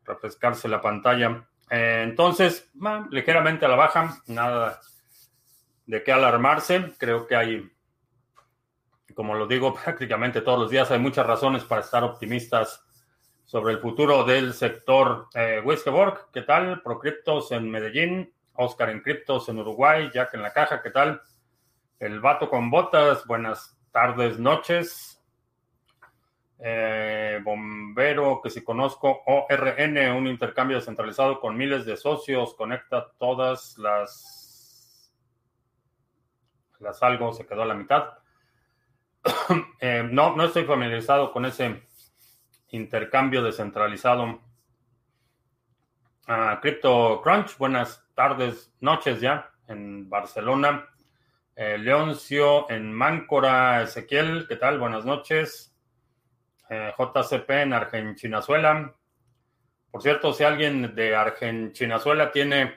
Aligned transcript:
refrescarse 0.04 0.66
la 0.66 0.80
pantalla. 0.80 1.46
entonces, 1.68 2.70
ligeramente 3.10 3.66
a 3.66 3.68
la 3.68 3.76
baja, 3.76 4.22
nada 4.28 4.80
de 5.86 6.02
qué 6.02 6.12
alarmarse. 6.12 6.94
Creo 6.96 7.26
que 7.26 7.36
hay, 7.36 7.70
como 9.14 9.34
lo 9.34 9.46
digo 9.46 9.74
prácticamente 9.84 10.40
todos 10.40 10.58
los 10.58 10.70
días, 10.70 10.90
hay 10.90 11.00
muchas 11.00 11.26
razones 11.26 11.64
para 11.64 11.82
estar 11.82 12.02
optimistas 12.02 12.82
sobre 13.52 13.74
el 13.74 13.80
futuro 13.80 14.24
del 14.24 14.54
sector. 14.54 15.28
Eh, 15.34 15.62
¿qué 16.32 16.40
tal? 16.40 16.80
Procryptos 16.80 17.52
en 17.52 17.70
Medellín, 17.70 18.32
Oscar 18.54 18.88
en 18.88 19.02
Criptos 19.02 19.46
en 19.50 19.58
Uruguay, 19.58 20.10
Jack 20.10 20.32
en 20.32 20.40
la 20.40 20.54
caja, 20.54 20.80
¿qué 20.80 20.88
tal? 20.88 21.20
El 21.98 22.20
vato 22.20 22.48
con 22.48 22.70
botas, 22.70 23.26
buenas 23.26 23.78
tardes, 23.90 24.38
noches. 24.38 25.22
Eh, 26.60 27.40
bombero 27.44 28.40
que 28.42 28.48
si 28.48 28.64
conozco, 28.64 29.20
ORN, 29.26 29.98
un 30.16 30.28
intercambio 30.28 30.78
descentralizado 30.78 31.38
con 31.38 31.54
miles 31.54 31.84
de 31.84 31.98
socios, 31.98 32.54
conecta 32.54 33.12
todas 33.18 33.76
las... 33.76 35.12
Las 36.80 37.02
algo, 37.02 37.34
se 37.34 37.44
quedó 37.44 37.64
a 37.64 37.66
la 37.66 37.74
mitad. 37.74 38.14
Eh, 39.84 40.08
no, 40.08 40.36
no 40.36 40.44
estoy 40.44 40.64
familiarizado 40.64 41.32
con 41.32 41.44
ese 41.44 41.82
intercambio 42.72 43.42
descentralizado. 43.42 44.40
Uh, 46.28 46.60
Crypto 46.60 47.20
Crunch, 47.22 47.56
buenas 47.56 48.04
tardes, 48.14 48.72
noches 48.80 49.20
ya 49.20 49.50
en 49.68 50.08
Barcelona. 50.08 50.88
Eh, 51.54 51.76
Leoncio 51.78 52.70
en 52.70 52.92
Máncora, 52.92 53.82
Ezequiel, 53.82 54.46
¿qué 54.48 54.56
tal? 54.56 54.78
Buenas 54.78 55.04
noches. 55.04 55.74
Eh, 56.70 56.92
JCP 56.96 57.50
en 57.50 57.72
Argentinazuela. 57.74 58.94
Por 59.90 60.02
cierto, 60.02 60.32
si 60.32 60.44
alguien 60.44 60.94
de 60.94 61.14
Argentinazuela 61.14 62.32
tiene 62.32 62.74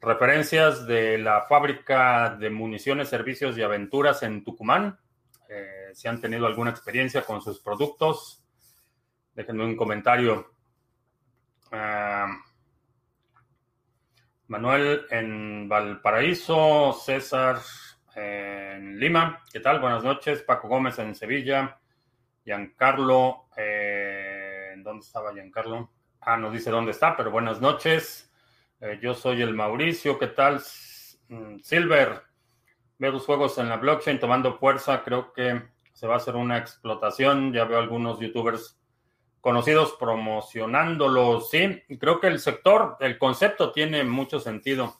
referencias 0.00 0.86
de 0.86 1.18
la 1.18 1.42
fábrica 1.42 2.36
de 2.38 2.50
municiones, 2.50 3.08
servicios 3.08 3.58
y 3.58 3.62
aventuras 3.62 4.22
en 4.22 4.44
Tucumán, 4.44 4.96
eh, 5.48 5.90
si 5.92 6.06
han 6.06 6.20
tenido 6.20 6.46
alguna 6.46 6.70
experiencia 6.70 7.22
con 7.22 7.40
sus 7.40 7.58
productos, 7.58 8.45
Déjenme 9.36 9.66
un 9.66 9.76
comentario. 9.76 10.50
Ah, 11.70 12.26
Manuel 14.46 15.04
en 15.10 15.68
Valparaíso, 15.68 16.94
César 16.94 17.58
en 18.14 18.98
Lima, 18.98 19.44
¿qué 19.52 19.60
tal? 19.60 19.78
Buenas 19.78 20.02
noches. 20.02 20.40
Paco 20.40 20.68
Gómez 20.68 20.98
en 21.00 21.14
Sevilla, 21.14 21.78
Giancarlo, 22.46 23.50
eh, 23.58 24.72
¿dónde 24.78 25.04
estaba 25.04 25.34
Giancarlo? 25.34 25.90
Ah, 26.22 26.38
nos 26.38 26.54
dice 26.54 26.70
dónde 26.70 26.92
está, 26.92 27.14
pero 27.14 27.30
buenas 27.30 27.60
noches. 27.60 28.32
Eh, 28.80 28.98
yo 29.02 29.12
soy 29.12 29.42
el 29.42 29.52
Mauricio, 29.52 30.18
¿qué 30.18 30.28
tal? 30.28 30.62
Mm, 31.28 31.58
Silver, 31.58 32.22
veo 32.96 33.12
los 33.12 33.26
juegos 33.26 33.58
en 33.58 33.68
la 33.68 33.76
blockchain 33.76 34.18
tomando 34.18 34.56
fuerza, 34.56 35.04
creo 35.04 35.34
que 35.34 35.62
se 35.92 36.06
va 36.06 36.14
a 36.14 36.16
hacer 36.16 36.36
una 36.36 36.56
explotación. 36.56 37.52
Ya 37.52 37.66
veo 37.66 37.78
algunos 37.78 38.18
youtubers 38.18 38.75
conocidos 39.46 39.92
promocionándolos. 39.92 41.50
Sí, 41.50 41.80
creo 42.00 42.18
que 42.18 42.26
el 42.26 42.40
sector, 42.40 42.96
el 42.98 43.16
concepto 43.16 43.70
tiene 43.70 44.02
mucho 44.02 44.40
sentido 44.40 44.96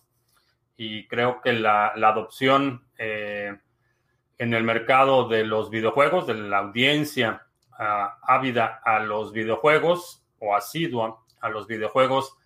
y 0.77 1.09
creo 1.09 1.41
que 1.41 1.53
la, 1.53 1.89
adopción 1.89 2.87
eh, 2.97 3.57
en 4.39 4.55
el 4.55 4.63
mercado 4.63 5.27
de 5.27 5.45
los 5.45 5.69
videojuegos, 5.69 6.29
de 6.29 6.35
la 6.35 6.59
audiencia 6.59 7.45
ah, 7.73 8.21
ávida 8.23 8.81
a 8.85 9.01
los 9.01 9.33
videojuegos 9.33 10.25
o 10.39 10.55
asidua 10.55 11.25
a 11.41 11.49
los 11.49 11.67
videojuegos, 11.67 12.37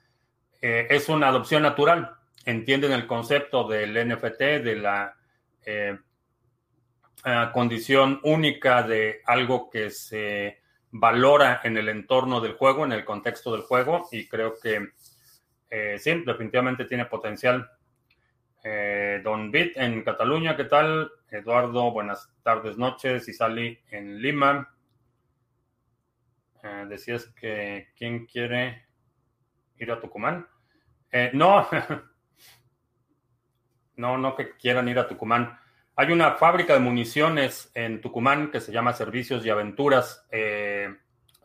eh, 0.63 0.87
es 0.89 1.11
una 1.11 1.29
adopción 1.29 1.65
natural. 1.65 2.17
Entienden 2.47 2.93
el 2.93 3.07
concepto 3.07 3.69
del 3.69 3.93
NFT, 4.09 4.39
de 4.39 4.77
la 4.77 5.17
eh, 5.67 5.99
ah, 7.25 7.51
condición 7.53 8.21
única 8.23 8.85
de 8.85 9.21
algo 9.27 9.69
que 9.69 9.91
se 9.91 10.61
valora 10.93 11.61
en 11.65 11.77
el 11.77 11.89
entorno 11.89 12.41
del 12.41 12.55
juego, 12.55 12.85
en 12.85 12.93
el 12.93 13.05
contexto 13.05 13.53
del 13.53 13.63
juego, 13.63 14.09
y 14.11 14.29
creo 14.29 14.59
que 14.61 14.91
eh, 15.71 15.99
sí, 15.99 16.23
definitivamente 16.27 16.85
tiene 16.85 17.07
potencial. 17.07 17.71
Eh, 18.63 19.21
Don 19.23 19.51
Bit 19.51 19.77
en 19.77 20.03
Cataluña, 20.03 20.57
¿qué 20.57 20.65
tal? 20.65 21.11
Eduardo, 21.31 21.93
buenas 21.93 22.31
tardes, 22.43 22.77
noches. 22.77 23.29
Y 23.29 23.33
Sally 23.33 23.79
en 23.91 24.21
Lima. 24.21 24.75
Eh, 26.63 26.87
decías 26.89 27.27
que 27.27 27.89
quién 27.97 28.27
quiere 28.27 28.85
ir 29.79 29.91
a 29.93 30.01
Tucumán. 30.01 30.47
no, 31.33 31.69
no, 33.97 34.19
no 34.19 34.37
que 34.37 34.57
quieran 34.57 34.89
ir 34.89 34.99
a 34.99 35.09
Tucumán. 35.09 35.59
Hay 36.01 36.11
una 36.13 36.37
fábrica 36.37 36.73
de 36.73 36.81
municiones 36.81 37.71
en 37.75 38.01
Tucumán 38.01 38.51
que 38.51 38.63
se 38.63 38.73
llama 38.73 38.95
Servicios 38.95 39.45
y 39.45 39.51
Aventuras. 39.51 40.27
Eh, 40.31 40.89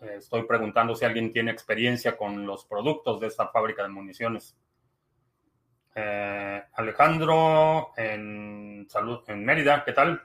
eh, 0.01 0.16
estoy 0.17 0.43
preguntando 0.43 0.95
si 0.95 1.03
alguien 1.03 1.33
tiene 1.33 1.51
experiencia 1.51 2.16
con 2.16 2.47
los 2.47 2.63
productos 2.63 3.19
de 3.19 3.27
esta 3.27 3.49
fábrica 3.49 3.83
de 3.83 3.89
municiones. 3.89 4.57
Eh, 5.93 6.63
Alejandro 6.71 7.91
en 7.97 8.88
Salud 8.89 9.25
en 9.27 9.43
Mérida, 9.43 9.83
¿qué 9.83 9.91
tal? 9.91 10.23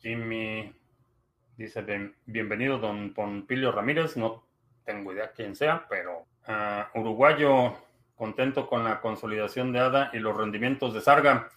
Jimmy 0.00 0.74
dice 1.56 1.84
bienvenido, 2.26 2.78
don 2.78 3.14
Pompilio 3.14 3.70
Ramírez. 3.70 4.16
No 4.16 4.44
tengo 4.84 5.12
idea 5.12 5.30
quién 5.30 5.54
sea, 5.54 5.86
pero 5.88 6.26
uruguayo 6.94 7.76
contento 8.14 8.66
con 8.66 8.84
la 8.84 9.00
consolidación 9.00 9.72
de 9.72 9.80
ADA 9.80 10.10
y 10.12 10.18
los 10.18 10.36
rendimientos 10.36 10.94
de 10.94 11.00
Sarga. 11.00 11.48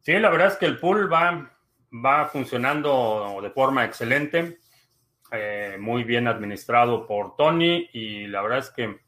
Sí, 0.00 0.12
la 0.18 0.30
verdad 0.30 0.48
es 0.48 0.56
que 0.56 0.66
el 0.66 0.78
pool 0.78 1.12
va, 1.12 1.50
va 1.92 2.26
funcionando 2.26 3.38
de 3.42 3.50
forma 3.50 3.84
excelente, 3.84 4.58
eh, 5.30 5.76
muy 5.80 6.04
bien 6.04 6.28
administrado 6.28 7.06
por 7.06 7.36
Tony 7.36 7.88
y 7.92 8.26
la 8.26 8.42
verdad 8.42 8.58
es 8.58 8.70
que 8.70 9.00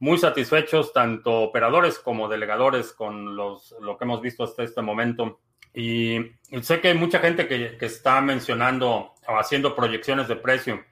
muy 0.00 0.18
satisfechos 0.18 0.92
tanto 0.92 1.40
operadores 1.40 1.98
como 1.98 2.28
delegadores 2.28 2.92
con 2.92 3.34
los, 3.34 3.74
lo 3.80 3.96
que 3.96 4.04
hemos 4.04 4.20
visto 4.20 4.44
hasta 4.44 4.62
este 4.62 4.82
momento. 4.82 5.40
Y, 5.74 6.18
sé 6.62 6.80
que 6.80 6.88
hay 6.88 6.94
mucha 6.94 7.18
gente 7.20 7.46
que, 7.46 7.76
que 7.76 7.86
está 7.86 8.20
mencionando 8.20 9.14
o 9.26 9.38
haciendo 9.38 9.74
proyecciones 9.74 10.28
de 10.28 10.36
precio 10.36 10.84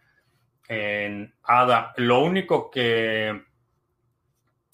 en 0.69 1.35
ADA. 1.43 1.93
Lo 1.97 2.21
único 2.21 2.71
que 2.71 3.43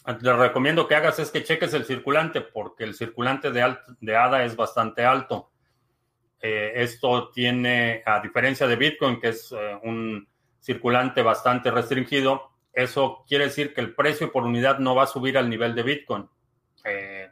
te 0.05 0.33
recomiendo 0.33 0.89
que 0.89 0.95
hagas 0.95 1.19
es 1.19 1.31
que 1.31 1.45
cheques 1.45 1.75
el 1.75 1.85
circulante, 1.85 2.41
porque 2.41 2.85
el 2.85 2.95
circulante 2.95 3.51
de, 3.51 3.77
de 4.01 4.17
ADA 4.17 4.45
es 4.45 4.57
bastante 4.57 5.05
alto. 5.05 5.53
Eh, 6.43 6.73
esto 6.83 7.31
tiene, 7.31 8.03
a 8.05 8.19
diferencia 8.19 8.67
de 8.67 8.75
Bitcoin, 8.75 9.21
que 9.21 9.29
es 9.29 9.53
eh, 9.53 9.79
un 9.85 10.27
circulante 10.59 11.23
bastante 11.23 11.71
restringido, 11.71 12.51
eso 12.73 13.25
quiere 13.29 13.45
decir 13.45 13.73
que 13.73 13.81
el 13.81 13.95
precio 13.95 14.33
por 14.33 14.43
unidad 14.43 14.81
no 14.81 14.97
va 14.97 15.05
a 15.05 15.07
subir 15.07 15.39
al 15.39 15.49
nivel 15.49 15.75
de 15.77 15.83
Bitcoin. 15.85 16.29
Eh, 16.85 17.31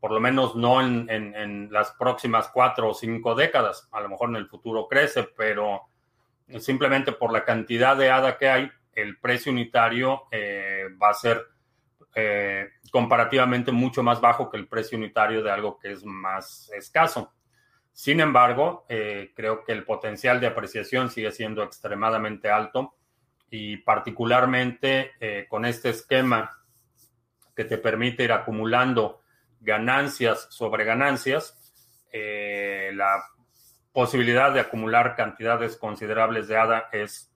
por 0.00 0.10
lo 0.10 0.18
menos 0.18 0.56
no 0.56 0.80
en, 0.80 1.68
las 1.70 1.92
próximas 1.92 2.48
cuatro 2.48 2.88
o 2.88 2.94
cinco 2.94 3.34
décadas. 3.34 3.86
A 3.92 4.00
lo 4.00 4.08
mejor 4.08 4.30
en 4.30 4.36
el 4.36 4.48
futuro 4.48 4.88
crece, 4.88 5.24
pero 5.36 5.82
simplemente 6.58 7.12
por 7.12 7.30
la 7.32 7.44
cantidad 7.44 7.96
de 7.96 8.10
ADA 8.10 8.38
que 8.38 8.48
hay, 8.48 8.70
el 8.94 9.18
precio 9.18 9.52
unitario 9.52 10.22
va 11.00 11.10
a 11.10 11.14
ser 11.14 11.46
eh, 12.14 12.68
comparativamente 12.90 13.72
mucho 13.72 14.02
más 14.02 14.20
bajo 14.20 14.50
que 14.50 14.56
el 14.56 14.68
precio 14.68 14.98
unitario 14.98 15.42
de 15.42 15.50
algo 15.50 15.78
que 15.78 15.92
es 15.92 16.04
más 16.04 16.70
escaso. 16.76 17.32
Sin 17.92 18.20
embargo, 18.20 18.86
creo 18.88 19.62
que 19.64 19.72
el 19.72 19.84
potencial 19.84 20.40
de 20.40 20.46
apreciación 20.46 21.10
sigue 21.10 21.32
siendo 21.32 21.62
extremadamente 21.62 22.48
alto 22.48 22.94
y 23.50 23.78
particularmente 23.78 25.12
eh, 25.20 25.46
con 25.48 25.64
este 25.64 25.90
esquema 25.90 26.62
que 27.54 27.64
te 27.64 27.78
permite 27.78 28.22
ir 28.22 28.32
acumulando 28.32 29.20
ganancias 29.60 30.46
sobre 30.50 30.84
ganancias, 30.84 31.58
eh, 32.12 32.92
la 32.94 33.22
posibilidad 33.92 34.52
de 34.54 34.60
acumular 34.60 35.16
cantidades 35.16 35.76
considerables 35.76 36.46
de 36.46 36.56
ADA 36.56 36.88
es 36.92 37.29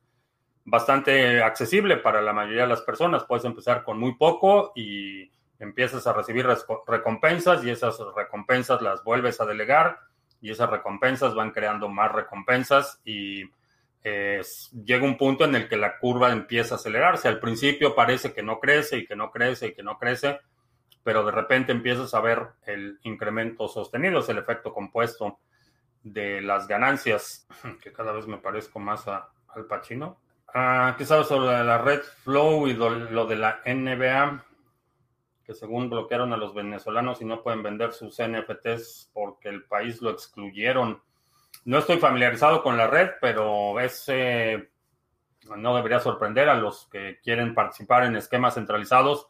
bastante 0.64 1.42
accesible 1.42 1.96
para 1.98 2.22
la 2.22 2.32
mayoría 2.32 2.62
de 2.62 2.68
las 2.68 2.82
personas. 2.82 3.24
Puedes 3.24 3.44
empezar 3.44 3.84
con 3.84 3.98
muy 3.98 4.14
poco 4.14 4.72
y 4.74 5.30
empiezas 5.58 6.06
a 6.06 6.12
recibir 6.12 6.46
recompensas 6.86 7.64
y 7.64 7.70
esas 7.70 7.98
recompensas 8.16 8.82
las 8.82 9.04
vuelves 9.04 9.40
a 9.40 9.46
delegar 9.46 9.98
y 10.40 10.50
esas 10.50 10.68
recompensas 10.70 11.34
van 11.34 11.52
creando 11.52 11.88
más 11.88 12.12
recompensas 12.12 13.00
y 13.04 13.44
llega 14.02 15.04
un 15.04 15.16
punto 15.16 15.46
en 15.46 15.54
el 15.54 15.66
que 15.66 15.78
la 15.78 15.98
curva 15.98 16.30
empieza 16.30 16.74
a 16.74 16.76
acelerarse. 16.76 17.28
Al 17.28 17.40
principio 17.40 17.94
parece 17.94 18.34
que 18.34 18.42
no 18.42 18.60
crece 18.60 18.98
y 18.98 19.06
que 19.06 19.16
no 19.16 19.30
crece 19.30 19.68
y 19.68 19.74
que 19.74 19.82
no 19.82 19.98
crece, 19.98 20.40
pero 21.02 21.24
de 21.24 21.32
repente 21.32 21.72
empiezas 21.72 22.12
a 22.12 22.20
ver 22.20 22.48
el 22.66 22.98
incremento 23.04 23.66
sostenido, 23.68 24.20
es 24.20 24.28
el 24.28 24.36
efecto 24.38 24.74
compuesto 24.74 25.38
de 26.02 26.42
las 26.42 26.68
ganancias, 26.68 27.46
que 27.82 27.92
cada 27.92 28.12
vez 28.12 28.26
me 28.26 28.36
parezco 28.36 28.78
más 28.78 29.08
al 29.08 29.66
Pachino. 29.66 30.20
Ah, 30.56 30.94
¿Qué 30.96 31.04
sabes 31.04 31.26
sobre 31.26 31.64
la 31.64 31.78
red 31.78 32.00
Flow 32.22 32.68
y 32.68 32.74
lo 32.74 33.26
de 33.26 33.34
la 33.34 33.60
NBA? 33.66 34.44
Que 35.44 35.52
según 35.52 35.90
bloquearon 35.90 36.32
a 36.32 36.36
los 36.36 36.54
venezolanos 36.54 37.20
y 37.20 37.24
no 37.24 37.42
pueden 37.42 37.64
vender 37.64 37.92
sus 37.92 38.22
NFTs 38.22 39.10
porque 39.12 39.48
el 39.48 39.64
país 39.64 40.00
lo 40.00 40.10
excluyeron. 40.10 41.02
No 41.64 41.78
estoy 41.78 41.98
familiarizado 41.98 42.62
con 42.62 42.76
la 42.76 42.86
red, 42.86 43.10
pero 43.20 43.80
es, 43.80 44.06
no 45.56 45.74
debería 45.74 45.98
sorprender 45.98 46.48
a 46.48 46.54
los 46.54 46.86
que 46.86 47.18
quieren 47.20 47.52
participar 47.52 48.04
en 48.04 48.14
esquemas 48.14 48.54
centralizados. 48.54 49.26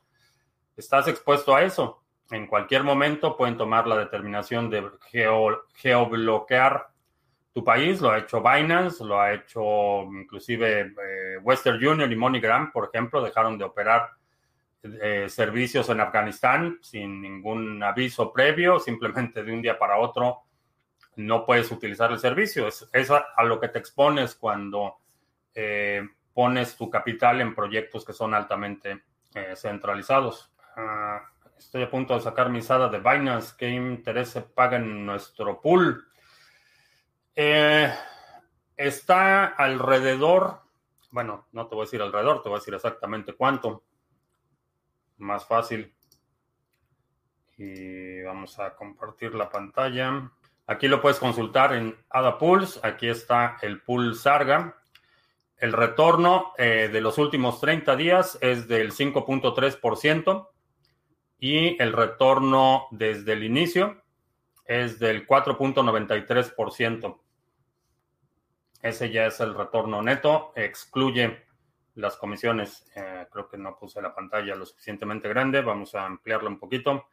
Estás 0.77 1.09
expuesto 1.09 1.57
a 1.57 1.63
eso. 1.63 2.03
En 2.33 2.47
cualquier 2.47 2.83
momento 2.83 3.35
pueden 3.35 3.57
tomar 3.57 3.87
la 3.87 3.97
determinación 3.97 4.69
de 4.69 4.91
geobloquear 5.77 6.94
tu 7.55 7.65
país. 7.65 8.03
Lo 8.03 8.11
ha 8.11 8.19
hecho 8.19 8.43
Binance, 8.43 9.03
lo 9.03 9.19
ha 9.19 9.33
hecho 9.33 10.03
inclusive 10.03 10.93
eh, 11.03 11.39
Western 11.43 11.77
Union 11.77 12.13
y 12.13 12.17
MoneyGram, 12.17 12.73
por 12.73 12.91
ejemplo, 12.93 13.23
dejaron 13.23 13.57
de 13.57 13.65
operar 13.65 14.11
eh, 14.83 15.27
servicios 15.31 15.89
en 15.89 16.01
Afganistán 16.01 16.79
sin 16.83 17.23
ningún 17.23 17.83
aviso 17.83 18.31
previo, 18.31 18.79
simplemente 18.79 19.43
de 19.43 19.53
un 19.53 19.63
día 19.63 19.79
para 19.79 19.99
otro 19.99 20.43
no 21.17 21.45
puedes 21.45 21.71
utilizar 21.71 22.11
el 22.13 22.19
servicio. 22.19 22.69
Es, 22.69 23.11
a, 23.11 23.43
lo 23.45 23.61
que 23.61 23.69
te 23.69 23.79
expones 23.79 24.35
cuando 24.35 24.99
eh, 25.55 26.03
pones 26.33 26.77
tu 26.77 26.91
capital 26.91 27.41
en 27.41 27.55
proyectos 27.55 28.05
que 28.05 28.13
son 28.13 28.35
altamente 28.35 29.05
eh, 29.35 29.55
centralizados. 29.57 30.53
Ah, 30.77 31.23
estoy 31.57 31.83
a 31.83 31.91
punto 31.91 32.15
de 32.15 32.21
sacar 32.21 32.51
mi 32.51 32.61
SADA 32.61 32.89
de 32.89 32.99
Binance. 32.99 33.55
¿Qué 33.57 33.69
interés 33.69 34.31
se 34.31 34.43
paga 34.43 34.77
en 34.77 35.07
nuestro 35.07 35.61
pool? 35.61 36.05
Eh, 37.37 37.93
está 38.77 39.47
alrededor, 39.47 40.61
bueno, 41.11 41.47
no 41.53 41.67
te 41.67 41.75
voy 41.75 41.83
a 41.83 41.87
decir 41.87 42.03
alrededor, 42.03 42.43
te 42.43 42.49
voy 42.49 42.57
a 42.57 42.61
decir 42.61 42.75
exactamente 42.75 43.35
cuánto. 43.35 43.83
Más 45.19 45.47
fácil. 45.47 45.95
Y 47.57 48.23
vamos 48.23 48.59
a 48.59 48.75
compartir 48.75 49.35
la 49.35 49.49
pantalla. 49.49 50.31
Aquí 50.67 50.89
lo 50.89 51.01
puedes 51.01 51.19
consultar 51.19 51.75
en 51.75 51.97
ADA 52.11 52.39
Pools. 52.39 52.81
Aquí 52.83 53.09
está 53.09 53.59
el 53.63 53.83
pool 53.83 54.17
Sarga. 54.17 54.77
El 55.59 55.73
retorno 55.73 56.53
eh, 56.59 56.89
de 56.93 57.01
los 57.01 57.17
últimos 57.19 57.61
30 57.61 57.97
días 57.97 58.39
es 58.41 58.67
del 58.67 58.93
5.3% 58.93 60.49
y 61.39 61.81
el 61.83 61.93
retorno 61.93 62.87
desde 62.91 63.35
el 63.35 63.45
inicio 63.45 64.03
es 64.65 64.99
del 64.99 65.27
4.93%. 65.27 67.24
Ese 68.85 69.11
ya 69.11 69.27
es 69.27 69.41
el 69.41 69.55
retorno 69.55 70.03
neto, 70.03 70.53
excluye 70.55 71.47
las 71.95 72.17
comisiones. 72.17 72.87
Eh, 72.95 73.27
creo 73.33 73.49
que 73.49 73.57
no 73.57 73.79
puse 73.79 74.03
la 74.03 74.15
pantalla 74.15 74.55
lo 74.55 74.67
suficientemente 74.67 75.27
grande, 75.27 75.63
vamos 75.63 75.95
a 75.95 76.05
ampliarla 76.05 76.51
un 76.51 76.59
poquito. 76.59 77.07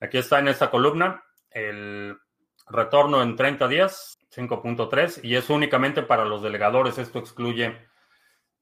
Aquí 0.00 0.18
está 0.18 0.40
en 0.40 0.48
esta 0.48 0.68
columna 0.68 1.22
el 1.48 2.18
retorno 2.68 3.22
en 3.22 3.36
30 3.36 3.68
días, 3.68 4.18
5.3, 4.34 5.20
y 5.22 5.36
es 5.36 5.48
únicamente 5.48 6.02
para 6.02 6.24
los 6.24 6.42
delegadores. 6.42 6.98
Esto 6.98 7.20
excluye 7.20 7.86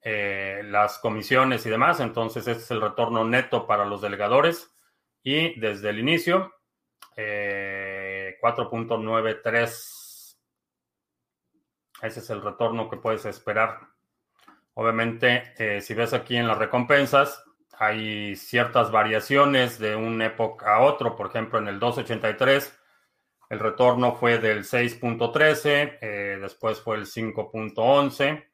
eh, 0.03 0.61
las 0.65 0.99
comisiones 0.99 1.65
y 1.65 1.71
demás. 1.71 2.01
Entonces, 2.01 2.47
este 2.47 2.63
es 2.63 2.71
el 2.73 2.83
retorno 2.83 3.25
neto 3.25 3.67
para 3.67 3.87
los 3.87 4.03
delegadores. 4.03 4.71
Y 5.23 5.59
desde 5.59 5.89
el 5.89 5.99
inicio, 5.99 6.53
4.93. 7.17 9.94
Ese 12.05 12.21
es 12.21 12.29
el 12.29 12.43
retorno 12.43 12.91
que 12.91 12.99
puedes 12.99 13.25
esperar. 13.25 13.81
Obviamente, 14.75 15.55
eh, 15.57 15.81
si 15.81 15.95
ves 15.95 16.13
aquí 16.13 16.37
en 16.37 16.47
las 16.47 16.59
recompensas, 16.59 17.43
hay 17.79 18.37
ciertas 18.37 18.91
variaciones 18.91 19.79
de 19.79 19.97
una 19.97 20.27
época 20.27 20.77
a 20.77 20.81
otro. 20.81 21.17
Por 21.17 21.29
ejemplo, 21.29 21.59
en 21.59 21.69
el 21.69 21.81
283 21.81 22.79
el 23.49 23.59
retorno 23.59 24.15
fue 24.17 24.39
del 24.39 24.65
6.13, 24.65 25.99
eh, 26.01 26.39
después 26.41 26.81
fue 26.81 26.97
el 26.97 27.05
5.11. 27.07 28.49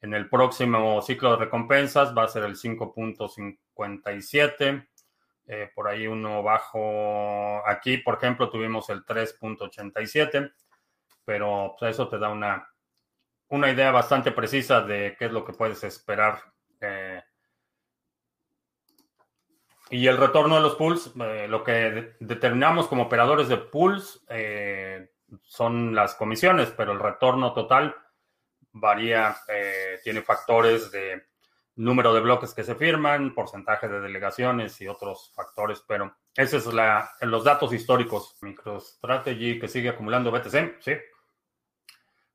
En 0.00 0.14
el 0.14 0.28
próximo 0.28 1.00
ciclo 1.00 1.30
de 1.30 1.36
recompensas 1.36 2.12
va 2.16 2.24
a 2.24 2.28
ser 2.28 2.42
el 2.44 2.56
5.57. 2.56 4.88
Eh, 5.46 5.70
por 5.74 5.88
ahí 5.88 6.06
uno 6.06 6.42
bajo. 6.42 7.66
Aquí, 7.66 7.96
por 7.98 8.16
ejemplo, 8.16 8.50
tuvimos 8.50 8.90
el 8.90 9.04
3.87. 9.04 10.52
Pero 11.24 11.76
pues, 11.78 11.92
eso 11.92 12.08
te 12.08 12.18
da 12.18 12.30
una, 12.30 12.71
una 13.52 13.70
idea 13.70 13.90
bastante 13.90 14.32
precisa 14.32 14.80
de 14.80 15.14
qué 15.18 15.26
es 15.26 15.32
lo 15.32 15.44
que 15.44 15.52
puedes 15.52 15.84
esperar 15.84 16.42
eh, 16.80 17.22
y 19.90 20.06
el 20.06 20.16
retorno 20.16 20.56
de 20.56 20.62
los 20.62 20.74
pools, 20.76 21.12
eh, 21.20 21.46
lo 21.48 21.62
que 21.62 22.14
determinamos 22.18 22.88
como 22.88 23.02
operadores 23.02 23.48
de 23.48 23.58
pools 23.58 24.24
eh, 24.30 25.10
son 25.42 25.94
las 25.94 26.14
comisiones, 26.14 26.72
pero 26.74 26.92
el 26.92 26.98
retorno 26.98 27.52
total 27.52 27.94
varía, 28.72 29.36
tiene 30.02 30.22
factores 30.22 30.90
de 30.90 31.26
número 31.76 32.14
de 32.14 32.20
bloques 32.20 32.54
que 32.54 32.64
se 32.64 32.74
firman, 32.74 33.34
porcentaje 33.34 33.86
de 33.86 34.00
delegaciones 34.00 34.80
y 34.80 34.88
otros 34.88 35.30
factores, 35.34 35.84
pero 35.86 36.16
ese 36.34 36.56
es 36.56 36.66
la, 36.72 37.10
los 37.20 37.44
datos 37.44 37.74
históricos. 37.74 38.38
MicroStrategy 38.40 39.58
que 39.58 39.68
sigue 39.68 39.90
acumulando 39.90 40.30
BTC, 40.30 40.80
sí. 40.80 40.92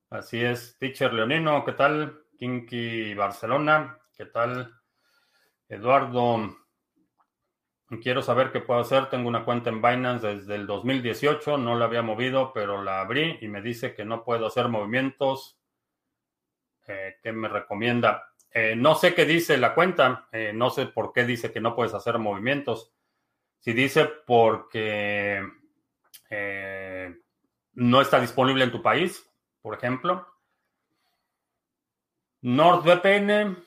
Así 0.09 0.43
es. 0.43 0.77
Teacher 0.77 1.13
Leonino, 1.13 1.63
¿qué 1.65 1.73
tal? 1.73 2.23
Kinky 2.37 3.13
Barcelona, 3.13 3.99
¿qué 4.15 4.25
tal? 4.25 4.73
Eduardo 5.67 6.57
Quiero 8.01 8.21
saber 8.21 8.51
qué 8.51 8.59
puedo 8.59 8.81
hacer. 8.81 9.09
Tengo 9.09 9.29
una 9.29 9.45
cuenta 9.45 9.69
en 9.69 9.81
Binance 9.81 10.27
desde 10.27 10.55
el 10.55 10.67
2018. 10.67 11.57
No 11.57 11.75
la 11.75 11.85
había 11.85 12.01
movido, 12.01 12.51
pero 12.53 12.83
la 12.83 12.99
abrí 12.99 13.37
y 13.39 13.47
me 13.47 13.61
dice 13.61 13.93
que 13.93 14.03
no 14.03 14.25
puedo 14.25 14.45
hacer 14.45 14.67
movimientos. 14.67 15.57
Eh, 16.85 17.15
¿Qué 17.23 17.31
me 17.31 17.47
recomienda? 17.47 18.33
Eh, 18.51 18.75
no 18.75 18.95
sé 18.95 19.13
qué 19.13 19.23
dice 19.23 19.57
la 19.57 19.73
cuenta. 19.73 20.27
Eh, 20.33 20.51
no 20.53 20.69
sé 20.69 20.87
por 20.87 21.13
qué 21.13 21.25
dice 21.25 21.53
que 21.53 21.61
no 21.61 21.75
puedes 21.75 21.93
hacer 21.93 22.19
movimientos. 22.19 22.91
Si 23.59 23.71
dice 23.71 24.05
porque 24.25 25.41
no 27.73 28.01
está 28.01 28.19
disponible 28.19 28.65
en 28.65 28.71
tu 28.71 28.81
país, 28.81 29.25
por 29.67 29.75
ejemplo. 29.75 30.25
NordVPN 32.39 33.57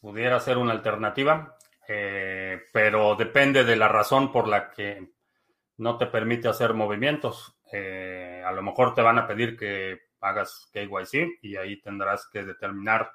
pudiera 0.00 0.40
ser 0.40 0.58
una 0.58 0.72
alternativa. 0.72 1.56
Eh, 1.86 2.62
pero 2.72 3.14
depende 3.14 3.62
de 3.62 3.76
la 3.76 3.86
razón 3.86 4.32
por 4.32 4.48
la 4.48 4.72
que 4.72 5.12
no 5.76 5.96
te 5.98 6.06
permite 6.06 6.48
hacer 6.48 6.74
movimientos. 6.74 7.56
Eh, 7.72 8.42
a 8.44 8.50
lo 8.50 8.60
mejor 8.60 8.92
te 8.92 9.02
van 9.02 9.18
a 9.18 9.26
pedir 9.28 9.56
que 9.56 10.00
hagas 10.20 10.68
KYC 10.72 11.38
y 11.42 11.54
ahí 11.54 11.80
tendrás 11.80 12.28
que 12.32 12.42
determinar 12.42 13.12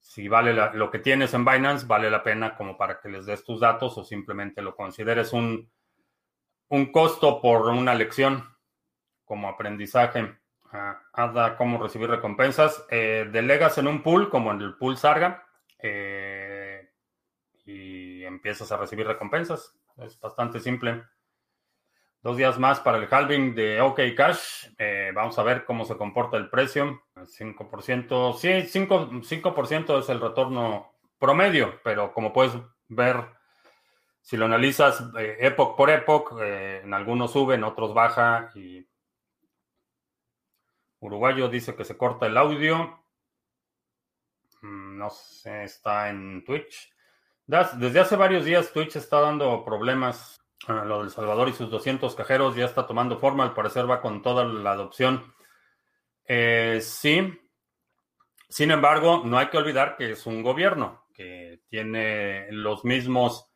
si 0.00 0.28
vale 0.28 0.54
lo 0.54 0.90
que 0.90 0.98
tienes 0.98 1.34
en 1.34 1.44
Binance, 1.44 1.86
vale 1.86 2.10
la 2.10 2.22
pena 2.22 2.56
como 2.56 2.78
para 2.78 2.98
que 3.00 3.10
les 3.10 3.26
des 3.26 3.44
tus 3.44 3.60
datos 3.60 3.98
o 3.98 4.02
simplemente 4.02 4.62
lo 4.62 4.74
consideres 4.74 5.34
un, 5.34 5.70
un 6.68 6.90
costo 6.90 7.38
por 7.38 7.68
una 7.68 7.94
lección 7.94 8.56
como 9.26 9.48
aprendizaje. 9.48 10.41
Uh, 10.72 10.94
Ada 11.12 11.56
cómo 11.56 11.82
recibir 11.82 12.08
recompensas. 12.08 12.84
Eh, 12.90 13.28
delegas 13.30 13.78
en 13.78 13.86
un 13.86 14.02
pool, 14.02 14.30
como 14.30 14.52
en 14.52 14.60
el 14.60 14.74
pool 14.74 14.96
Sarga, 14.96 15.46
eh, 15.78 16.90
y 17.64 18.24
empiezas 18.24 18.72
a 18.72 18.76
recibir 18.76 19.06
recompensas. 19.06 19.74
Es 19.98 20.18
bastante 20.18 20.60
simple. 20.60 21.02
Dos 22.22 22.36
días 22.36 22.58
más 22.58 22.78
para 22.78 22.98
el 22.98 23.08
halving 23.10 23.54
de 23.54 23.80
OK 23.80 24.00
Cash. 24.16 24.68
Eh, 24.78 25.10
vamos 25.12 25.38
a 25.38 25.42
ver 25.42 25.64
cómo 25.64 25.84
se 25.84 25.96
comporta 25.96 26.36
el 26.36 26.48
precio. 26.48 27.02
5%, 27.16 28.32
sí, 28.34 28.62
5, 28.62 29.10
5% 29.22 29.98
es 29.98 30.08
el 30.08 30.20
retorno 30.20 30.92
promedio, 31.18 31.80
pero 31.82 32.12
como 32.12 32.32
puedes 32.32 32.52
ver, 32.88 33.26
si 34.20 34.36
lo 34.36 34.44
analizas 34.44 35.04
eh, 35.18 35.36
epoch 35.40 35.76
por 35.76 35.90
epoch, 35.90 36.38
eh, 36.40 36.82
en 36.84 36.94
algunos 36.94 37.32
sube, 37.32 37.56
en 37.56 37.64
otros 37.64 37.92
baja. 37.92 38.50
Y 38.54 38.86
Uruguayo 41.02 41.48
dice 41.48 41.74
que 41.74 41.84
se 41.84 41.96
corta 41.96 42.26
el 42.26 42.36
audio. 42.36 43.04
Mm, 44.62 44.98
no 44.98 45.10
sé, 45.10 45.64
está 45.64 46.08
en 46.08 46.44
Twitch. 46.44 46.90
Desde 47.46 48.00
hace 48.00 48.16
varios 48.16 48.44
días 48.44 48.72
Twitch 48.72 48.96
está 48.96 49.20
dando 49.20 49.64
problemas 49.64 50.38
lo 50.68 51.00
del 51.00 51.10
Salvador 51.10 51.48
y 51.48 51.52
sus 51.52 51.68
200 51.70 52.14
cajeros 52.14 52.54
ya 52.54 52.66
está 52.66 52.86
tomando 52.86 53.18
forma, 53.18 53.42
al 53.42 53.52
parecer 53.52 53.90
va 53.90 54.00
con 54.00 54.22
toda 54.22 54.44
la 54.44 54.70
adopción. 54.70 55.34
Eh, 56.24 56.78
sí, 56.80 57.36
sin 58.48 58.70
embargo, 58.70 59.22
no 59.24 59.38
hay 59.38 59.48
que 59.48 59.58
olvidar 59.58 59.96
que 59.96 60.12
es 60.12 60.24
un 60.24 60.40
gobierno 60.40 61.04
que 61.12 61.62
tiene 61.68 62.46
los 62.52 62.84
mismos 62.84 63.50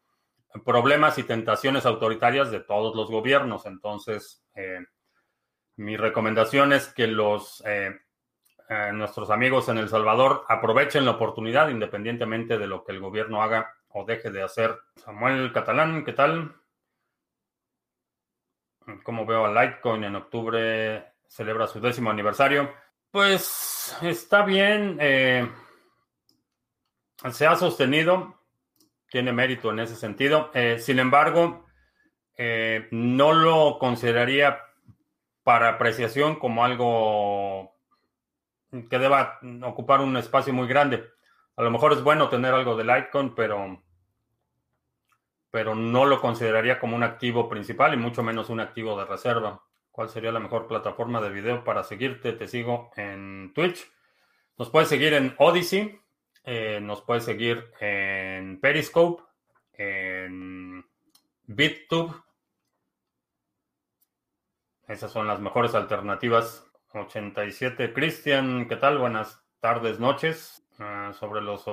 problemas 0.64 1.16
y 1.18 1.22
tentaciones 1.22 1.86
autoritarias 1.86 2.50
de 2.50 2.58
todos 2.58 2.96
los 2.96 3.08
gobiernos. 3.08 3.66
Entonces, 3.66 4.44
eh, 4.56 4.80
mi 5.76 5.96
recomendación 5.96 6.72
es 6.72 6.88
que 6.88 7.06
los 7.06 7.62
eh, 7.66 8.00
nuestros 8.92 9.30
amigos 9.30 9.68
en 9.68 9.78
El 9.78 9.88
Salvador 9.88 10.44
aprovechen 10.48 11.04
la 11.04 11.12
oportunidad 11.12 11.68
independientemente 11.68 12.58
de 12.58 12.66
lo 12.66 12.84
que 12.84 12.92
el 12.92 13.00
gobierno 13.00 13.42
haga 13.42 13.74
o 13.88 14.04
deje 14.04 14.30
de 14.30 14.42
hacer. 14.42 14.76
Samuel 14.96 15.52
Catalán, 15.52 16.04
¿qué 16.04 16.12
tal? 16.12 16.56
como 19.02 19.26
veo 19.26 19.46
a 19.46 19.64
Litecoin 19.64 20.04
en 20.04 20.16
octubre 20.16 21.12
celebra 21.28 21.66
su 21.66 21.80
décimo 21.80 22.10
aniversario. 22.10 22.72
Pues 23.10 23.96
está 24.02 24.44
bien. 24.44 24.98
Eh, 25.00 25.48
se 27.30 27.46
ha 27.46 27.56
sostenido. 27.56 28.34
Tiene 29.08 29.32
mérito 29.32 29.70
en 29.70 29.80
ese 29.80 29.96
sentido. 29.96 30.50
Eh, 30.54 30.78
sin 30.78 30.98
embargo, 30.98 31.66
eh, 32.36 32.88
no 32.90 33.32
lo 33.32 33.78
consideraría 33.78 34.60
para 35.46 35.68
apreciación 35.68 36.40
como 36.40 36.64
algo 36.64 37.72
que 38.90 38.98
deba 38.98 39.38
ocupar 39.62 40.00
un 40.00 40.16
espacio 40.16 40.52
muy 40.52 40.66
grande. 40.66 41.04
A 41.54 41.62
lo 41.62 41.70
mejor 41.70 41.92
es 41.92 42.02
bueno 42.02 42.28
tener 42.28 42.52
algo 42.52 42.74
de 42.76 42.82
Litecoin, 42.82 43.32
pero 43.32 43.80
pero 45.52 45.76
no 45.76 46.04
lo 46.04 46.20
consideraría 46.20 46.80
como 46.80 46.96
un 46.96 47.04
activo 47.04 47.48
principal 47.48 47.94
y 47.94 47.96
mucho 47.96 48.24
menos 48.24 48.50
un 48.50 48.58
activo 48.58 48.98
de 48.98 49.04
reserva. 49.04 49.62
¿Cuál 49.92 50.08
sería 50.08 50.32
la 50.32 50.40
mejor 50.40 50.66
plataforma 50.66 51.20
de 51.20 51.30
video 51.30 51.62
para 51.62 51.84
seguirte? 51.84 52.32
Te 52.32 52.48
sigo 52.48 52.90
en 52.96 53.52
Twitch. 53.54 53.88
Nos 54.58 54.68
puedes 54.68 54.88
seguir 54.88 55.14
en 55.14 55.32
Odyssey. 55.38 55.96
Eh, 56.42 56.80
nos 56.82 57.02
puedes 57.02 57.22
seguir 57.22 57.70
en 57.78 58.58
Periscope. 58.58 59.22
En 59.74 60.84
BitTube. 61.44 62.25
Esas 64.88 65.10
son 65.10 65.26
las 65.26 65.40
mejores 65.40 65.74
alternativas. 65.74 66.64
87. 66.92 67.92
Cristian, 67.92 68.68
¿qué 68.68 68.76
tal? 68.76 68.98
Buenas 68.98 69.44
tardes, 69.58 69.98
noches. 69.98 70.64
Ah, 70.78 71.12
sobre 71.18 71.40
los 71.40 71.64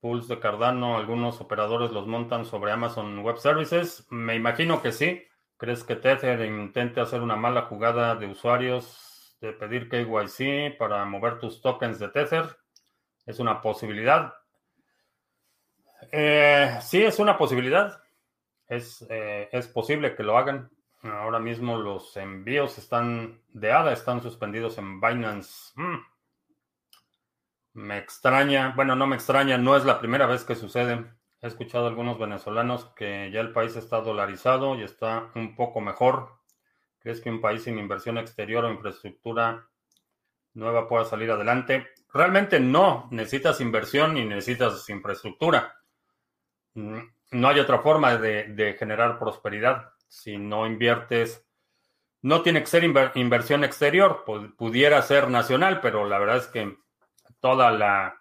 pools 0.00 0.28
de 0.28 0.40
Cardano, 0.40 0.96
algunos 0.96 1.42
operadores 1.42 1.90
los 1.90 2.06
montan 2.06 2.46
sobre 2.46 2.72
Amazon 2.72 3.18
Web 3.18 3.36
Services. 3.36 4.06
Me 4.08 4.34
imagino 4.34 4.80
que 4.80 4.92
sí. 4.92 5.22
¿Crees 5.58 5.84
que 5.84 5.94
Tether 5.94 6.40
intente 6.40 7.02
hacer 7.02 7.20
una 7.20 7.36
mala 7.36 7.62
jugada 7.62 8.16
de 8.16 8.26
usuarios 8.26 9.36
de 9.42 9.52
pedir 9.52 9.90
KYC 9.90 10.78
para 10.78 11.04
mover 11.04 11.38
tus 11.38 11.60
tokens 11.60 11.98
de 11.98 12.08
Tether? 12.08 12.46
¿Es 13.26 13.40
una 13.40 13.60
posibilidad? 13.60 14.32
Eh, 16.10 16.78
sí, 16.80 17.02
es 17.04 17.18
una 17.18 17.36
posibilidad. 17.36 18.02
Es, 18.66 19.06
eh, 19.10 19.50
es 19.52 19.68
posible 19.68 20.16
que 20.16 20.22
lo 20.22 20.38
hagan. 20.38 20.70
Ahora 21.02 21.40
mismo 21.40 21.76
los 21.76 22.16
envíos 22.16 22.78
están 22.78 23.40
de 23.48 23.72
ADA, 23.72 23.92
están 23.92 24.22
suspendidos 24.22 24.78
en 24.78 25.00
Binance. 25.00 25.72
Mm. 25.74 25.98
Me 27.74 27.98
extraña, 27.98 28.72
bueno, 28.76 28.94
no 28.94 29.06
me 29.06 29.16
extraña, 29.16 29.58
no 29.58 29.76
es 29.76 29.84
la 29.84 29.98
primera 29.98 30.26
vez 30.26 30.44
que 30.44 30.54
sucede. 30.54 31.04
He 31.40 31.48
escuchado 31.48 31.86
a 31.86 31.88
algunos 31.88 32.18
venezolanos 32.18 32.84
que 32.94 33.30
ya 33.32 33.40
el 33.40 33.52
país 33.52 33.74
está 33.74 34.00
dolarizado 34.00 34.76
y 34.76 34.82
está 34.82 35.30
un 35.34 35.56
poco 35.56 35.80
mejor. 35.80 36.38
¿Crees 37.00 37.20
que 37.20 37.30
un 37.30 37.40
país 37.40 37.64
sin 37.64 37.78
inversión 37.80 38.16
exterior 38.18 38.64
o 38.64 38.70
infraestructura 38.70 39.66
nueva 40.54 40.86
pueda 40.86 41.04
salir 41.04 41.32
adelante? 41.32 41.88
Realmente 42.14 42.60
no. 42.60 43.08
Necesitas 43.10 43.60
inversión 43.60 44.16
y 44.16 44.24
necesitas 44.24 44.88
infraestructura. 44.88 45.74
Mm, 46.74 47.00
no 47.32 47.48
hay 47.48 47.58
otra 47.58 47.80
forma 47.80 48.16
de, 48.16 48.76
generar 48.78 49.18
prosperidad. 49.18 49.91
Si 50.12 50.36
no 50.36 50.66
inviertes, 50.66 51.42
no 52.20 52.42
tiene 52.42 52.60
que 52.60 52.66
ser 52.66 52.84
inversión 52.84 53.64
exterior, 53.64 54.24
pudiera 54.58 55.00
ser 55.00 55.30
nacional, 55.30 55.80
pero 55.80 56.06
la 56.06 56.18
verdad 56.18 56.36
es 56.36 56.48
que 56.48 56.76
toda 57.40 57.70
la, 57.70 58.20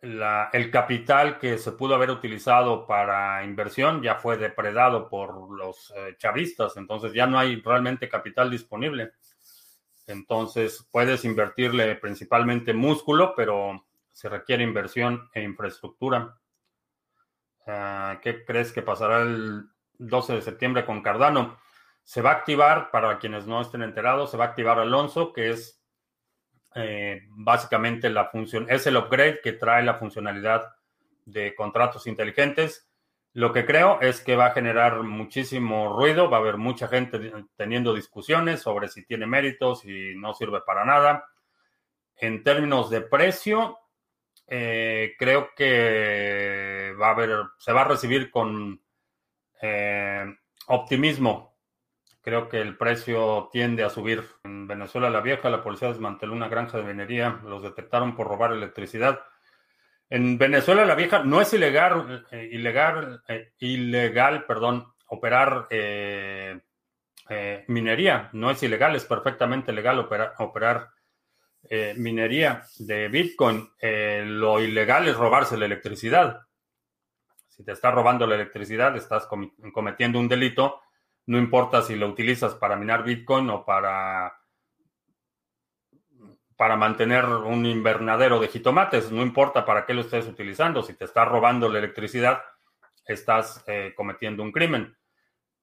el 0.00 0.70
capital 0.70 1.38
que 1.38 1.58
se 1.58 1.72
pudo 1.72 1.94
haber 1.94 2.10
utilizado 2.10 2.86
para 2.86 3.44
inversión 3.44 4.02
ya 4.02 4.14
fue 4.14 4.38
depredado 4.38 5.10
por 5.10 5.50
los 5.54 5.92
eh, 5.94 6.16
chavistas, 6.16 6.78
entonces 6.78 7.12
ya 7.12 7.26
no 7.26 7.38
hay 7.38 7.60
realmente 7.60 8.08
capital 8.08 8.50
disponible. 8.50 9.12
Entonces 10.06 10.88
puedes 10.90 11.26
invertirle 11.26 11.94
principalmente 11.96 12.72
músculo, 12.72 13.34
pero 13.36 13.86
se 14.12 14.30
requiere 14.30 14.64
inversión 14.64 15.28
e 15.34 15.42
infraestructura. 15.42 16.38
Ah, 17.66 18.18
¿Qué 18.22 18.46
crees 18.46 18.72
que 18.72 18.80
pasará 18.80 19.20
el 19.20 19.68
12 19.98 20.34
de 20.34 20.42
septiembre 20.42 20.84
con 20.84 21.02
Cardano? 21.02 21.58
Se 22.04 22.22
va 22.22 22.30
a 22.30 22.34
activar, 22.34 22.90
para 22.90 23.18
quienes 23.18 23.46
no 23.46 23.60
estén 23.60 23.82
enterados, 23.82 24.30
se 24.30 24.36
va 24.36 24.44
a 24.44 24.48
activar 24.48 24.78
Alonso, 24.78 25.32
que 25.32 25.50
es 25.50 25.82
eh, 26.74 27.22
básicamente 27.30 28.10
la 28.10 28.26
función, 28.26 28.66
es 28.68 28.86
el 28.86 28.96
upgrade 28.96 29.40
que 29.42 29.52
trae 29.52 29.82
la 29.82 29.94
funcionalidad 29.94 30.74
de 31.24 31.54
contratos 31.54 32.06
inteligentes. 32.06 32.88
Lo 33.32 33.52
que 33.52 33.66
creo 33.66 34.00
es 34.00 34.20
que 34.20 34.36
va 34.36 34.46
a 34.46 34.52
generar 34.52 35.02
muchísimo 35.02 35.96
ruido, 35.96 36.30
va 36.30 36.38
a 36.38 36.40
haber 36.40 36.56
mucha 36.56 36.88
gente 36.88 37.32
teniendo 37.56 37.94
discusiones 37.94 38.60
sobre 38.60 38.88
si 38.88 39.04
tiene 39.04 39.26
méritos 39.26 39.84
y 39.84 40.14
no 40.16 40.32
sirve 40.34 40.60
para 40.62 40.84
nada. 40.84 41.28
En 42.16 42.42
términos 42.42 42.88
de 42.88 43.02
precio, 43.02 43.78
eh, 44.46 45.14
creo 45.18 45.50
que 45.56 46.94
va 47.00 47.08
a 47.08 47.10
haber, 47.10 47.36
se 47.58 47.72
va 47.72 47.82
a 47.82 47.88
recibir 47.88 48.30
con 48.30 48.80
eh, 49.62 50.24
optimismo 50.68 51.56
Creo 52.26 52.48
que 52.48 52.60
el 52.60 52.76
precio 52.76 53.48
tiende 53.52 53.84
a 53.84 53.88
subir. 53.88 54.24
En 54.42 54.66
Venezuela 54.66 55.08
la 55.10 55.20
Vieja, 55.20 55.48
la 55.48 55.62
policía 55.62 55.86
desmanteló 55.86 56.32
una 56.32 56.48
granja 56.48 56.76
de 56.76 56.82
minería. 56.82 57.40
Los 57.44 57.62
detectaron 57.62 58.16
por 58.16 58.26
robar 58.26 58.52
electricidad. 58.52 59.20
En 60.10 60.36
Venezuela 60.36 60.84
la 60.84 60.96
Vieja 60.96 61.20
no 61.22 61.40
es 61.40 61.52
ilegal, 61.52 62.26
eh, 62.32 62.48
ilegal, 62.50 63.22
eh, 63.28 63.52
ilegal, 63.60 64.44
perdón, 64.44 64.92
operar 65.06 65.68
minería. 67.68 68.28
No 68.32 68.50
es 68.50 68.60
ilegal, 68.60 68.96
es 68.96 69.04
perfectamente 69.04 69.72
legal 69.72 70.00
operar 70.38 70.88
minería 71.94 72.64
de 72.80 73.06
Bitcoin. 73.06 73.70
lo 73.80 74.60
ilegal 74.60 75.06
es 75.06 75.16
robarse 75.16 75.56
la 75.56 75.66
electricidad. 75.66 76.45
Si 77.56 77.64
te 77.64 77.72
estás 77.72 77.94
robando 77.94 78.26
la 78.26 78.34
electricidad, 78.34 78.96
estás 78.96 79.28
cometiendo 79.72 80.18
un 80.18 80.28
delito 80.28 80.80
no 81.26 81.38
importa 81.38 81.82
si 81.82 81.96
lo 81.96 82.08
utilizas 82.08 82.54
para 82.54 82.76
minar 82.76 83.02
Bitcoin 83.02 83.50
o 83.50 83.64
para, 83.64 84.32
para 86.56 86.76
mantener 86.76 87.24
un 87.24 87.66
invernadero 87.66 88.38
de 88.38 88.48
jitomates, 88.48 89.10
no 89.10 89.22
importa 89.22 89.64
para 89.64 89.84
qué 89.84 89.92
lo 89.92 90.02
estés 90.02 90.26
utilizando, 90.26 90.82
si 90.82 90.94
te 90.94 91.04
estás 91.04 91.26
robando 91.28 91.68
la 91.68 91.80
electricidad, 91.80 92.42
estás 93.04 93.64
eh, 93.66 93.92
cometiendo 93.96 94.42
un 94.42 94.52
crimen. 94.52 94.96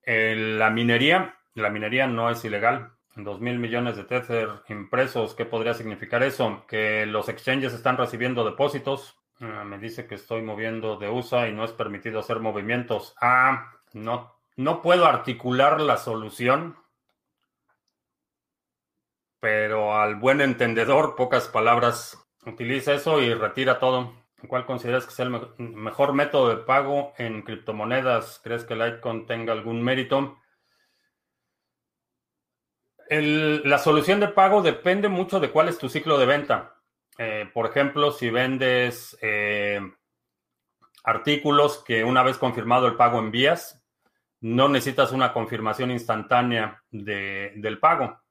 la 0.06 0.70
minería, 0.70 1.38
la 1.56 1.70
minería 1.70 2.08
no 2.08 2.30
es 2.30 2.44
ilegal. 2.44 2.92
2 3.16 3.42
mil 3.42 3.60
millones 3.60 3.96
de 3.96 4.06
Tether 4.06 4.50
impresos. 4.70 5.36
¿Qué 5.36 5.46
podría 5.46 5.76
significar 5.76 6.24
eso? 6.24 6.66
Que 6.68 7.06
los 7.06 7.30
exchanges 7.30 7.72
están 7.72 7.96
recibiendo 7.96 8.44
depósitos. 8.44 9.23
Ah, 9.46 9.66
me 9.66 9.78
dice 9.78 10.08
que 10.08 10.16
estoy 10.16 10.42
moviendo 10.42 10.96
de 10.96 11.10
USA 11.10 11.50
y 11.50 11.54
no 11.54 11.66
es 11.66 11.74
permitido 11.74 12.22
hacer 12.22 12.40
movimientos. 12.40 13.14
Ah, 13.20 13.74
no, 13.92 14.32
no 14.56 14.82
puedo 14.82 15.06
articular 15.06 15.82
la 15.82 15.98
solución, 15.98 16.78
pero 19.42 19.98
al 19.98 20.16
buen 20.16 20.40
entendedor, 20.40 21.18
pocas 21.18 21.50
palabras, 21.50 22.26
utiliza 22.46 22.94
eso 22.94 23.22
y 23.22 23.34
retira 23.34 23.80
todo. 23.80 24.14
¿Cuál 24.48 24.66
consideras 24.66 25.06
que 25.06 25.12
sea 25.12 25.26
el 25.26 25.42
mejor 25.58 26.14
método 26.14 26.48
de 26.48 26.64
pago 26.64 27.12
en 27.18 27.42
criptomonedas? 27.42 28.40
¿Crees 28.46 28.64
que 28.64 28.76
Litecoin 28.76 29.26
tenga 29.26 29.52
algún 29.52 29.84
mérito? 29.84 30.38
la 33.10 33.78
solución 33.78 34.22
de 34.22 34.30
pago 34.30 34.64
depende 34.64 35.08
mucho 35.08 35.40
de 35.40 35.52
cuál 35.52 35.68
es 35.68 35.78
tu 35.78 35.90
ciclo 35.90 36.18
de 36.18 36.26
venta. 36.26 36.83
Eh, 37.18 37.50
por 37.54 37.68
ejemplo, 37.68 38.12
si 38.12 38.30
vendes 38.30 39.18
eh, 39.22 39.80
artículos 41.04 41.84
que 41.84 42.04
una 42.04 42.24
vez 42.24 42.38
confirmado 42.38 42.88
el 42.88 42.96
pago 42.96 43.20
envías, 43.20 43.84
no 44.42 44.68
necesitas 44.68 45.12
una 45.12 45.32
confirmación 45.32 45.92
instantánea 45.92 46.84
del 46.92 47.80
pago. 47.80 48.22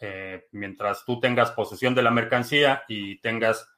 Eh, 0.00 0.48
mientras 0.50 1.04
tú 1.04 1.20
tengas 1.20 1.52
posesión 1.52 1.94
de 1.94 2.02
la 2.02 2.10
mercancía 2.10 2.82
y 2.88 3.20
tengas 3.20 3.68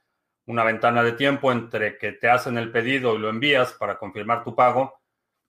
una 0.47 0.65
ventana 0.65 1.03
de 1.03 1.13
tiempo 1.13 1.53
entre 1.53 1.99
que 1.99 2.13
te 2.13 2.31
hacen 2.31 2.57
el 2.57 2.71
pedido 2.71 3.15
y 3.15 3.19
lo 3.19 3.29
envías 3.29 3.75
para 3.75 3.99
confirmar 3.99 4.45
tu 4.45 4.55
pago, 4.55 5.01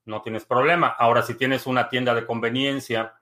no 0.04 0.20
tienes 0.20 0.44
problema. 0.44 0.88
Ahora, 0.88 1.22
si 1.22 1.34
tienes 1.34 1.66
una 1.66 1.88
tienda 1.88 2.14
de 2.14 2.26
conveniencia 2.26 3.14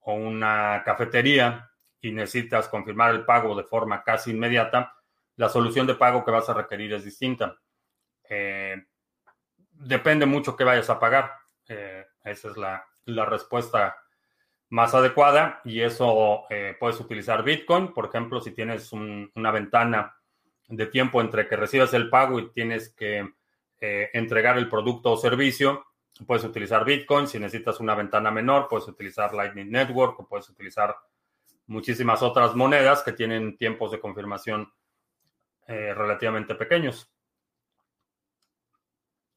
o 0.00 0.14
una 0.14 0.82
cafetería 0.84 1.70
y 2.00 2.10
necesitas 2.10 2.68
confirmar 2.68 3.14
el 3.14 3.24
pago 3.24 3.54
de 3.54 3.64
forma 3.64 4.02
casi 4.02 4.32
inmediata, 4.32 4.95
la 5.36 5.48
solución 5.48 5.86
de 5.86 5.94
pago 5.94 6.24
que 6.24 6.30
vas 6.30 6.48
a 6.48 6.54
requerir 6.54 6.92
es 6.94 7.04
distinta. 7.04 7.56
Eh, 8.28 8.76
depende 9.70 10.26
mucho 10.26 10.56
qué 10.56 10.64
vayas 10.64 10.90
a 10.90 10.98
pagar. 10.98 11.32
Eh, 11.68 12.04
esa 12.24 12.50
es 12.50 12.56
la, 12.56 12.84
respuesta 13.26 13.96
más 14.68 14.94
adecuada 14.94 15.60
y 15.64 15.80
eso 15.80 16.44
eh, 16.50 16.76
puedes 16.78 16.98
utilizar 16.98 17.44
Bitcoin, 17.44 17.94
por 17.94 18.06
ejemplo, 18.06 18.40
si 18.40 18.50
tienes 18.50 18.92
una 18.92 19.52
ventana 19.52 20.16
de 20.66 20.86
tiempo 20.86 21.20
entre 21.20 21.46
que 21.46 21.54
recibes 21.54 21.94
el 21.94 22.10
pago 22.10 22.40
y 22.40 22.50
tienes 22.50 22.88
que 22.88 23.32
entregar 23.78 24.58
el 24.58 24.68
producto 24.68 25.12
o 25.12 25.16
servicio, 25.16 25.86
Puedes 26.24 26.44
utilizar 26.44 26.84
Bitcoin, 26.84 27.26
si 27.26 27.38
necesitas 27.38 27.78
una 27.80 27.94
ventana 27.94 28.30
menor, 28.30 28.68
puedes 28.68 28.88
utilizar 28.88 29.34
Lightning 29.34 29.70
Network 29.70 30.18
o 30.18 30.26
puedes 30.26 30.48
utilizar 30.48 30.96
muchísimas 31.66 32.22
otras 32.22 32.54
monedas 32.54 33.02
que 33.02 33.12
tienen 33.12 33.58
tiempos 33.58 33.90
de 33.90 34.00
confirmación 34.00 34.72
eh, 35.66 35.94
relativamente 35.94 36.54
pequeños. 36.54 37.10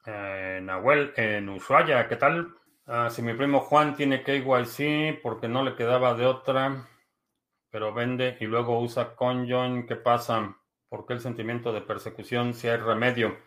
Eh, 0.06 0.60
Nahuel 0.64 1.14
en 1.16 1.50
Ushuaia, 1.50 2.08
¿qué 2.08 2.16
tal? 2.16 2.56
Ah, 2.86 3.10
si 3.10 3.22
mi 3.22 3.34
primo 3.34 3.60
Juan 3.60 3.96
tiene 3.96 4.24
KYC 4.24 5.22
porque 5.22 5.48
no 5.48 5.64
le 5.64 5.76
quedaba 5.76 6.14
de 6.14 6.26
otra, 6.26 6.88
pero 7.70 7.94
vende 7.94 8.38
y 8.40 8.46
luego 8.46 8.80
usa 8.80 9.16
CoinJoin, 9.16 9.86
¿qué 9.86 9.96
pasa? 9.96 10.56
¿Por 10.88 11.06
qué 11.06 11.14
el 11.14 11.22
sentimiento 11.22 11.72
de 11.72 11.82
persecución 11.82 12.54
si 12.54 12.68
hay 12.68 12.78
remedio? 12.78 13.38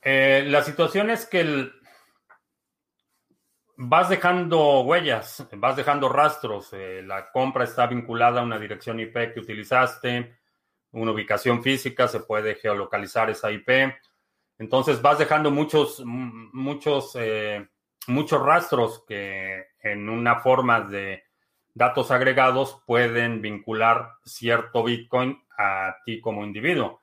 Eh, 0.00 0.44
la 0.48 0.62
situación 0.62 1.10
es 1.10 1.26
que 1.26 1.40
el, 1.40 1.72
vas 3.76 4.08
dejando 4.08 4.82
huellas, 4.82 5.46
vas 5.52 5.76
dejando 5.76 6.08
rastros. 6.08 6.72
La 6.72 7.30
compra 7.30 7.64
está 7.64 7.86
vinculada 7.86 8.40
a 8.40 8.44
una 8.44 8.58
dirección 8.58 9.00
IP 9.00 9.32
que 9.32 9.40
utilizaste, 9.40 10.36
una 10.94 11.12
ubicación 11.12 11.62
física, 11.62 12.08
se 12.08 12.20
puede 12.20 12.54
geolocalizar 12.54 13.28
esa 13.28 13.50
IP. 13.50 13.68
Entonces 14.58 15.02
vas 15.02 15.18
dejando 15.18 15.50
muchos, 15.50 16.02
muchos, 16.04 17.16
eh, 17.16 17.68
muchos 18.06 18.40
rastros 18.40 19.04
que 19.06 19.66
en 19.82 20.08
una 20.08 20.40
forma 20.40 20.80
de 20.80 21.24
datos 21.74 22.10
agregados 22.10 22.80
pueden 22.86 23.42
vincular 23.42 24.12
cierto 24.24 24.84
Bitcoin 24.84 25.42
a 25.58 25.96
ti 26.04 26.20
como 26.20 26.44
individuo. 26.44 27.02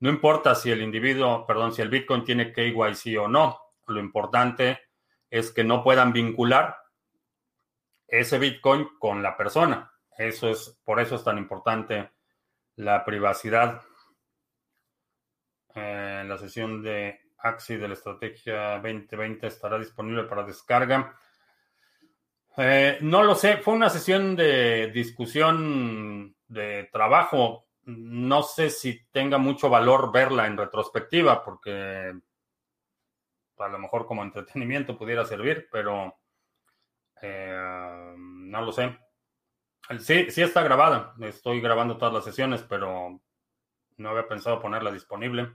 No 0.00 0.10
importa 0.10 0.54
si 0.54 0.70
el 0.70 0.82
individuo, 0.82 1.46
perdón, 1.46 1.72
si 1.72 1.82
el 1.82 1.88
Bitcoin 1.88 2.24
tiene 2.24 2.52
KYC 2.52 3.18
o 3.20 3.28
no. 3.28 3.60
Lo 3.86 4.00
importante 4.00 4.80
es 5.30 5.50
que 5.50 5.64
no 5.64 5.82
puedan 5.82 6.12
vincular 6.12 6.76
ese 8.06 8.38
Bitcoin 8.38 8.88
con 8.98 9.22
la 9.22 9.36
persona. 9.36 9.92
Eso 10.16 10.50
es, 10.50 10.80
por 10.84 10.98
eso 10.98 11.14
es 11.14 11.24
tan 11.24 11.38
importante 11.38 12.10
la 12.78 13.04
privacidad. 13.04 13.82
Eh, 15.74 16.24
la 16.26 16.38
sesión 16.38 16.82
de 16.82 17.20
Axi 17.38 17.76
de 17.76 17.88
la 17.88 17.94
Estrategia 17.94 18.74
2020 18.80 19.46
estará 19.48 19.78
disponible 19.78 20.24
para 20.24 20.44
descarga. 20.44 21.16
Eh, 22.56 22.98
no 23.00 23.22
lo 23.22 23.34
sé, 23.34 23.58
fue 23.58 23.74
una 23.74 23.90
sesión 23.90 24.36
de 24.36 24.90
discusión 24.92 26.36
de 26.46 26.88
trabajo. 26.92 27.66
No 27.84 28.42
sé 28.42 28.70
si 28.70 29.06
tenga 29.10 29.38
mucho 29.38 29.68
valor 29.68 30.12
verla 30.12 30.46
en 30.46 30.56
retrospectiva, 30.56 31.44
porque 31.44 32.14
a 33.58 33.68
lo 33.68 33.78
mejor 33.78 34.06
como 34.06 34.22
entretenimiento 34.22 34.96
pudiera 34.96 35.24
servir, 35.24 35.68
pero 35.70 36.16
eh, 37.22 38.14
no 38.16 38.62
lo 38.62 38.70
sé. 38.70 39.07
Sí, 40.00 40.30
sí 40.30 40.42
está 40.42 40.62
grabada. 40.62 41.14
Estoy 41.20 41.60
grabando 41.60 41.96
todas 41.96 42.14
las 42.14 42.24
sesiones, 42.24 42.62
pero 42.62 43.20
no 43.96 44.08
había 44.08 44.28
pensado 44.28 44.60
ponerla 44.60 44.92
disponible. 44.92 45.52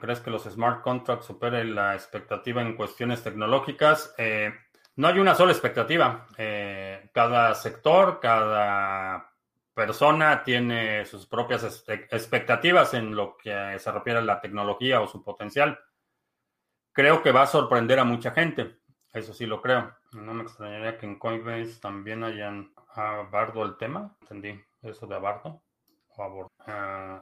¿Crees 0.00 0.20
que 0.20 0.30
los 0.30 0.44
smart 0.44 0.82
contracts 0.82 1.26
superen 1.26 1.74
la 1.74 1.94
expectativa 1.94 2.62
en 2.62 2.76
cuestiones 2.76 3.22
tecnológicas? 3.22 4.14
Eh, 4.18 4.52
no 4.96 5.08
hay 5.08 5.18
una 5.18 5.34
sola 5.34 5.52
expectativa. 5.52 6.26
Eh, 6.38 7.10
cada 7.12 7.54
sector, 7.54 8.20
cada 8.20 9.32
persona 9.74 10.44
tiene 10.44 11.04
sus 11.04 11.26
propias 11.26 11.84
expectativas 11.88 12.94
en 12.94 13.16
lo 13.16 13.36
que 13.36 13.76
se 13.78 13.90
refiere 13.90 14.20
a 14.20 14.22
la 14.22 14.40
tecnología 14.40 15.00
o 15.00 15.08
su 15.08 15.24
potencial 15.24 15.78
creo 16.92 17.22
que 17.22 17.32
va 17.32 17.42
a 17.42 17.46
sorprender 17.46 17.98
a 17.98 18.04
mucha 18.04 18.30
gente. 18.32 18.78
Eso 19.12 19.34
sí 19.34 19.44
lo 19.44 19.60
creo. 19.60 19.94
No 20.12 20.32
me 20.32 20.42
extrañaría 20.42 20.96
que 20.96 21.04
en 21.06 21.18
Coinbase 21.18 21.80
también 21.80 22.24
hayan 22.24 22.72
abardo 22.94 23.62
el 23.64 23.76
tema. 23.76 24.16
Entendí 24.22 24.58
eso 24.82 25.06
de 25.06 25.14
abardo. 25.14 25.62
O 26.16 26.22
abordo. 26.22 26.50
Uh, 26.66 27.20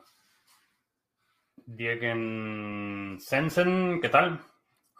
Diegen 1.66 3.18
Sensen, 3.20 4.00
¿qué 4.00 4.09
tal? 4.09 4.40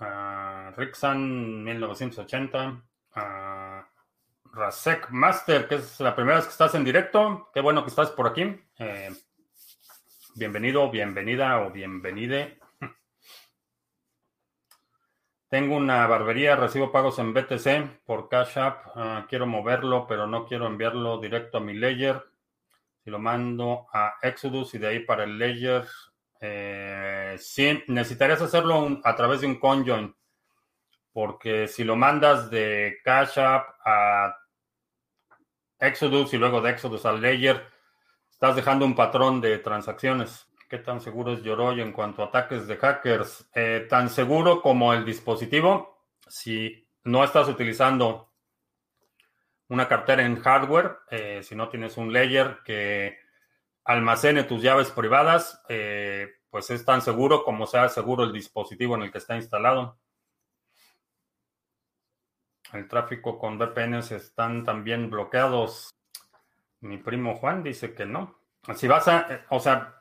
Uh, 0.01 0.75
Rixan 0.77 1.63
1980. 1.63 2.83
Uh, 3.17 3.91
Rasek 4.53 5.11
Master, 5.11 5.69
que 5.69 5.77
es 5.77 6.01
la 6.01 6.15
primera 6.15 6.37
vez 6.37 6.47
que 6.47 6.53
estás 6.53 6.75
en 6.75 6.85
directo. 6.85 7.51
Qué 7.55 7.61
bueno 7.61 7.85
que 7.85 7.91
estás 7.91 8.11
por 8.11 8.27
aquí. 8.27 8.61
Eh, 8.79 9.11
bienvenido, 10.35 10.91
bienvenida 10.91 11.61
o 11.61 11.71
bienvenide 11.71 12.59
tengo 15.51 15.77
una 15.77 16.07
barbería, 16.07 16.55
recibo 16.55 16.93
pagos 16.93 17.19
en 17.19 17.35
BTC 17.35 18.05
por 18.07 18.29
Cash 18.29 18.57
App. 18.57 18.87
Ah, 18.95 19.27
quiero 19.29 19.49
moverlo, 19.49 20.07
pero 20.07 20.29
no 20.29 20.47
quiero 20.47 20.69
enviarlo 20.69 21.19
directo 21.19 21.59
a 21.59 21.61
mi 21.61 21.75
Ledger. 21.75 22.23
Si 23.03 23.11
lo 23.11 23.19
mando 23.19 23.89
a 23.93 24.15
Exodus 24.23 24.75
y 24.75 24.79
de 24.79 24.87
ahí 24.87 25.01
para 25.01 25.25
el 25.25 25.37
Ledger, 25.39 25.89
eh, 26.41 27.35
sí, 27.41 27.83
necesitarías 27.89 28.41
hacerlo 28.41 29.01
a 29.03 29.17
través 29.17 29.41
de 29.41 29.49
un 29.49 29.59
conjoin. 29.59 30.15
Porque 31.13 31.67
si 31.67 31.83
lo 31.83 31.97
mandas 31.97 32.49
de 32.49 32.99
Cash 33.03 33.41
App 33.41 33.71
a 33.85 34.37
Exodus 35.81 36.33
y 36.33 36.39
luego 36.39 36.61
de 36.61 36.71
Exodus 36.71 37.05
al 37.05 37.21
Ledger, 37.21 37.67
estás 38.31 38.55
dejando 38.55 38.85
un 38.85 38.95
patrón 38.95 39.41
de 39.41 39.59
transacciones. 39.59 40.50
¿Qué 40.71 40.79
tan 40.79 41.01
seguro 41.01 41.33
es 41.33 41.43
Yoroi 41.43 41.81
en 41.81 41.91
cuanto 41.91 42.23
a 42.23 42.27
ataques 42.27 42.69
de 42.69 42.77
hackers? 42.77 43.51
Eh, 43.57 43.89
tan 43.91 44.09
seguro 44.09 44.63
como 44.63 44.95
el 44.95 45.05
dispositivo. 45.05 46.07
Si 46.29 46.89
no 47.03 47.25
estás 47.25 47.49
utilizando 47.49 48.33
una 49.67 49.89
cartera 49.89 50.25
en 50.25 50.41
hardware, 50.41 50.99
eh, 51.11 51.43
si 51.43 51.57
no 51.57 51.69
tienes 51.69 51.97
un 51.97 52.13
layer 52.13 52.59
que 52.65 53.19
almacene 53.83 54.45
tus 54.45 54.63
llaves 54.63 54.93
privadas, 54.93 55.61
eh, 55.69 56.35
pues 56.51 56.71
es 56.71 56.85
tan 56.85 57.03
seguro 57.03 57.43
como 57.43 57.67
sea 57.67 57.89
seguro 57.89 58.23
el 58.23 58.33
dispositivo 58.33 58.95
en 58.95 59.03
el 59.03 59.11
que 59.11 59.19
está 59.19 59.35
instalado. 59.35 59.99
El 62.73 62.87
tráfico 62.87 63.41
con 63.41 63.59
VPNs 63.59 64.13
están 64.13 64.65
también 64.65 65.11
bloqueados. 65.11 65.91
Mi 66.79 66.99
primo 66.99 67.35
Juan 67.35 67.65
dice 67.65 67.93
que 67.93 68.07
no. 68.07 68.39
Si 68.77 68.87
vas 68.87 69.09
a, 69.09 69.47
o 69.49 69.59
sea, 69.59 70.00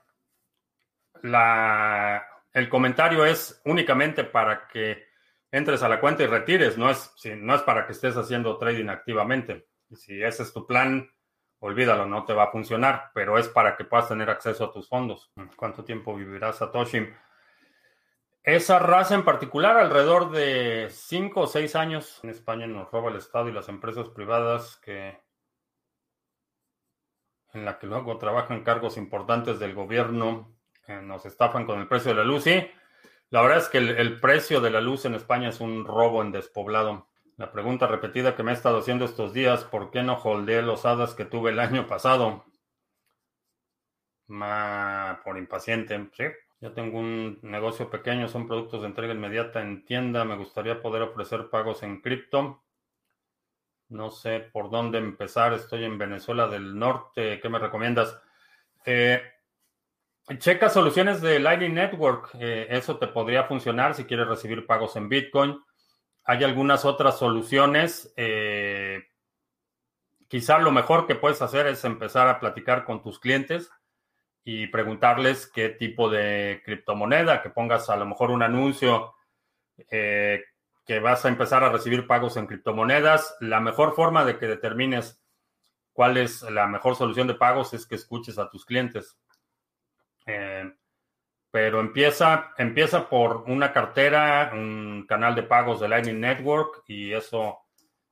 el 1.23 2.69
comentario 2.69 3.25
es 3.25 3.61
únicamente 3.65 4.23
para 4.23 4.67
que 4.67 5.09
entres 5.51 5.83
a 5.83 5.89
la 5.89 5.99
cuenta 5.99 6.23
y 6.23 6.27
retires, 6.27 6.77
no 6.77 6.89
es, 6.89 7.13
no 7.37 7.55
es 7.55 7.61
para 7.61 7.85
que 7.85 7.93
estés 7.93 8.15
haciendo 8.17 8.57
trading 8.57 8.89
activamente. 8.89 9.67
Si 9.91 10.21
ese 10.21 10.43
es 10.43 10.53
tu 10.53 10.67
plan, 10.67 11.09
olvídalo, 11.59 12.05
no 12.05 12.25
te 12.25 12.33
va 12.33 12.45
a 12.45 12.51
funcionar, 12.51 13.11
pero 13.13 13.37
es 13.37 13.47
para 13.47 13.75
que 13.75 13.85
puedas 13.85 14.07
tener 14.07 14.29
acceso 14.29 14.65
a 14.65 14.71
tus 14.71 14.87
fondos. 14.87 15.31
¿Cuánto 15.55 15.83
tiempo 15.83 16.15
vivirá 16.15 16.53
Satoshi? 16.53 17.07
Esa 18.43 18.79
raza 18.79 19.15
en 19.15 19.25
particular, 19.25 19.77
alrededor 19.77 20.31
de 20.31 20.87
5 20.89 21.41
o 21.41 21.47
6 21.47 21.75
años. 21.75 22.19
En 22.23 22.29
España 22.29 22.67
nos 22.67 22.89
roba 22.91 23.09
el 23.09 23.17
Estado 23.17 23.49
y 23.49 23.51
las 23.51 23.69
empresas 23.69 24.09
privadas 24.09 24.79
que 24.83 25.19
en 27.53 27.65
la 27.65 27.79
que 27.79 27.87
luego 27.87 28.17
trabajan 28.17 28.63
cargos 28.63 28.97
importantes 28.97 29.59
del 29.59 29.73
gobierno, 29.73 30.55
nos 31.01 31.25
estafan 31.25 31.65
con 31.65 31.79
el 31.79 31.87
precio 31.87 32.11
de 32.11 32.17
la 32.17 32.23
luz. 32.23 32.43
Sí, 32.43 32.67
la 33.29 33.41
verdad 33.41 33.59
es 33.59 33.69
que 33.69 33.77
el, 33.77 34.19
precio 34.19 34.59
de 34.59 34.71
la 34.71 34.81
luz 34.81 35.05
en 35.05 35.13
España 35.15 35.49
es 35.49 35.61
un 35.61 35.85
robo 35.85 36.21
en 36.21 36.31
despoblado. 36.31 37.07
La 37.37 37.51
pregunta 37.51 37.87
repetida 37.87 38.35
que 38.35 38.43
me 38.43 38.51
he 38.51 38.55
estado 38.55 38.79
haciendo 38.79 39.05
estos 39.05 39.33
días, 39.33 39.63
¿por 39.63 39.91
qué 39.91 40.03
no 40.03 40.15
holdeé 40.15 40.61
los 40.61 40.85
hadas 40.85 41.13
que 41.13 41.25
tuve 41.25 41.51
el 41.51 41.59
año 41.59 41.87
pasado? 41.87 42.45
Ma, 44.27 45.21
por 45.23 45.37
impaciente, 45.37 46.09
sí. 46.13 46.23
Ya 46.61 46.73
tengo 46.73 46.99
un 46.99 47.39
negocio 47.41 47.89
pequeño, 47.89 48.27
son 48.27 48.47
productos 48.47 48.81
de 48.81 48.87
entrega 48.87 49.13
inmediata 49.13 49.61
en 49.61 49.85
tienda. 49.85 50.25
Me 50.25 50.35
gustaría 50.35 50.81
poder 50.81 51.03
ofrecer 51.03 51.49
pagos 51.49 51.83
en 51.83 52.01
cripto. 52.01 52.63
No 53.87 54.09
sé 54.11 54.39
por 54.39 54.69
dónde 54.69 54.97
empezar. 54.97 55.53
Estoy 55.53 55.85
en 55.85 55.97
Venezuela 55.97 56.47
del 56.47 56.77
Norte. 56.77 57.39
¿Qué 57.39 57.49
me 57.49 57.59
recomiendas? 57.59 58.21
Eh, 58.85 59.21
checa 60.37 60.69
soluciones 60.69 61.21
de 61.21 61.39
Lightning 61.39 61.73
Network. 61.73 62.29
Eh, 62.39 62.67
eso 62.69 62.97
te 62.97 63.07
podría 63.07 63.45
funcionar 63.45 63.95
si 63.95 64.05
quieres 64.05 64.27
recibir 64.27 64.65
pagos 64.65 64.95
en 64.95 65.09
Bitcoin. 65.09 65.59
Hay 66.25 66.43
algunas 66.43 66.85
otras 66.85 67.17
soluciones. 67.17 68.13
Eh, 68.15 69.01
quizá 70.27 70.59
lo 70.59 70.71
mejor 70.71 71.07
que 71.07 71.15
puedes 71.15 71.41
hacer 71.41 71.67
es 71.67 71.83
empezar 71.83 72.27
a 72.27 72.39
platicar 72.39 72.85
con 72.85 73.01
tus 73.01 73.19
clientes 73.19 73.71
y 74.43 74.67
preguntarles 74.67 75.47
qué 75.47 75.69
tipo 75.69 76.09
de 76.09 76.61
criptomoneda, 76.63 77.41
que 77.41 77.49
pongas 77.49 77.89
a 77.89 77.95
lo 77.95 78.05
mejor 78.05 78.31
un 78.31 78.43
anuncio 78.43 79.15
eh, 79.89 80.43
que 80.85 80.99
vas 80.99 81.25
a 81.25 81.29
empezar 81.29 81.63
a 81.63 81.69
recibir 81.69 82.07
pagos 82.07 82.37
en 82.37 82.47
criptomonedas. 82.47 83.35
La 83.39 83.59
mejor 83.59 83.95
forma 83.95 84.25
de 84.25 84.37
que 84.37 84.47
determines 84.47 85.21
cuál 85.93 86.17
es 86.17 86.43
la 86.43 86.67
mejor 86.67 86.95
solución 86.95 87.27
de 87.27 87.35
pagos 87.35 87.73
es 87.73 87.85
que 87.85 87.95
escuches 87.95 88.37
a 88.37 88.49
tus 88.49 88.65
clientes. 88.65 89.17
Eh, 90.29 90.71
pero 91.51 91.79
empieza, 91.79 92.53
empieza 92.57 93.09
por 93.09 93.43
una 93.47 93.73
cartera, 93.73 94.51
un 94.53 95.05
canal 95.07 95.33
de 95.33 95.43
pagos 95.43 95.79
de 95.79 95.89
Lightning 95.89 96.19
Network 96.19 96.83
y 96.87 97.13
eso, 97.13 97.65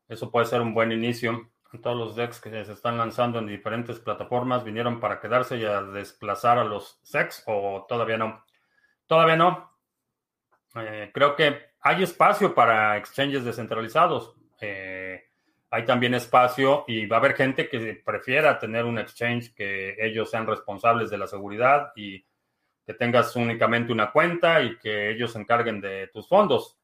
eso 0.07 0.31
puede 0.31 0.47
ser 0.47 0.61
un 0.61 0.73
buen 0.73 0.91
inicio. 0.91 1.51
Todos 1.83 1.97
los 1.97 2.15
DEX 2.15 2.41
que 2.41 2.49
se 2.65 2.71
están 2.71 2.97
lanzando 2.97 3.37
en 3.37 3.45
diferentes 3.45 3.99
plataformas 3.99 4.63
vinieron 4.63 4.99
para 4.99 5.19
quedarse 5.19 5.57
y 5.57 5.65
a 5.65 5.83
desplazar 5.83 6.57
a 6.57 6.63
los 6.63 6.99
SEX 7.03 7.43
o 7.45 7.85
todavía 7.87 8.17
no. 8.17 8.43
Todavía 9.05 9.35
no. 9.35 9.77
Eh, 10.75 11.11
creo 11.13 11.35
que 11.35 11.73
hay 11.81 12.01
espacio 12.01 12.55
para 12.55 12.97
exchanges 12.97 13.43
descentralizados. 13.43 14.35
Eh, 14.59 15.26
hay 15.69 15.85
también 15.85 16.13
espacio 16.13 16.85
y 16.87 17.05
va 17.05 17.17
a 17.17 17.19
haber 17.19 17.35
gente 17.35 17.67
que 17.69 18.01
prefiera 18.05 18.59
tener 18.59 18.85
un 18.85 18.99
exchange 18.99 19.53
que 19.53 19.95
ellos 19.99 20.29
sean 20.29 20.47
responsables 20.47 21.09
de 21.09 21.17
la 21.17 21.27
seguridad 21.27 21.91
y 21.95 22.25
que 22.85 22.93
tengas 22.93 23.35
únicamente 23.35 23.91
una 23.91 24.11
cuenta 24.11 24.61
y 24.61 24.77
que 24.77 25.11
ellos 25.11 25.33
se 25.33 25.39
encarguen 25.39 25.81
de 25.81 26.07
tus 26.07 26.27
fondos. 26.27 26.77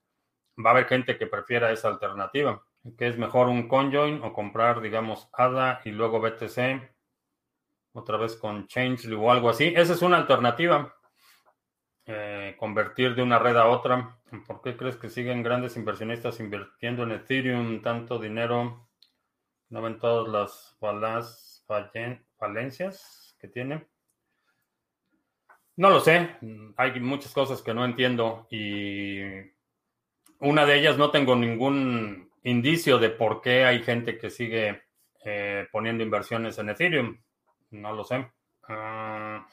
Va 0.58 0.72
a 0.72 0.74
haber 0.74 0.86
gente 0.86 1.18
que 1.18 1.28
prefiera 1.28 1.72
esa 1.72 1.88
alternativa 1.88 2.62
que 2.98 3.08
es 3.08 3.18
mejor 3.18 3.48
un 3.48 3.68
conjoin 3.68 4.22
o 4.24 4.34
comprar, 4.34 4.82
digamos, 4.82 5.30
ADA 5.34 5.82
y 5.86 5.92
luego 5.92 6.20
BTC, 6.20 6.92
otra 7.94 8.18
vez 8.18 8.36
con 8.36 8.68
Change 8.68 9.14
o 9.14 9.32
algo 9.32 9.50
así. 9.50 9.74
Esa 9.76 9.94
es 9.94 10.02
una 10.02 10.18
alternativa. 10.18 10.94
Eh, 12.06 12.56
convertir 12.58 13.16
de 13.16 13.24
una 13.24 13.40
red 13.40 13.56
a 13.56 13.68
otra. 13.68 14.18
¿Por 14.46 14.62
qué 14.62 14.76
crees 14.76 14.98
que 14.98 15.10
siguen 15.10 15.42
grandes 15.42 15.78
inversionistas 15.78 16.40
invirtiendo 16.40 17.04
en 17.04 17.14
Ethereum 17.14 17.82
tanto 17.82 18.20
dinero? 18.20 18.90
¿No 19.70 19.82
ven 19.82 20.00
todas 20.00 20.28
las 20.28 20.76
falas, 20.80 21.66
falencias 22.38 23.38
que 23.40 23.48
tiene? 23.48 23.86
No 25.78 25.90
lo 25.90 26.00
sé. 26.00 26.36
Hay 26.78 27.00
muchas 27.00 27.32
cosas 27.34 27.62
que 27.62 27.74
no 27.74 27.86
entiendo 27.86 28.48
y 28.52 29.22
una 30.40 30.66
de 30.66 30.78
ellas 30.78 30.98
no 30.98 31.10
tengo 31.10 31.36
ningún 31.36 32.30
indicio 32.44 33.00
de 33.00 33.10
por 33.10 33.42
qué 33.42 33.64
hay 33.64 33.82
gente 33.82 34.18
que 34.18 34.30
sigue 34.30 34.84
eh, 35.24 35.68
poniendo 35.72 36.04
inversiones 36.04 36.58
en 36.60 36.70
Ethereum. 36.70 37.18
No 37.72 37.94
lo 37.94 38.04
sé. 38.04 38.30
Ah, 38.68 39.48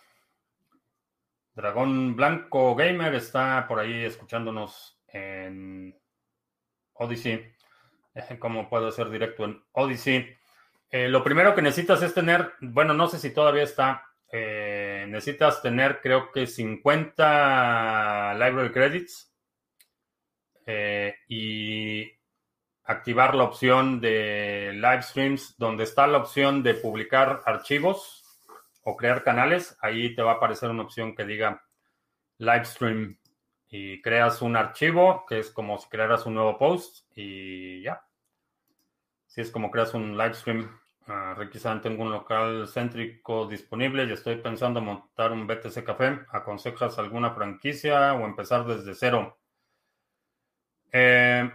Dragón 1.60 2.16
Blanco 2.16 2.74
Gamer 2.74 3.14
está 3.14 3.66
por 3.68 3.78
ahí 3.78 4.04
escuchándonos 4.04 4.98
en 5.08 5.94
Odyssey. 6.94 7.52
¿Cómo 8.38 8.68
puedo 8.68 8.88
hacer 8.88 9.10
directo 9.10 9.44
en 9.44 9.62
Odyssey? 9.72 10.34
Eh, 10.90 11.08
lo 11.08 11.22
primero 11.22 11.54
que 11.54 11.60
necesitas 11.60 12.02
es 12.02 12.14
tener, 12.14 12.52
bueno, 12.60 12.94
no 12.94 13.08
sé 13.08 13.18
si 13.18 13.34
todavía 13.34 13.64
está, 13.64 14.06
eh, 14.32 15.04
necesitas 15.08 15.60
tener 15.60 16.00
creo 16.00 16.32
que 16.32 16.46
50 16.46 18.34
library 18.34 18.72
credits 18.72 19.26
y 21.28 22.10
activar 22.84 23.34
la 23.34 23.44
opción 23.44 24.00
de 24.00 24.70
live 24.74 25.02
streams, 25.02 25.56
donde 25.58 25.84
está 25.84 26.06
la 26.06 26.18
opción 26.18 26.62
de 26.62 26.74
publicar 26.74 27.42
archivos 27.44 28.19
o 28.82 28.96
crear 28.96 29.22
canales. 29.22 29.76
Ahí 29.80 30.14
te 30.14 30.22
va 30.22 30.32
a 30.32 30.34
aparecer 30.34 30.70
una 30.70 30.82
opción 30.82 31.14
que 31.14 31.24
diga 31.24 31.62
live 32.38 32.64
stream 32.64 33.18
y 33.68 34.00
creas 34.02 34.42
un 34.42 34.56
archivo 34.56 35.24
que 35.28 35.38
es 35.38 35.50
como 35.50 35.78
si 35.78 35.88
crearas 35.88 36.26
un 36.26 36.34
nuevo 36.34 36.58
post 36.58 37.06
y 37.14 37.82
ya. 37.82 38.02
Si 39.26 39.40
es 39.40 39.50
como 39.50 39.70
creas 39.70 39.94
un 39.94 40.16
live 40.16 40.34
stream. 40.34 40.80
Uh, 41.06 41.80
tengo 41.80 42.04
un 42.04 42.12
local 42.12 42.68
céntrico 42.68 43.46
disponible 43.46 44.04
y 44.04 44.12
estoy 44.12 44.36
pensando 44.36 44.80
montar 44.80 45.32
un 45.32 45.46
BTC 45.46 45.82
Café. 45.84 46.20
¿Aconsejas 46.30 46.98
alguna 46.98 47.30
franquicia 47.32 48.14
o 48.14 48.24
empezar 48.24 48.64
desde 48.64 48.94
cero? 48.94 49.38
Eh, 50.92 51.50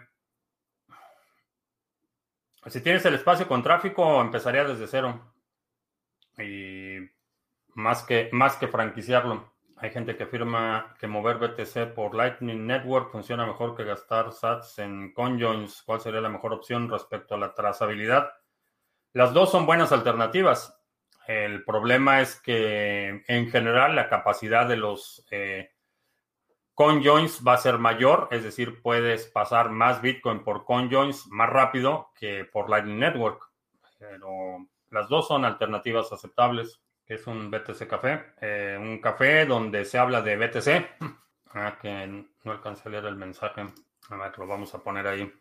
si 2.68 2.82
tienes 2.82 3.06
el 3.06 3.16
espacio 3.16 3.48
con 3.48 3.62
tráfico, 3.62 4.22
empezaría 4.22 4.64
desde 4.64 4.88
cero. 4.88 5.34
Más 7.76 8.04
que, 8.04 8.30
más 8.32 8.56
que 8.56 8.68
franquiciarlo. 8.68 9.54
Hay 9.78 9.92
gente 9.92 10.16
que 10.16 10.24
afirma 10.24 10.96
que 11.00 11.08
mover 11.08 11.38
BTC 11.38 11.94
por 11.94 12.16
Lightning 12.16 12.66
Network 12.66 13.12
funciona 13.12 13.46
mejor 13.46 13.76
que 13.76 13.84
gastar 13.84 14.32
sats 14.32 14.80
en 14.80 15.14
conjoins. 15.14 15.84
¿Cuál 15.84 16.00
sería 16.00 16.22
la 16.22 16.30
mejor 16.30 16.54
opción 16.54 16.90
respecto 16.90 17.36
a 17.36 17.38
la 17.38 17.54
trazabilidad? 17.54 18.32
Las 19.12 19.34
dos 19.34 19.52
son 19.52 19.66
buenas 19.66 19.92
alternativas. 19.92 20.82
El 21.28 21.64
problema 21.66 22.22
es 22.22 22.40
que 22.40 23.24
en 23.28 23.50
general 23.50 23.96
la 23.96 24.10
capacidad 24.10 24.68
de 24.68 24.78
los 24.78 25.26
eh, 25.30 25.72
CoinJoins 26.76 27.42
va 27.46 27.54
a 27.54 27.58
ser 27.58 27.78
mayor, 27.78 28.28
es 28.32 28.44
decir, 28.44 28.82
puedes 28.82 29.26
pasar 29.28 29.70
más 29.72 30.02
Bitcoin 30.02 30.44
por 30.44 30.66
CoinJoins 30.66 31.28
más 31.28 31.50
rápido 31.50 32.12
que 32.16 32.46
por 32.46 32.70
Lightning 32.70 33.00
Network. 33.00 33.50
Pero 33.98 34.68
las 34.90 35.10
dos 35.10 35.28
son 35.28 35.44
alternativas 35.44 36.14
aceptables. 36.14 36.82
Es 37.08 37.28
un 37.28 37.52
BTC 37.52 37.88
Café? 37.88 38.34
Eh, 38.42 38.78
un 38.80 39.00
café 39.00 39.46
donde 39.46 39.86
se 39.86 39.98
habla 39.98 40.22
de 40.22 40.38
BTC. 40.38 41.00
Ah, 41.58 41.78
que 41.82 42.06
no 42.44 42.52
alcancé 42.52 42.90
a 42.90 42.92
leer 42.92 43.06
el 43.06 43.16
mensaje. 43.16 43.62
A 44.10 44.16
ver, 44.18 44.38
lo 44.38 44.46
vamos 44.46 44.76
a 44.76 44.84
poner 44.84 45.08
ahí. 45.08 45.32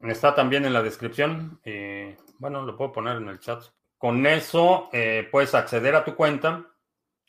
Está 0.00 0.34
también 0.34 0.64
en 0.64 0.72
la 0.72 0.82
descripción. 0.82 1.60
Y 1.64 2.16
bueno, 2.40 2.62
lo 2.62 2.76
puedo 2.76 2.90
poner 2.90 3.18
en 3.18 3.28
el 3.28 3.38
chat. 3.38 3.62
Con 3.96 4.26
eso 4.26 4.88
eh, 4.92 5.28
puedes 5.30 5.54
acceder 5.54 5.94
a 5.94 6.04
tu 6.04 6.16
cuenta 6.16 6.66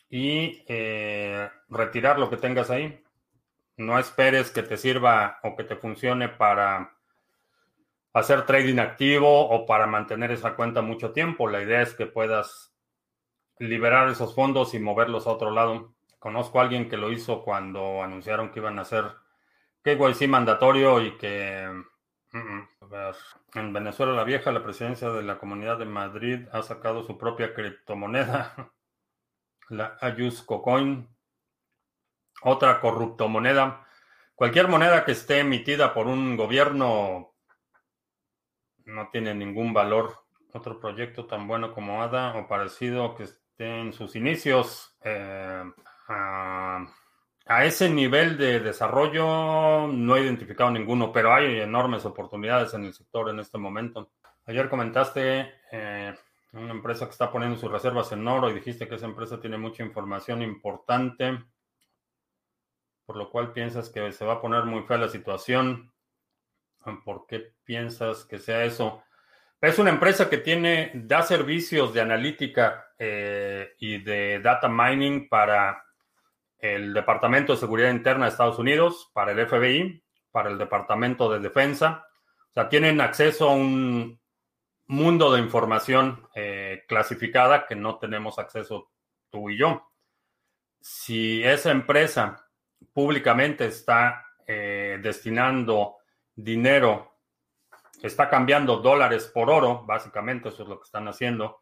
y 0.09 0.63
eh, 0.67 1.47
retirar 1.69 2.17
lo 2.17 2.31
que 2.31 2.37
tengas 2.37 2.71
ahí. 2.71 2.99
No 3.77 3.99
esperes 3.99 4.49
que 4.49 4.63
te 4.63 4.77
sirva 4.77 5.37
o 5.43 5.55
que 5.55 5.65
te 5.65 5.75
funcione 5.75 6.29
para 6.29 6.92
hacer 8.13 8.45
trading 8.45 8.79
activo 8.79 9.49
o 9.49 9.65
para 9.65 9.87
mantener 9.87 10.31
esa 10.31 10.55
cuenta 10.55 10.81
mucho 10.81 11.11
tiempo. 11.11 11.47
La 11.47 11.61
idea 11.61 11.81
es 11.81 11.93
que 11.93 12.05
puedas 12.05 12.73
liberar 13.59 14.07
esos 14.09 14.35
fondos 14.35 14.73
y 14.73 14.79
moverlos 14.79 15.27
a 15.27 15.31
otro 15.31 15.51
lado. 15.51 15.95
Conozco 16.19 16.59
a 16.59 16.63
alguien 16.63 16.89
que 16.89 16.97
lo 16.97 17.11
hizo 17.11 17.43
cuando 17.43 18.01
anunciaron 18.03 18.51
que 18.51 18.59
iban 18.59 18.79
a 18.79 18.83
hacer 18.83 19.05
KYC 19.83 20.27
mandatorio 20.27 21.01
y 21.01 21.17
que 21.17 21.67
en 23.53 23.73
Venezuela 23.73 24.13
la 24.13 24.23
vieja, 24.23 24.51
la 24.51 24.63
presidencia 24.63 25.09
de 25.09 25.23
la 25.23 25.37
Comunidad 25.37 25.77
de 25.77 25.85
Madrid 25.85 26.47
ha 26.51 26.63
sacado 26.63 27.03
su 27.03 27.17
propia 27.17 27.53
criptomoneda. 27.53 28.71
la 29.69 29.97
Ayusco 30.01 30.61
Coin, 30.61 31.07
otra 32.41 32.79
corrupto 32.79 33.27
moneda. 33.27 33.87
Cualquier 34.35 34.67
moneda 34.67 35.05
que 35.05 35.11
esté 35.11 35.39
emitida 35.39 35.93
por 35.93 36.07
un 36.07 36.35
gobierno 36.35 37.32
no 38.85 39.09
tiene 39.09 39.33
ningún 39.33 39.73
valor. 39.73 40.23
otro 40.53 40.79
proyecto 40.79 41.25
tan 41.25 41.47
bueno 41.47 41.73
como 41.73 42.03
ADA 42.03 42.35
o 42.37 42.47
parecido 42.47 43.15
que 43.15 43.23
esté 43.23 43.79
en 43.81 43.91
sus 43.91 44.15
inicios. 44.15 44.95
Eh, 45.03 45.63
a, 46.07 46.85
ese 47.65 47.89
nivel 47.89 48.37
de 48.37 48.59
desarrollo 48.59 49.87
no 49.87 50.15
he 50.15 50.21
identificado 50.21 50.71
ninguno, 50.71 51.11
pero 51.11 51.33
hay 51.33 51.59
enormes 51.59 52.05
oportunidades 52.05 52.73
en 52.73 52.85
el 52.85 52.93
sector 52.93 53.29
en 53.29 53.39
este 53.39 53.57
momento. 53.57 54.11
Ayer 54.45 54.69
comentaste 54.69 55.53
eh, 55.71 56.13
una 56.53 56.71
empresa 56.71 57.05
que 57.05 57.11
está 57.11 57.31
poniendo 57.31 57.57
sus 57.57 57.71
reservas 57.71 58.11
en 58.11 58.27
oro 58.27 58.49
y 58.49 58.53
dijiste 58.53 58.87
que 58.87 58.95
esa 58.95 59.05
empresa 59.05 59.39
tiene 59.39 59.57
mucha 59.57 59.83
información 59.83 60.41
importante, 60.41 61.39
por 63.05 63.17
lo 63.17 63.29
cual 63.29 63.51
piensas 63.51 63.89
que 63.89 64.11
se 64.11 64.25
va 64.25 64.33
a 64.33 64.41
poner 64.41 64.65
muy 64.65 64.83
fea 64.83 64.97
la 64.97 65.09
situación. 65.09 65.92
¿Por 67.03 67.25
qué 67.27 67.53
piensas 67.63 68.25
que 68.25 68.39
sea 68.39 68.63
eso? 68.63 69.03
Es 69.61 69.79
una 69.79 69.91
empresa 69.91 70.29
que 70.29 70.39
tiene, 70.39 70.91
da 70.93 71.21
servicios 71.21 71.93
de 71.93 72.01
analítica 72.01 72.85
eh, 72.99 73.75
y 73.79 73.99
de 73.99 74.39
data 74.39 74.67
mining 74.67 75.29
para 75.29 75.85
el 76.59 76.93
Departamento 76.93 77.53
de 77.53 77.59
Seguridad 77.59 77.91
Interna 77.91 78.25
de 78.25 78.31
Estados 78.31 78.59
Unidos, 78.59 79.09
para 79.13 79.31
el 79.31 79.47
FBI, 79.47 80.03
para 80.31 80.49
el 80.49 80.57
Departamento 80.57 81.31
de 81.31 81.39
Defensa. 81.39 82.05
O 82.49 82.53
sea, 82.53 82.69
tienen 82.69 82.99
acceso 83.01 83.49
a 83.49 83.53
un 83.53 84.19
mundo 84.87 85.31
de 85.31 85.39
información 85.39 86.27
eh, 86.35 86.83
clasificada 86.87 87.65
que 87.65 87.75
no 87.75 87.99
tenemos 87.99 88.39
acceso 88.39 88.91
tú 89.29 89.49
y 89.49 89.57
yo. 89.57 89.89
Si 90.81 91.43
esa 91.43 91.71
empresa 91.71 92.49
públicamente 92.91 93.65
está 93.65 94.25
eh, 94.45 94.99
destinando 95.01 95.97
dinero 96.35 97.13
está 98.01 98.29
cambiando 98.29 98.77
dólares 98.77 99.31
por 99.33 99.49
oro, 99.49 99.83
básicamente 99.85 100.49
eso 100.49 100.63
es 100.63 100.69
lo 100.69 100.79
que 100.79 100.85
están 100.85 101.07
haciendo, 101.07 101.61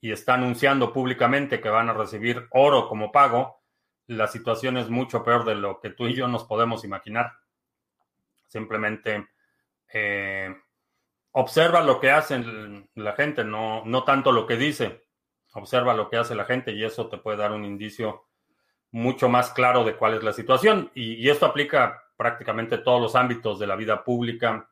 y 0.00 0.12
está 0.12 0.34
anunciando 0.34 0.92
públicamente 0.92 1.60
que 1.60 1.68
van 1.68 1.88
a 1.88 1.94
recibir 1.94 2.46
oro 2.50 2.88
como 2.88 3.12
pago, 3.12 3.62
la 4.06 4.26
situación 4.26 4.76
es 4.76 4.88
mucho 4.88 5.22
peor 5.24 5.44
de 5.44 5.54
lo 5.54 5.80
que 5.80 5.90
tú 5.90 6.06
y 6.06 6.14
yo 6.14 6.28
nos 6.28 6.44
podemos 6.44 6.84
imaginar. 6.84 7.32
Simplemente 8.46 9.28
eh, 9.92 10.54
observa 11.32 11.82
lo 11.82 11.98
que 12.00 12.10
hace 12.10 12.40
la 12.94 13.12
gente, 13.12 13.44
no, 13.44 13.84
no 13.84 14.04
tanto 14.04 14.32
lo 14.32 14.46
que 14.46 14.56
dice. 14.56 15.04
Observa 15.54 15.94
lo 15.94 16.08
que 16.08 16.18
hace 16.18 16.34
la 16.34 16.44
gente 16.44 16.72
y 16.72 16.84
eso 16.84 17.08
te 17.08 17.18
puede 17.18 17.38
dar 17.38 17.52
un 17.52 17.64
indicio 17.64 18.28
mucho 18.92 19.28
más 19.28 19.50
claro 19.50 19.84
de 19.84 19.96
cuál 19.96 20.14
es 20.14 20.22
la 20.22 20.32
situación. 20.32 20.92
Y, 20.94 21.14
y 21.14 21.28
esto 21.28 21.46
aplica 21.46 22.05
prácticamente 22.16 22.78
todos 22.78 23.00
los 23.00 23.14
ámbitos 23.14 23.58
de 23.58 23.66
la 23.66 23.76
vida 23.76 24.02
pública, 24.02 24.68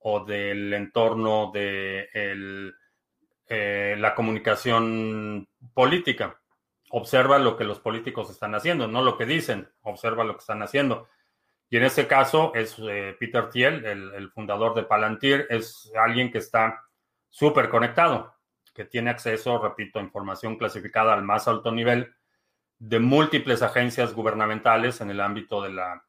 o 0.00 0.24
del 0.24 0.72
entorno 0.72 1.50
de 1.52 2.08
eh, 2.14 3.96
la 3.98 4.14
comunicación 4.14 5.48
política. 5.74 6.40
Observa 6.90 7.38
lo 7.38 7.56
que 7.56 7.64
los 7.64 7.80
políticos 7.80 8.30
están 8.30 8.54
haciendo, 8.54 8.88
no 8.88 9.02
lo 9.02 9.18
que 9.18 9.26
dicen, 9.26 9.68
observa 9.82 10.24
lo 10.24 10.34
que 10.34 10.40
están 10.40 10.62
haciendo. 10.62 11.08
Y 11.68 11.76
en 11.76 11.84
este 11.84 12.06
caso 12.06 12.52
es 12.54 12.76
eh, 12.78 13.14
Peter 13.18 13.50
Thiel, 13.50 13.84
el, 13.84 14.30
fundador 14.30 14.74
de 14.74 14.84
Palantir, 14.84 15.46
es 15.50 15.92
alguien 16.02 16.30
que 16.30 16.38
está 16.38 16.82
súper 17.28 17.68
conectado, 17.68 18.34
que 18.72 18.86
tiene 18.86 19.10
acceso, 19.10 19.58
repito, 19.58 19.98
a 19.98 20.02
información 20.02 20.56
clasificada 20.56 21.12
al 21.12 21.22
más 21.22 21.46
alto 21.46 21.70
nivel 21.70 22.14
de 22.78 23.00
múltiples 23.00 23.60
agencias 23.60 24.14
gubernamentales 24.14 25.02
en 25.02 25.10
el 25.10 25.20
ámbito 25.20 25.60
de 25.60 25.70
la 25.70 26.07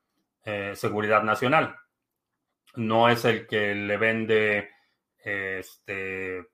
eh, 0.50 0.76
seguridad 0.76 1.24
nacional 1.24 1.76
no 2.76 3.10
es 3.10 3.26
el 3.26 3.48
que 3.48 3.76
le 3.76 3.98
vende 3.98 4.70
este 5.18 6.48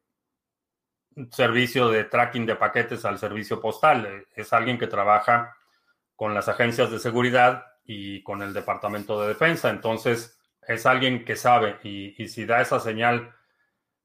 servicio 1.32 1.90
de 1.90 2.04
tracking 2.06 2.46
de 2.46 2.56
paquetes 2.56 3.06
al 3.06 3.20
servicio 3.20 3.62
postal. 3.62 4.26
Es 4.34 4.54
alguien 4.54 4.78
que 4.78 4.88
trabaja 4.88 5.56
con 6.16 6.34
las 6.34 6.48
agencias 6.50 6.92
de 6.92 7.00
seguridad 7.00 7.66
y 7.86 8.24
con 8.24 8.42
el 8.42 8.54
Departamento 8.54 9.22
de 9.22 9.30
Defensa. 9.30 9.70
Entonces, 9.70 10.40
es 10.68 10.86
alguien 10.86 11.24
que 11.24 11.36
sabe 11.36 11.78
y, 11.84 12.28
si 12.28 12.46
da 12.46 12.62
esa 12.62 12.80
señal 12.80 13.34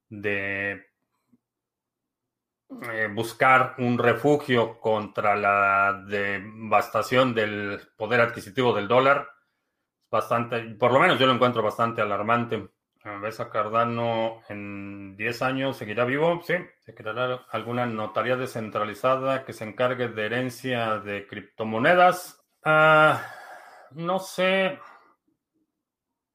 de 0.09 0.87
eh, 2.93 3.09
buscar 3.13 3.75
un 3.79 3.99
refugio 3.99 4.79
contra 4.79 5.35
la 5.37 6.05
devastación 6.07 7.35
del 7.35 7.81
poder 7.97 8.21
adquisitivo 8.21 8.75
del 8.75 8.89
dólar, 8.89 9.29
bastante, 10.11 10.61
por 10.75 10.93
lo 10.93 11.01
menos 11.01 11.19
yo 11.19 11.27
lo 11.27 11.33
encuentro 11.33 11.63
bastante 11.63 12.01
alarmante. 12.01 12.69
¿Ves 13.23 13.41
a 13.41 13.49
Cardano 13.49 14.43
en 14.51 15.17
10 15.17 15.41
años? 15.41 15.79
¿Seguirá 15.79 16.05
vivo? 16.05 16.43
Sí. 16.45 16.55
¿Se 16.81 16.95
creará 16.95 17.47
alguna 17.51 17.87
notaría 17.87 18.37
descentralizada 18.37 19.45
que 19.45 19.55
se 19.55 19.65
encargue 19.65 20.09
de 20.09 20.27
herencia 20.27 20.99
de 20.99 21.27
criptomonedas? 21.27 22.45
Ah, 22.63 23.23
no 23.93 24.19
sé. 24.19 24.79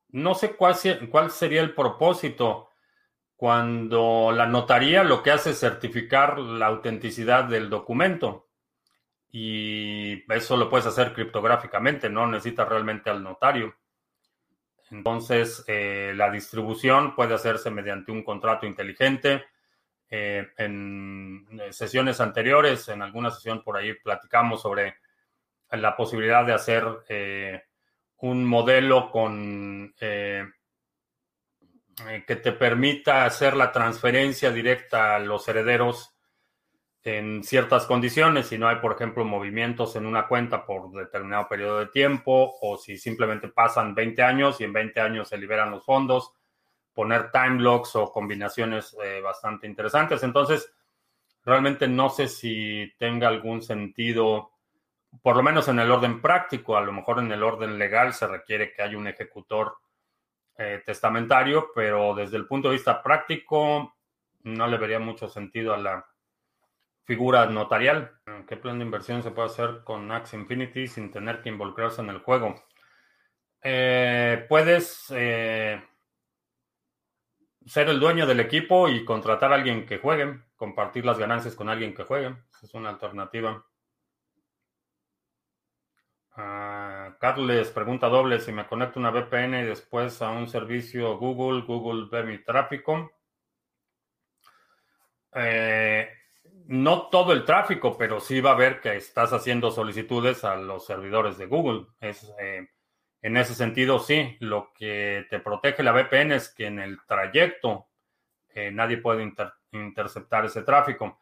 No 0.09 0.33
sé 0.33 0.55
cuál, 0.55 0.75
cuál 1.11 1.29
sería 1.29 1.61
el 1.61 1.75
propósito 1.75 2.69
cuando 3.35 4.31
la 4.31 4.47
notaría 4.47 5.03
lo 5.03 5.21
que 5.21 5.31
hace 5.31 5.51
es 5.51 5.59
certificar 5.59 6.39
la 6.39 6.67
autenticidad 6.67 7.43
del 7.43 7.69
documento 7.69 8.44
y 9.37 10.23
eso 10.31 10.55
lo 10.55 10.69
puedes 10.69 10.85
hacer 10.85 11.11
criptográficamente, 11.11 12.09
no 12.09 12.25
necesitas 12.25 12.69
realmente 12.69 13.09
al 13.09 13.21
notario. 13.21 13.75
Entonces, 14.91 15.61
eh, 15.67 16.13
la 16.15 16.31
distribución 16.31 17.13
puede 17.13 17.33
hacerse 17.33 17.69
mediante 17.69 18.13
un 18.13 18.23
contrato 18.23 18.65
inteligente. 18.65 19.43
Eh, 20.09 20.47
en 20.57 21.45
sesiones 21.71 22.21
anteriores, 22.21 22.87
en 22.87 23.01
alguna 23.01 23.29
sesión 23.29 23.61
por 23.61 23.75
ahí 23.75 23.95
platicamos 23.95 24.61
sobre 24.61 24.99
la 25.69 25.97
posibilidad 25.97 26.45
de 26.45 26.53
hacer 26.53 26.85
eh, 27.09 27.63
un 28.19 28.45
modelo 28.45 29.11
con 29.11 29.93
que 29.97 30.53
te 32.25 32.51
permita 32.53 33.25
hacer 33.25 33.57
la 33.57 33.73
transferencia 33.73 34.49
directa 34.51 35.17
a 35.17 35.19
los 35.19 35.45
herederos 35.49 36.14
en 37.05 37.43
ciertas 37.43 37.85
condiciones, 37.85 38.47
si 38.47 38.57
no 38.57 38.67
hay, 38.67 38.77
por 38.77 38.93
ejemplo, 38.93 39.23
movimientos 39.23 39.95
en 39.95 40.07
una 40.07 40.27
cuenta 40.27 40.65
por 40.65 40.91
determinado 40.91 41.47
periodo 41.47 41.79
de 41.79 41.85
tiempo, 41.85 42.55
o 42.61 42.77
si 42.77 42.97
simplemente 42.97 43.47
pasan 43.47 43.93
20 43.93 44.23
años 44.23 44.59
y 44.59 44.63
en 44.63 44.73
20 44.73 44.99
años 45.01 45.29
se 45.29 45.37
liberan 45.37 45.69
los 45.69 45.85
fondos, 45.85 46.33
poner 46.95 47.29
time 47.29 47.61
locks 47.61 47.95
o 47.95 48.11
combinaciones 48.11 48.97
eh, 49.03 49.21
bastante 49.21 49.67
interesantes. 49.67 50.23
Entonces, 50.23 50.73
realmente 51.43 51.87
no 51.87 52.09
sé 52.09 52.27
si 52.27 52.91
tenga 52.97 53.27
algún 53.27 53.61
sentido, 53.61 54.49
por 55.21 55.35
lo 55.35 55.43
menos 55.43 55.67
en 55.67 55.77
el 55.77 55.91
orden 55.91 56.19
práctico, 56.19 56.75
a 56.75 56.81
lo 56.81 56.91
mejor 56.91 57.19
en 57.19 57.31
el 57.31 57.43
orden 57.43 57.77
legal 57.77 58.13
se 58.15 58.25
requiere 58.25 58.73
que 58.73 58.81
haya 58.81 58.97
un 58.97 59.07
ejecutor 59.07 59.75
eh, 60.57 60.81
testamentario, 60.83 61.67
pero 61.75 62.15
desde 62.15 62.37
el 62.37 62.47
punto 62.47 62.69
de 62.69 62.77
vista 62.77 63.03
práctico 63.03 63.93
no 64.41 64.65
le 64.65 64.77
vería 64.77 64.97
mucho 64.97 65.29
sentido 65.29 65.71
a 65.71 65.77
la 65.77 66.05
figura 67.05 67.45
notarial. 67.45 68.11
¿Qué 68.47 68.57
plan 68.57 68.79
de 68.79 68.85
inversión 68.85 69.23
se 69.23 69.31
puede 69.31 69.47
hacer 69.47 69.83
con 69.83 70.11
Axie 70.11 70.39
Infinity 70.39 70.87
sin 70.87 71.11
tener 71.11 71.41
que 71.41 71.49
involucrarse 71.49 72.01
en 72.01 72.09
el 72.09 72.19
juego? 72.19 72.55
Eh, 73.61 74.45
puedes 74.49 75.07
eh, 75.15 75.81
ser 77.65 77.89
el 77.89 77.99
dueño 77.99 78.27
del 78.27 78.39
equipo 78.39 78.89
y 78.89 79.05
contratar 79.05 79.51
a 79.51 79.55
alguien 79.55 79.85
que 79.85 79.97
juegue, 79.97 80.41
compartir 80.55 81.05
las 81.05 81.17
ganancias 81.17 81.55
con 81.55 81.69
alguien 81.69 81.93
que 81.95 82.03
juegue. 82.03 82.35
es 82.61 82.73
una 82.73 82.89
alternativa. 82.89 83.65
Uh, 86.37 87.17
Carles 87.17 87.71
pregunta 87.71 88.07
doble, 88.09 88.39
si 88.41 88.51
me 88.51 88.67
conecto 88.67 88.99
una 88.99 89.09
VPN 89.09 89.61
y 89.61 89.63
después 89.63 90.21
a 90.21 90.31
un 90.31 90.47
servicio 90.49 91.17
Google, 91.17 91.61
Google 91.61 92.07
ve 92.11 92.23
mi 92.23 92.43
tráfico. 92.43 93.09
Eh, 95.33 96.09
no 96.67 97.09
todo 97.09 97.33
el 97.33 97.45
tráfico, 97.45 97.97
pero 97.97 98.19
sí 98.19 98.41
va 98.41 98.51
a 98.51 98.55
ver 98.55 98.81
que 98.81 98.95
estás 98.95 99.33
haciendo 99.33 99.71
solicitudes 99.71 100.43
a 100.43 100.55
los 100.55 100.85
servidores 100.85 101.37
de 101.37 101.45
Google. 101.45 101.87
Es, 101.99 102.31
eh, 102.39 102.67
en 103.21 103.37
ese 103.37 103.55
sentido, 103.55 103.99
sí, 103.99 104.37
lo 104.39 104.71
que 104.73 105.25
te 105.29 105.39
protege 105.39 105.83
la 105.83 105.91
VPN 105.91 106.31
es 106.33 106.49
que 106.49 106.67
en 106.67 106.79
el 106.79 106.99
trayecto 107.05 107.87
eh, 108.49 108.71
nadie 108.71 108.97
puede 108.97 109.31
interceptar 109.71 110.45
ese 110.45 110.63
tráfico. 110.63 111.19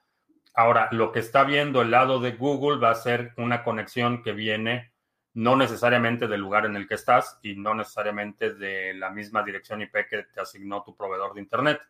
Ahora, 0.54 0.88
lo 0.92 1.12
que 1.12 1.20
está 1.20 1.44
viendo 1.44 1.82
el 1.82 1.92
lado 1.92 2.20
de 2.20 2.34
Google 2.34 2.80
va 2.80 2.92
a 2.92 2.96
ser 2.96 3.34
una 3.38 3.64
conexión 3.64 4.22
que 4.22 4.34
viene 4.34 4.94
no 5.34 5.56
necesariamente 5.56 6.28
del 6.28 6.42
lugar 6.42 6.66
en 6.66 6.76
el 6.76 6.88
que 6.88 6.94
estás 6.94 7.40
y 7.42 7.56
no 7.56 7.74
necesariamente 7.74 8.54
de 8.54 8.94
la 8.94 9.10
misma 9.10 9.42
dirección 9.42 9.82
IP 9.82 10.08
que 10.08 10.24
te 10.24 10.42
asignó 10.42 10.84
tu 10.84 10.96
proveedor 10.96 11.34
de 11.34 11.42
Internet. 11.42 11.82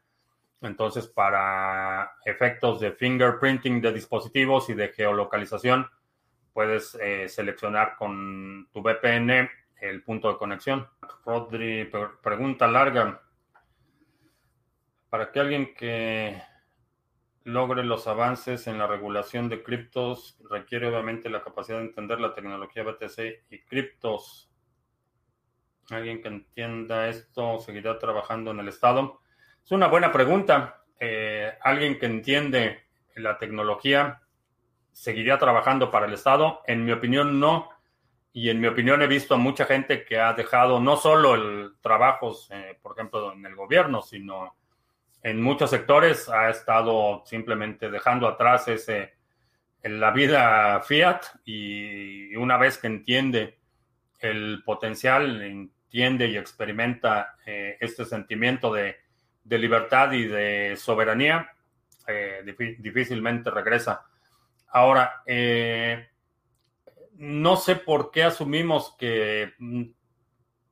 Entonces, 0.64 1.08
para 1.08 2.16
efectos 2.24 2.80
de 2.80 2.94
fingerprinting 2.94 3.82
de 3.82 3.92
dispositivos 3.92 4.70
y 4.70 4.74
de 4.74 4.90
geolocalización, 4.90 5.90
puedes 6.54 6.96
eh, 6.96 7.28
seleccionar 7.28 7.98
con 7.98 8.70
tu 8.72 8.82
VPN 8.82 9.50
el 9.82 10.04
punto 10.04 10.32
de 10.32 10.38
conexión. 10.38 10.88
Rodri, 11.26 11.92
pregunta 12.22 12.66
larga. 12.68 13.22
Para 15.10 15.32
que 15.34 15.40
alguien 15.42 15.76
que 15.76 16.42
logre 17.44 17.84
los 17.84 18.08
avances 18.08 18.66
en 18.68 18.78
la 18.78 18.88
regulación 18.88 19.50
de 19.50 19.64
criptos, 19.64 20.40
requiere 20.50 20.88
obviamente 20.88 21.30
la 21.30 21.44
capacidad 21.44 21.80
de 21.80 21.88
entender 21.88 22.22
la 22.22 22.34
tecnología 22.34 22.84
BTC 22.84 23.48
y 23.50 23.60
criptos. 23.64 24.50
¿Alguien 25.90 26.22
que 26.22 26.30
entienda 26.30 27.10
esto 27.10 27.60
seguirá 27.60 28.00
trabajando 28.00 28.52
en 28.52 28.62
el 28.62 28.70
Estado? 28.70 29.20
Es 29.64 29.72
una 29.72 29.88
buena 29.88 30.12
pregunta. 30.12 30.84
Eh, 31.00 31.54
¿Alguien 31.62 31.98
que 31.98 32.06
entiende 32.06 32.84
la 33.16 33.38
tecnología 33.38 34.22
seguiría 34.92 35.38
trabajando 35.38 35.90
para 35.90 36.06
el 36.06 36.14
Estado? 36.14 36.62
En 36.68 36.84
mi 36.84 36.92
opinión, 36.92 37.40
no. 37.40 37.70
Y 38.34 38.50
en 38.50 38.60
mi 38.60 38.68
opinión 38.68 39.02
he 39.02 39.08
visto 39.08 39.36
a 39.36 39.38
mucha 39.38 39.64
gente 39.66 40.04
que 40.04 40.20
ha 40.20 40.34
dejado 40.34 40.82
no 40.82 40.98
solo 40.98 41.36
el 41.36 41.76
trabajos, 41.82 42.50
eh, 42.52 42.78
por 42.82 42.92
ejemplo, 42.92 43.32
en 43.32 43.46
el 43.46 43.56
gobierno, 43.56 44.02
sino 44.02 44.56
en 45.22 45.42
muchos 45.42 45.70
sectores 45.70 46.28
ha 46.28 46.50
estado 46.50 47.24
simplemente 47.26 47.90
dejando 47.90 48.28
atrás 48.28 48.68
ese 48.68 49.14
la 49.84 50.12
vida 50.12 50.82
fiat 50.82 51.24
y 51.46 52.36
una 52.36 52.58
vez 52.58 52.78
que 52.78 52.88
entiende 52.88 53.60
el 54.20 54.62
potencial, 54.66 55.42
entiende 55.42 56.28
y 56.28 56.38
experimenta 56.38 57.36
eh, 57.46 57.78
este 57.82 58.06
sentimiento 58.06 58.74
de, 58.74 59.03
libertad 59.46 60.12
y 60.12 60.26
de 60.26 60.76
soberanía, 60.78 61.52
eh, 62.08 62.44
difícilmente 62.80 63.50
regresa. 63.50 64.06
Ahora, 64.68 65.22
eh, 65.26 66.10
no 67.14 67.56
sé 67.56 67.76
por 67.76 68.12
qué 68.12 68.24
asumimos 68.24 68.96
que 68.98 69.54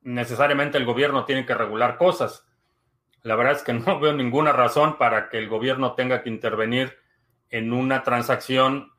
necesariamente 0.01 0.77
el 0.77 0.86
gobierno 0.86 1.25
tiene 1.25 1.45
que 1.45 1.53
regular 1.53 1.97
cosas. 1.97 2.47
La 3.23 3.36
verdad 3.36 3.53
es 3.53 3.63
que 3.63 3.73
no 3.73 3.99
veo 3.99 4.13
ninguna 4.13 4.51
razón 4.51 4.97
para 4.97 5.29
que 5.29 5.38
el 5.38 5.47
gobierno 5.47 5.93
tenga 5.93 6.23
que 6.23 6.29
intervenir 6.29 6.97
en 7.49 7.73
una 7.73 8.03
transacción 8.03 8.91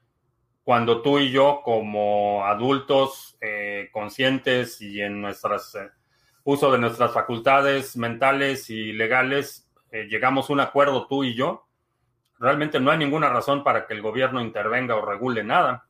cuando 0.62 1.02
tú 1.02 1.18
y 1.18 1.32
yo, 1.32 1.62
como 1.64 2.46
adultos 2.46 3.36
eh, 3.40 3.88
conscientes 3.92 4.80
y 4.80 5.00
en 5.00 5.20
nuestras 5.20 5.76
uso 6.44 6.72
de 6.72 6.78
nuestras 6.78 7.12
facultades 7.12 7.96
mentales 7.96 8.70
y 8.70 8.92
legales, 8.92 9.68
eh, 9.90 10.06
llegamos 10.08 10.48
a 10.48 10.52
un 10.52 10.60
acuerdo 10.60 11.06
tú 11.06 11.24
y 11.24 11.34
yo. 11.34 11.66
Realmente 12.38 12.80
no 12.80 12.90
hay 12.90 12.98
ninguna 12.98 13.28
razón 13.28 13.62
para 13.62 13.86
que 13.86 13.94
el 13.94 14.02
gobierno 14.02 14.40
intervenga 14.40 14.96
o 14.96 15.04
regule 15.04 15.44
nada 15.44 15.86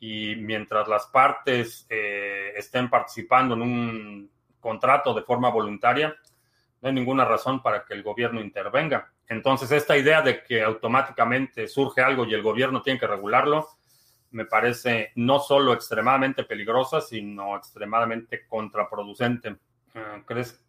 y 0.00 0.36
mientras 0.36 0.86
las 0.88 1.06
partes 1.06 1.86
eh, 1.88 2.52
estén 2.56 2.90
participando 2.90 3.54
en 3.54 3.62
un 3.62 4.30
contrato 4.60 5.14
de 5.14 5.22
forma 5.22 5.50
voluntaria, 5.50 6.14
no 6.80 6.88
hay 6.88 6.94
ninguna 6.94 7.24
razón 7.24 7.62
para 7.62 7.84
que 7.84 7.94
el 7.94 8.02
gobierno 8.02 8.40
intervenga. 8.40 9.12
Entonces, 9.28 9.70
esta 9.72 9.96
idea 9.96 10.20
de 10.20 10.42
que 10.42 10.62
automáticamente 10.62 11.66
surge 11.68 12.02
algo 12.02 12.26
y 12.26 12.34
el 12.34 12.42
gobierno 12.42 12.82
tiene 12.82 13.00
que 13.00 13.06
regularlo, 13.06 13.68
me 14.32 14.44
parece 14.44 15.12
no 15.14 15.38
solo 15.38 15.72
extremadamente 15.72 16.44
peligrosa, 16.44 17.00
sino 17.00 17.56
extremadamente 17.56 18.46
contraproducente. 18.46 19.56
Ah, 19.94 20.22
¿Crees, 20.26 20.60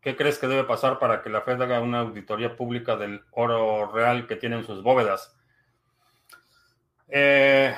¿Qué 0.00 0.16
crees 0.16 0.38
que 0.38 0.46
debe 0.46 0.64
pasar 0.64 0.98
para 0.98 1.20
que 1.20 1.28
la 1.30 1.42
Fed 1.42 1.60
haga 1.60 1.80
una 1.80 2.00
auditoría 2.00 2.56
pública 2.56 2.96
del 2.96 3.22
oro 3.32 3.90
real 3.92 4.26
que 4.26 4.36
tienen 4.36 4.64
sus 4.64 4.82
bóvedas? 4.82 5.36
Eh, 7.08 7.74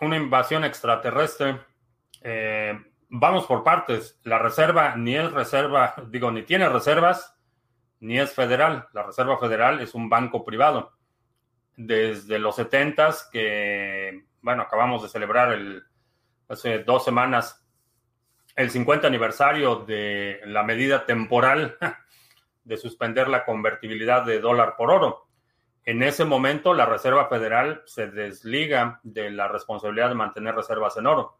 una 0.00 0.16
invasión 0.16 0.64
extraterrestre. 0.64 1.60
Eh, 2.22 2.76
vamos 3.10 3.46
por 3.46 3.62
partes. 3.62 4.18
La 4.24 4.38
reserva 4.38 4.96
ni 4.96 5.16
es 5.16 5.30
reserva, 5.30 5.94
digo, 6.08 6.32
ni 6.32 6.42
tiene 6.42 6.68
reservas, 6.68 7.36
ni 8.00 8.18
es 8.18 8.32
federal. 8.32 8.88
La 8.92 9.02
Reserva 9.02 9.38
Federal 9.38 9.80
es 9.80 9.94
un 9.94 10.08
banco 10.08 10.44
privado. 10.44 10.92
Desde 11.76 12.38
los 12.38 12.56
70 12.56 13.14
que, 13.30 14.24
bueno, 14.40 14.62
acabamos 14.62 15.02
de 15.02 15.08
celebrar 15.08 15.52
el, 15.52 15.84
hace 16.48 16.80
dos 16.80 17.04
semanas 17.04 17.67
el 18.58 18.72
50 18.72 19.06
aniversario 19.06 19.76
de 19.86 20.40
la 20.44 20.64
medida 20.64 21.06
temporal 21.06 21.78
de 22.64 22.76
suspender 22.76 23.28
la 23.28 23.44
convertibilidad 23.44 24.26
de 24.26 24.40
dólar 24.40 24.74
por 24.76 24.90
oro. 24.90 25.28
En 25.84 26.02
ese 26.02 26.24
momento, 26.24 26.74
la 26.74 26.84
Reserva 26.84 27.28
Federal 27.28 27.82
se 27.86 28.08
desliga 28.08 28.98
de 29.04 29.30
la 29.30 29.46
responsabilidad 29.46 30.08
de 30.08 30.16
mantener 30.16 30.56
reservas 30.56 30.96
en 30.96 31.06
oro. 31.06 31.38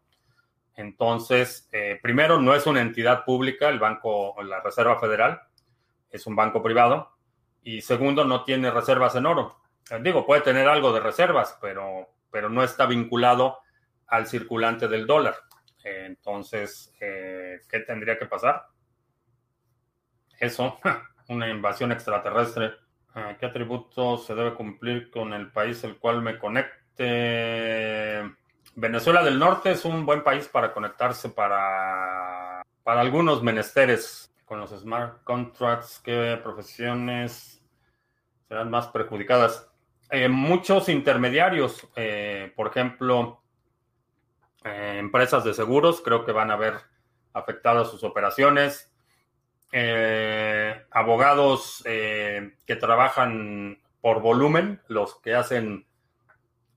Entonces, 0.77 1.67
eh, 1.73 1.99
primero, 2.01 2.39
no 2.39 2.55
es 2.55 2.65
una 2.65 2.79
entidad 2.79 3.25
pública 3.25 3.67
el 3.67 3.79
banco, 3.79 4.41
la 4.41 4.61
Reserva 4.61 4.97
Federal, 4.97 5.41
es 6.09 6.25
un 6.25 6.37
banco 6.37 6.63
privado. 6.63 7.17
Y 7.63 7.81
segundo, 7.81 8.23
no 8.23 8.45
tiene 8.45 8.71
reservas 8.71 9.13
en 9.15 9.25
oro. 9.25 9.59
Eh, 9.91 9.99
digo, 10.01 10.25
puede 10.25 10.39
tener 10.39 10.69
algo 10.69 10.93
de 10.93 11.01
reservas, 11.01 11.57
pero, 11.59 12.07
pero 12.31 12.47
no 12.47 12.63
está 12.63 12.85
vinculado 12.85 13.59
al 14.07 14.25
circulante 14.25 14.87
del 14.87 15.05
dólar. 15.05 15.35
Eh, 15.83 16.03
entonces, 16.05 16.93
¿qué 16.99 17.79
tendría 17.85 18.17
que 18.17 18.25
pasar? 18.25 18.67
Eso, 20.39 20.79
una 21.27 21.49
invasión 21.49 21.91
extraterrestre 21.91 22.73
¿Qué 23.39 23.45
atributo 23.45 24.17
se 24.17 24.35
debe 24.35 24.53
cumplir 24.53 25.09
con 25.09 25.33
el 25.33 25.51
país 25.51 25.83
el 25.83 25.97
cual 25.97 26.21
me 26.21 26.37
conecte? 26.37 28.23
Venezuela 28.75 29.23
del 29.23 29.39
Norte 29.39 29.71
es 29.71 29.83
un 29.83 30.05
buen 30.05 30.23
país 30.23 30.47
para 30.47 30.73
conectarse 30.73 31.29
para, 31.29 32.61
para 32.83 33.01
algunos 33.01 33.41
menesteres. 33.41 34.31
Con 34.45 34.59
los 34.59 34.71
smart 34.71 35.23
contracts, 35.23 35.99
¿qué 36.03 36.39
profesiones 36.41 37.63
serán 38.47 38.69
más 38.71 38.87
perjudicadas? 38.87 39.69
Eh, 40.09 40.27
muchos 40.27 40.89
intermediarios, 40.89 41.87
eh, 41.95 42.51
por 42.55 42.67
ejemplo, 42.67 43.38
eh, 44.65 44.97
empresas 44.99 45.43
de 45.43 45.53
seguros, 45.53 46.01
creo 46.01 46.25
que 46.25 46.33
van 46.33 46.51
a 46.51 46.57
ver 46.57 46.73
afectadas 47.33 47.89
sus 47.89 48.03
operaciones 48.03 48.91
eh, 49.71 50.83
abogados 50.91 51.81
eh, 51.85 52.57
que 52.65 52.75
trabajan 52.75 53.79
por 54.01 54.21
volumen, 54.21 54.81
los 54.87 55.15
que 55.21 55.35
hacen 55.35 55.87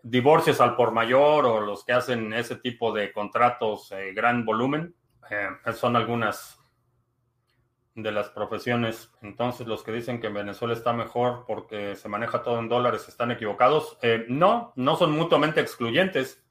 divorcios 0.03 0.61
al 0.61 0.77
por 0.77 0.92
mayor 0.92 1.47
o 1.47 1.61
los 1.61 1.85
que 1.85 1.92
hacen 1.92 2.33
ese 2.35 2.57
tipo 2.57 2.92
de 2.92 3.12
contratos 3.12 3.92
gran 4.14 4.45
volumen. 4.45 4.95
Son 5.75 5.97
algunas 5.97 6.59
de 7.95 8.11
las 8.11 8.29
profesiones. 8.31 9.11
Entonces, 9.23 9.66
los 9.66 9.83
que 9.85 9.92
dicen 9.92 10.21
que 10.21 10.29
Venezuela 10.29 10.75
está 10.75 10.92
mejor 10.92 11.45
porque 11.47 11.95
se 11.95 12.09
maneja 12.09 12.42
todo 12.42 12.59
en 12.59 12.68
dólares 12.68 13.09
están 13.09 13.31
equivocados. 13.31 13.97
no, 14.29 14.73
no 14.75 14.97
son 14.97 15.12
mutuamente 15.12 15.61
excluyentes 15.61 16.41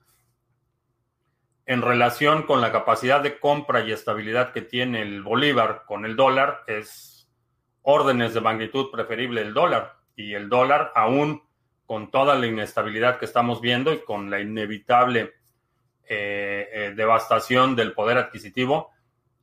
en 1.66 1.82
relación 1.82 2.44
con 2.44 2.62
la 2.62 2.72
capacidad 2.72 3.22
de 3.22 3.40
compra 3.40 3.82
y 3.82 3.92
estabilidad 3.92 4.52
que 4.52 4.62
tiene 4.62 5.02
el 5.02 5.22
bolívar 5.22 5.84
con 5.86 6.06
el 6.06 6.16
dólar, 6.16 6.64
es 6.68 7.30
órdenes 7.82 8.34
de 8.34 8.42
magnitud 8.42 8.92
preferible 8.92 9.42
el 9.42 9.54
dólar. 9.54 9.98
Y 10.16 10.34
el 10.34 10.50
dólar, 10.50 10.92
aún 10.96 11.44
con 11.86 12.12
toda 12.12 12.36
la 12.36 12.48
inestabilidad 12.48 13.20
que 13.20 13.26
estamos 13.26 13.62
viendo 13.62 13.94
y 13.94 14.04
con 14.04 14.30
la 14.30 14.40
inevitable 14.40 15.34
eh, 16.08 16.70
eh, 16.74 16.94
devastación 16.96 17.76
del 17.76 17.94
poder 17.94 18.18
adquisitivo, 18.18 18.92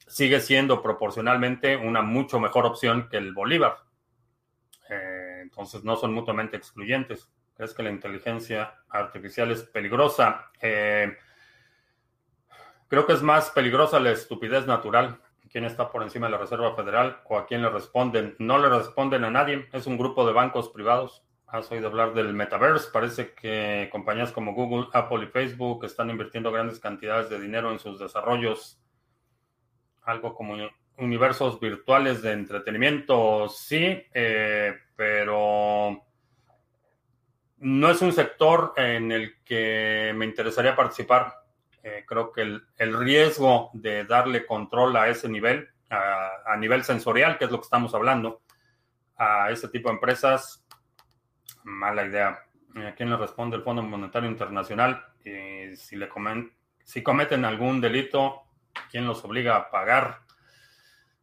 sigue 0.07 0.41
siendo 0.41 0.83
proporcionalmente 0.83 1.77
una 1.77 2.03
mucho 2.03 2.41
mejor 2.41 2.67
opción 2.67 3.09
que 3.11 3.19
el 3.19 3.33
bolívar. 3.33 3.77
Eh, 4.89 5.41
entonces 5.43 5.85
no 5.85 5.97
son 5.97 6.13
mutuamente 6.13 6.57
excluyentes. 6.57 7.29
¿Crees 7.57 7.75
que 7.75 7.83
la 7.83 7.91
inteligencia 7.91 8.75
artificial 8.89 9.51
es 9.51 9.63
peligrosa? 9.63 10.51
Creo 12.89 13.07
que 13.07 13.13
es 13.13 13.23
más 13.23 13.51
peligrosa 13.51 14.01
la 14.01 14.11
estupidez 14.11 14.67
natural. 14.67 15.21
¿Quién 15.51 15.65
está 15.65 15.91
por 15.91 16.03
encima 16.03 16.27
de 16.27 16.33
la 16.33 16.39
Reserva 16.39 16.75
Federal 16.75 17.21
o 17.29 17.39
a 17.39 17.47
quién 17.47 17.63
le 17.63 17.71
responden? 17.71 18.35
No 18.39 18.59
le 18.59 18.69
responden 18.69 19.25
a 19.25 19.31
nadie. 19.31 19.69
Es 19.73 19.87
un 19.87 19.99
grupo 19.99 20.27
de 20.27 20.33
bancos 20.33 20.71
privados. 20.71 21.23
Has 21.47 21.71
oído 21.71 21.89
hablar 21.89 22.15
del 22.15 22.35
metaverse. 22.35 22.91
Parece 22.93 23.35
que 23.35 23.89
compañías 23.93 24.33
como 24.33 24.55
Google, 24.55 24.89
Apple 24.93 25.25
y 25.25 25.29
Facebook 25.29 25.85
están 25.85 26.11
invirtiendo 26.11 26.51
grandes 26.51 26.81
cantidades 26.81 27.29
de 27.31 27.41
dinero 27.41 27.71
en 27.73 27.79
sus 27.79 27.99
desarrollos. 27.99 28.81
Algo 30.03 30.35
como 30.35 30.57
universos 30.99 31.61
virtuales 31.61 32.23
de 32.23 32.33
entretenimiento, 32.33 33.49
sí, 33.49 34.03
eh, 34.13 34.75
pero 34.97 36.05
no 37.59 37.91
es 37.91 38.03
un 38.03 38.13
sector 38.13 38.73
en 38.77 39.13
el 39.13 39.43
que 39.45 40.13
me 40.15 40.25
interesaría 40.25 40.77
participar. 40.77 41.38
Eh, 41.89 42.05
creo 42.07 42.33
que 42.33 42.43
el, 42.43 42.99
riesgo 42.99 43.71
de 43.73 44.05
darle 44.05 44.45
control 44.45 44.95
a 44.97 45.09
ese 45.09 45.27
nivel, 45.29 45.71
a, 45.89 46.55
nivel 46.59 46.85
sensorial, 46.85 47.39
que 47.39 47.47
es 47.47 47.51
lo 47.51 47.59
que 47.59 47.65
estamos 47.65 47.95
hablando, 47.95 48.43
a 49.17 49.51
ese 49.51 49.69
tipo 49.69 49.89
de 49.89 49.95
empresas, 49.95 50.67
mala 51.65 52.05
idea. 52.05 52.45
¿A 52.77 52.95
quién 52.95 53.09
le 53.09 53.17
responde 53.17 53.57
el 53.57 53.63
Fondo 53.63 53.83
Monetario 53.83 54.29
Internacional? 54.29 55.03
Si, 55.23 55.97
le 55.97 56.09
si 56.85 57.03
cometen 57.03 57.45
algún 57.45 57.81
delito, 57.81 58.43
¿quién 58.91 59.07
los 59.07 59.25
obliga 59.25 59.57
a 59.57 59.71
pagar? 59.71 60.21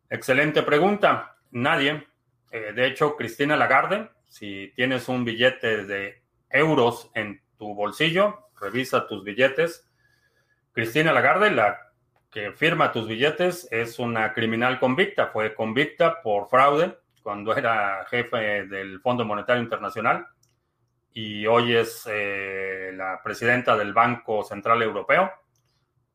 Excelente 0.09 0.63
pregunta. 0.63 1.37
Nadie. 1.51 2.07
Eh, 2.51 2.73
de 2.73 2.87
hecho, 2.87 3.15
Cristina 3.15 3.55
Lagarde 3.55 4.09
Si 4.27 4.71
tienes 4.75 5.07
un 5.09 5.25
billete 5.25 5.85
de 5.85 6.23
euros 6.49 7.11
en 7.13 7.41
tu 7.57 7.73
bolsillo, 7.75 8.49
revisa 8.59 9.07
tus 9.07 9.23
billetes. 9.23 9.85
Cristina 10.75 11.13
Lagarde, 11.13 11.51
la 11.51 11.93
que 12.29 12.51
firma 12.51 12.91
tus 12.91 13.07
billetes, 13.07 13.65
es 13.71 13.97
una 13.97 14.33
criminal 14.33 14.77
convicta. 14.77 15.27
Fue 15.27 15.55
convicta 15.55 16.21
por 16.21 16.49
fraude 16.49 16.97
cuando 17.23 17.55
era 17.55 18.05
jefe 18.09 18.65
del 18.65 18.99
Fondo 18.99 19.23
Monetario 19.23 19.63
Internacional 19.63 20.27
y 21.13 21.47
hoy 21.47 21.77
es 21.77 22.05
eh, 22.11 22.91
la 22.93 23.21
presidenta 23.23 23.77
del 23.77 23.93
Banco 23.93 24.43
Central 24.43 24.81
Europeo 24.81 25.31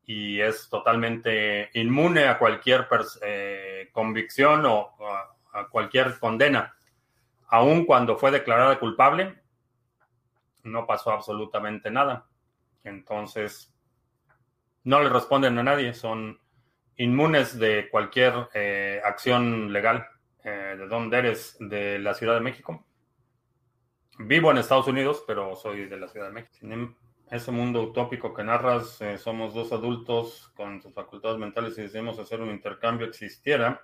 y 0.05 0.39
es 0.39 0.69
totalmente 0.69 1.71
inmune 1.73 2.27
a 2.27 2.37
cualquier 2.37 2.87
eh, 3.23 3.89
convicción 3.91 4.63
o 4.67 4.95
a, 5.53 5.67
cualquier 5.69 6.19
condena. 6.19 6.75
Aun 7.47 7.83
cuando 7.85 8.15
fue 8.15 8.29
declarada 8.29 8.77
culpable, 8.77 9.41
no 10.61 10.85
pasó 10.85 11.09
absolutamente 11.09 11.89
nada. 11.89 12.27
Entonces, 12.83 13.70
no 14.83 15.01
le 15.01 15.09
responden 15.09 15.57
a 15.57 15.63
nadie, 15.63 15.93
son 15.93 16.39
inmunes 16.97 17.57
de 17.57 17.89
cualquier 17.89 18.49
eh, 18.53 19.01
acción 19.03 19.71
legal. 19.71 20.07
Eh, 20.43 20.75
¿De 20.77 20.87
dónde 20.87 21.17
eres? 21.17 21.57
De 21.59 21.99
la 21.99 22.13
Ciudad 22.13 22.35
de 22.35 22.41
México. 22.41 22.85
Vivo 24.19 24.51
en 24.51 24.57
Estados 24.57 24.87
Unidos, 24.87 25.23
pero 25.25 25.55
soy 25.55 25.85
de 25.85 25.97
la 25.97 26.07
Ciudad 26.07 26.27
de 26.27 26.33
México. 26.33 26.57
En 26.61 26.95
ese 27.29 27.51
mundo 27.51 27.81
utópico 27.81 28.33
que 28.33 28.43
narras, 28.43 29.01
eh, 29.01 29.17
somos 29.17 29.53
dos 29.53 29.71
adultos 29.71 30.51
con 30.55 30.81
sus 30.81 30.93
facultades 30.93 31.37
mentales 31.37 31.77
y 31.77 31.83
decidimos 31.83 32.19
hacer 32.19 32.41
un 32.41 32.49
intercambio 32.49 33.07
existiera, 33.07 33.81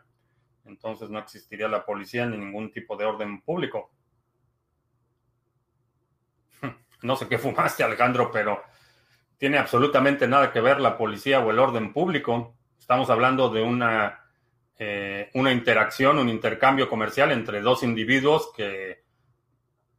entonces 0.66 1.10
no 1.10 1.18
existiría 1.20 1.68
la 1.68 1.86
policía 1.86 2.26
ni 2.26 2.38
ningún 2.38 2.72
tipo 2.72 2.98
de 2.98 3.06
orden 3.06 3.42
público. 3.42 3.92
No 7.04 7.16
sé 7.16 7.28
qué 7.28 7.38
fumaste, 7.38 7.84
Alejandro, 7.84 8.32
pero 8.32 8.60
tiene 9.38 9.58
absolutamente 9.58 10.28
nada 10.28 10.52
que 10.52 10.62
ver 10.62 10.80
la 10.80 10.98
policía 10.98 11.40
o 11.40 11.52
el 11.52 11.60
orden 11.60 11.94
público. 11.94 12.56
Estamos 12.80 13.10
hablando 13.10 13.50
de 13.50 13.62
una 13.62 14.28
eh, 14.80 15.32
una 15.34 15.52
interacción, 15.52 16.20
un 16.20 16.30
intercambio 16.30 16.88
comercial 16.88 17.32
entre 17.32 17.62
dos 17.62 17.82
individuos 17.82 18.52
que 18.56 19.04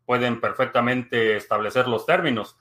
pueden 0.06 0.40
perfectamente 0.40 1.36
establecer 1.36 1.88
los 1.88 2.06
términos. 2.06 2.56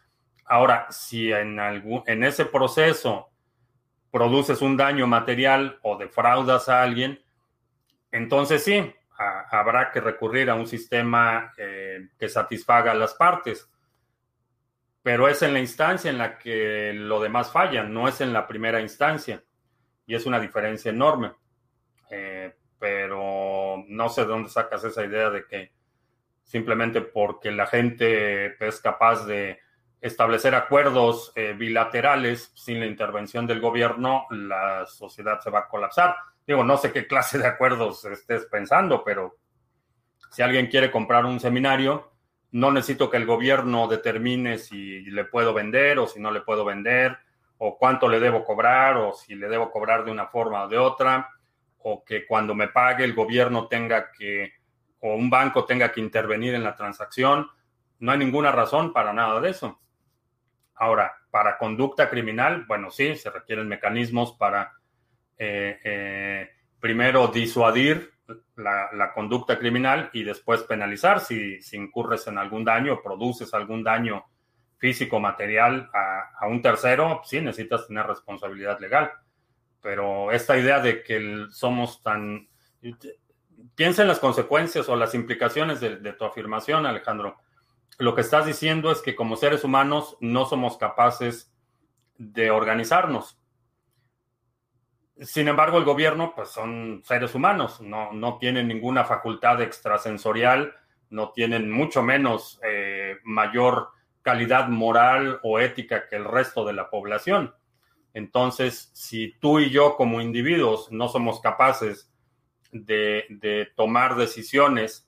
Ahora, 0.46 0.88
si 0.90 1.32
en, 1.32 1.60
algún, 1.60 2.02
en 2.08 2.24
ese 2.24 2.46
proceso 2.46 3.30
produces 4.10 4.64
un 4.64 4.78
daño 4.78 5.06
material 5.06 5.78
o 5.84 5.96
defraudas 5.96 6.70
a 6.70 6.82
alguien, 6.82 7.22
entonces 8.12 8.64
sí, 8.64 8.92
habrá 9.52 9.92
que 9.92 10.02
recurrir 10.02 10.50
a 10.50 10.56
un 10.56 10.66
sistema 10.66 11.54
eh, 11.56 12.08
que 12.18 12.30
satisfaga 12.30 12.94
a 12.94 12.96
las 12.96 13.14
partes. 13.14 13.70
Pero 15.08 15.30
es 15.30 15.42
en 15.42 15.54
la 15.54 15.60
instancia 15.60 16.12
en 16.12 16.18
la 16.18 16.38
que 16.38 16.92
lo 16.94 17.22
demás 17.22 17.50
falla, 17.50 17.82
no 17.82 18.10
es 18.10 18.20
en 18.20 18.34
la 18.34 18.46
primera 18.46 18.82
instancia. 18.82 19.42
Y 20.06 20.16
es 20.16 20.26
una 20.26 20.38
diferencia 20.38 20.92
enorme. 20.92 21.32
Eh, 22.12 22.54
pero 22.78 23.86
no 23.88 24.10
sé 24.10 24.24
de 24.24 24.28
dónde 24.28 24.50
sacas 24.50 24.84
esa 24.84 25.06
idea 25.06 25.30
de 25.30 25.46
que 25.46 25.72
simplemente 26.44 27.00
porque 27.00 27.52
la 27.52 27.68
gente 27.68 28.62
es 28.68 28.82
capaz 28.82 29.26
de 29.26 29.62
establecer 30.02 30.54
acuerdos 30.56 31.32
eh, 31.36 31.54
bilaterales 31.58 32.52
sin 32.54 32.82
la 32.82 32.86
intervención 32.86 33.48
del 33.48 33.62
gobierno, 33.62 34.28
la 34.30 34.86
sociedad 34.88 35.40
se 35.40 35.50
va 35.50 35.60
a 35.60 35.68
colapsar. 35.70 36.18
Digo, 36.46 36.66
no 36.66 36.76
sé 36.76 36.92
qué 36.92 37.08
clase 37.08 37.38
de 37.38 37.48
acuerdos 37.48 38.04
estés 38.04 38.46
pensando, 38.48 39.06
pero 39.06 39.38
si 40.32 40.42
alguien 40.42 40.68
quiere 40.68 40.92
comprar 40.92 41.24
un 41.24 41.40
seminario, 41.40 42.12
no 42.52 42.72
necesito 42.72 43.10
que 43.10 43.18
el 43.18 43.26
gobierno 43.26 43.88
determine 43.88 44.58
si 44.58 45.02
le 45.02 45.26
puedo 45.26 45.54
vender 45.54 46.00
o 46.00 46.08
si 46.08 46.20
no 46.20 46.32
le 46.32 46.42
puedo 46.42 46.66
vender, 46.66 47.18
o 47.58 47.78
cuánto 47.78 48.08
le 48.08 48.20
debo 48.20 48.44
cobrar, 48.44 48.98
o 48.98 49.14
si 49.14 49.36
le 49.36 49.48
debo 49.50 49.72
cobrar 49.72 50.06
de 50.06 50.12
una 50.12 50.28
forma 50.28 50.64
o 50.64 50.68
de 50.68 50.78
otra 50.78 51.30
o 51.90 52.04
que 52.04 52.26
cuando 52.26 52.54
me 52.54 52.68
pague 52.68 53.06
el 53.06 53.14
gobierno 53.14 53.68
tenga 53.68 54.12
que, 54.12 54.54
o 55.00 55.16
un 55.16 55.30
banco 55.30 55.64
tenga 55.64 55.92
que 55.92 56.02
intervenir 56.02 56.54
en 56.54 56.64
la 56.64 56.76
transacción. 56.76 57.48
No 58.00 58.12
hay 58.12 58.18
ninguna 58.18 58.52
razón 58.52 58.92
para 58.92 59.14
nada 59.14 59.40
de 59.40 59.52
eso. 59.52 59.80
Ahora, 60.76 61.16
para 61.32 61.58
conducta 61.58 62.10
criminal, 62.10 62.66
bueno, 62.68 62.92
sí, 62.92 63.16
se 63.16 63.30
requieren 63.30 63.70
mecanismos 63.70 64.34
para 64.34 64.74
eh, 65.38 65.80
eh, 65.84 66.50
primero 66.80 67.28
disuadir 67.28 68.12
la, 68.56 69.14
conducta 69.14 69.58
criminal 69.58 70.10
y 70.14 70.24
después 70.24 70.64
penalizar 70.64 71.20
si, 71.20 71.60
incurres 71.74 72.28
en 72.28 72.38
algún 72.38 72.64
daño 72.64 73.02
produces 73.02 73.54
algún 73.54 73.84
daño 73.84 74.26
físico, 74.78 75.20
material 75.20 75.90
a, 75.94 76.32
a 76.40 76.48
un 76.48 76.62
tercero, 76.62 77.22
sí 77.24 77.42
necesitas 77.42 77.88
tener 77.88 78.06
responsabilidad 78.06 78.80
legal 78.80 79.12
pero 79.88 80.32
esta 80.34 80.58
idea 80.58 80.82
de 80.82 81.02
que 81.02 81.46
somos 81.50 82.02
tan... 82.02 82.50
Piensa 83.74 84.02
en 84.02 84.10
las 84.10 84.20
consecuencias 84.20 84.90
o 84.90 84.98
las 84.98 85.16
implicaciones 85.16 85.80
de, 85.80 86.14
tu 86.14 86.26
afirmación, 86.26 86.86
Alejandro. 86.86 87.38
Lo 87.98 88.14
que 88.14 88.20
estás 88.20 88.46
diciendo 88.46 88.92
es 88.92 89.02
que 89.02 89.16
como 89.16 89.38
seres 89.38 89.64
humanos 89.64 90.18
no 90.20 90.46
somos 90.46 90.78
capaces 90.78 91.54
de 92.18 92.52
organizarnos. 92.52 93.37
Sin 95.22 95.48
embargo, 95.48 95.78
el 95.78 95.84
gobierno, 95.84 96.34
pues 96.36 96.50
son 96.50 97.02
seres 97.04 97.34
humanos, 97.34 97.82
no, 97.82 98.14
no 98.14 98.38
tienen 98.38 98.68
ninguna 98.68 99.04
facultad 99.04 99.62
extrasensorial, 99.62 100.76
no 101.10 101.32
tienen 101.32 101.72
mucho 101.72 102.04
menos 102.04 102.60
eh, 102.64 103.18
mayor 103.24 103.90
calidad 104.22 104.68
moral 104.68 105.40
o 105.44 105.60
ética 105.60 106.08
que 106.08 106.18
el 106.18 106.26
resto 106.26 106.66
de 106.66 106.74
la 106.74 106.90
población. 106.90 107.56
Entonces, 108.14 108.90
si 108.94 109.34
tú 109.40 109.60
y 109.60 109.70
yo 109.70 109.96
como 109.96 110.22
individuos 110.22 110.92
no 110.92 111.08
somos 111.08 111.40
capaces 111.40 112.12
de, 112.72 113.72
tomar 113.76 114.16
decisiones 114.16 115.08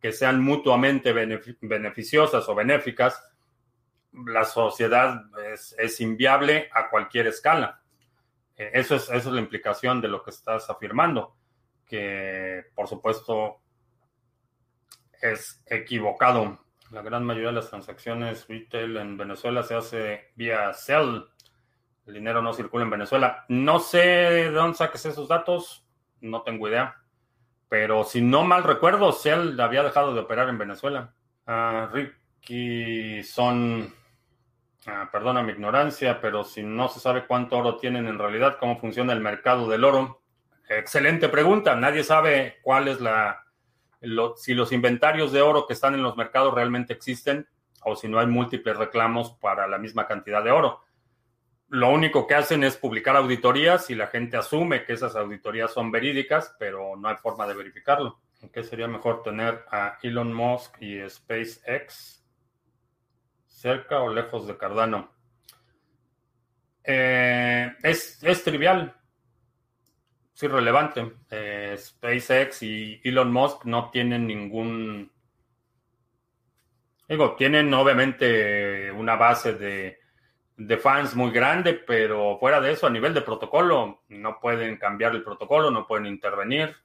que 0.00 0.12
sean 0.12 0.42
mutuamente 0.42 1.12
beneficiosas 1.12 2.48
o 2.48 2.54
benéficas, 2.54 3.22
la 4.12 4.44
sociedad 4.44 5.22
es, 5.78 6.00
inviable 6.00 6.68
a 6.74 6.90
cualquier 6.90 7.28
escala. 7.28 7.80
Eh, 8.58 8.70
eso 8.74 8.96
es, 8.96 9.04
eso 9.04 9.28
es 9.28 9.34
la 9.34 9.40
implicación 9.40 10.00
de 10.00 10.08
lo 10.08 10.22
que 10.22 10.30
estás 10.30 10.68
afirmando, 10.68 11.36
que 11.86 12.64
por 12.74 12.86
supuesto 12.88 13.62
es 15.22 15.62
equivocado. 15.66 16.58
La 16.90 17.02
gran 17.02 17.24
mayoría 17.24 17.48
de 17.48 17.54
las 17.54 17.70
transacciones 17.70 18.46
retail 18.48 18.96
en 18.98 19.16
Venezuela 19.16 19.62
se 19.62 19.74
hace 19.74 20.32
vía 20.34 20.72
Cell 20.74 21.22
el 22.08 22.14
dinero 22.14 22.40
no 22.40 22.54
circula 22.54 22.84
en 22.84 22.90
Venezuela. 22.90 23.44
No 23.48 23.80
sé 23.80 23.98
de 23.98 24.50
dónde 24.50 24.78
saques 24.78 25.04
esos 25.04 25.28
datos, 25.28 25.86
no 26.22 26.40
tengo 26.40 26.66
idea. 26.66 26.96
Pero 27.68 28.02
si 28.02 28.22
no 28.22 28.44
mal 28.44 28.64
recuerdo, 28.64 29.12
Cell 29.12 29.60
había 29.60 29.82
dejado 29.82 30.14
de 30.14 30.20
operar 30.20 30.48
en 30.48 30.56
Venezuela. 30.56 31.12
Ah, 31.46 31.90
Ricky 31.92 33.22
son, 33.24 33.94
ah, 34.88 35.08
perdona 35.12 35.42
mi 35.42 35.52
ignorancia, 35.52 36.20
pero 36.20 36.44
si 36.44 36.62
no 36.62 36.88
se 36.88 37.00
sabe 37.00 37.26
cuánto 37.26 37.58
oro 37.58 37.76
tienen 37.76 38.06
en 38.06 38.18
realidad, 38.18 38.56
cómo 38.58 38.78
funciona 38.78 39.12
el 39.12 39.20
mercado 39.20 39.68
del 39.68 39.84
oro. 39.84 40.22
Excelente 40.68 41.28
pregunta. 41.28 41.74
Nadie 41.74 42.04
sabe 42.04 42.58
cuál 42.62 42.88
es 42.88 43.00
la, 43.00 43.44
si 44.36 44.54
los 44.54 44.72
inventarios 44.72 45.32
de 45.32 45.42
oro 45.42 45.66
que 45.66 45.74
están 45.74 45.94
en 45.94 46.02
los 46.02 46.16
mercados 46.16 46.54
realmente 46.54 46.92
existen 46.92 47.46
o 47.84 47.94
si 47.94 48.08
no 48.08 48.18
hay 48.18 48.26
múltiples 48.26 48.76
reclamos 48.76 49.32
para 49.40 49.68
la 49.68 49.78
misma 49.78 50.06
cantidad 50.06 50.42
de 50.42 50.50
oro 50.50 50.82
lo 51.68 51.90
único 51.90 52.26
que 52.26 52.34
hacen 52.34 52.64
es 52.64 52.76
publicar 52.76 53.16
auditorías 53.16 53.90
y 53.90 53.94
la 53.94 54.06
gente 54.06 54.36
asume 54.36 54.84
que 54.84 54.94
esas 54.94 55.14
auditorías 55.16 55.70
son 55.70 55.90
verídicas, 55.90 56.54
pero 56.58 56.96
no 56.96 57.08
hay 57.08 57.16
forma 57.16 57.46
de 57.46 57.54
verificarlo. 57.54 58.20
¿Qué 58.52 58.64
sería 58.64 58.88
mejor 58.88 59.22
tener 59.22 59.64
a 59.70 59.98
Elon 60.02 60.32
Musk 60.32 60.80
y 60.80 60.98
SpaceX 61.08 62.17
cerca 63.58 64.00
o 64.00 64.12
lejos 64.12 64.46
de 64.46 64.56
Cardano? 64.56 65.10
Eh, 66.84 67.72
es, 67.82 68.42
trivial, 68.44 68.94
es 70.34 70.42
irrelevante. 70.42 71.12
Eh, 71.30 71.76
SpaceX 71.78 72.62
y 72.62 73.00
Elon 73.04 73.32
Musk 73.32 73.64
no 73.64 73.90
tienen 73.90 74.26
ningún... 74.26 75.10
Digo, 77.08 77.36
tienen 77.36 77.72
obviamente 77.72 78.92
una 78.92 79.16
base 79.16 79.54
de 79.54 79.98
de 80.58 80.76
fans 80.76 81.14
muy 81.14 81.30
grande, 81.30 81.72
pero 81.72 82.36
fuera 82.38 82.60
de 82.60 82.72
eso, 82.72 82.88
a 82.88 82.90
nivel 82.90 83.14
de 83.14 83.22
protocolo, 83.22 84.02
no 84.08 84.40
pueden 84.40 84.76
cambiar 84.76 85.14
el 85.14 85.22
protocolo, 85.22 85.70
no 85.70 85.86
pueden 85.86 86.06
intervenir, 86.06 86.76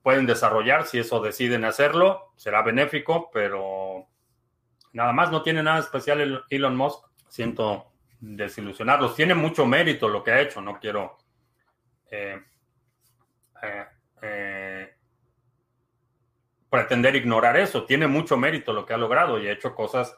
pueden 0.00 0.26
desarrollar 0.26 0.86
si 0.86 1.00
eso 1.00 1.20
deciden 1.20 1.64
hacerlo, 1.64 2.32
será 2.36 2.62
benéfico, 2.62 3.30
pero 3.32 4.06
nada 4.96 5.12
más, 5.12 5.30
no 5.30 5.42
tiene 5.42 5.62
nada 5.62 5.78
especial 5.78 6.22
el 6.22 6.40
Elon 6.48 6.74
Musk. 6.74 7.04
Siento 7.28 7.92
desilusionarlos. 8.18 9.14
Tiene 9.14 9.34
mucho 9.34 9.66
mérito 9.66 10.08
lo 10.08 10.24
que 10.24 10.30
ha 10.32 10.40
hecho, 10.40 10.62
no 10.62 10.80
quiero 10.80 11.18
eh, 12.10 12.40
eh, 13.62 13.84
eh, 14.22 14.94
pretender 16.70 17.14
ignorar 17.14 17.58
eso. 17.58 17.84
Tiene 17.84 18.06
mucho 18.06 18.38
mérito 18.38 18.72
lo 18.72 18.86
que 18.86 18.94
ha 18.94 18.96
logrado 18.96 19.38
y 19.38 19.46
ha 19.46 19.52
hecho 19.52 19.74
cosas 19.74 20.16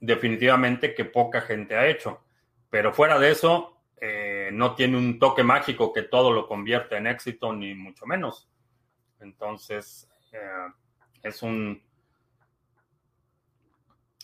definitivamente 0.00 0.94
que 0.94 1.04
poca 1.04 1.42
gente 1.42 1.76
ha 1.76 1.86
hecho. 1.86 2.24
Pero 2.70 2.94
fuera 2.94 3.18
de 3.18 3.30
eso, 3.30 3.74
no 4.52 4.74
tiene 4.74 4.96
un 4.96 5.18
toque 5.18 5.42
mágico 5.42 5.92
que 5.92 6.02
todo 6.02 6.30
lo 6.30 6.46
convierta 6.46 6.96
en 6.96 7.06
éxito, 7.06 7.52
ni 7.52 7.74
mucho 7.74 8.06
menos. 8.06 8.50
Entonces, 9.20 10.10
es 11.22 11.42
un, 11.42 11.82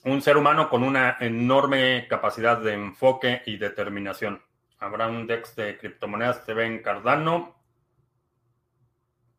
un 0.04 0.20
ser 0.20 0.36
humano 0.36 0.68
con 0.68 0.82
una 0.82 1.16
enorme 1.20 2.06
capacidad 2.08 2.58
de 2.58 2.74
enfoque 2.74 3.42
y 3.46 3.56
determinación. 3.56 4.42
Habrá 4.78 5.06
un 5.08 5.26
DEX 5.26 5.54
de 5.54 5.78
criptomonedas 5.78 6.44
TV 6.44 6.66
en 6.66 6.82
Cardano, 6.82 7.54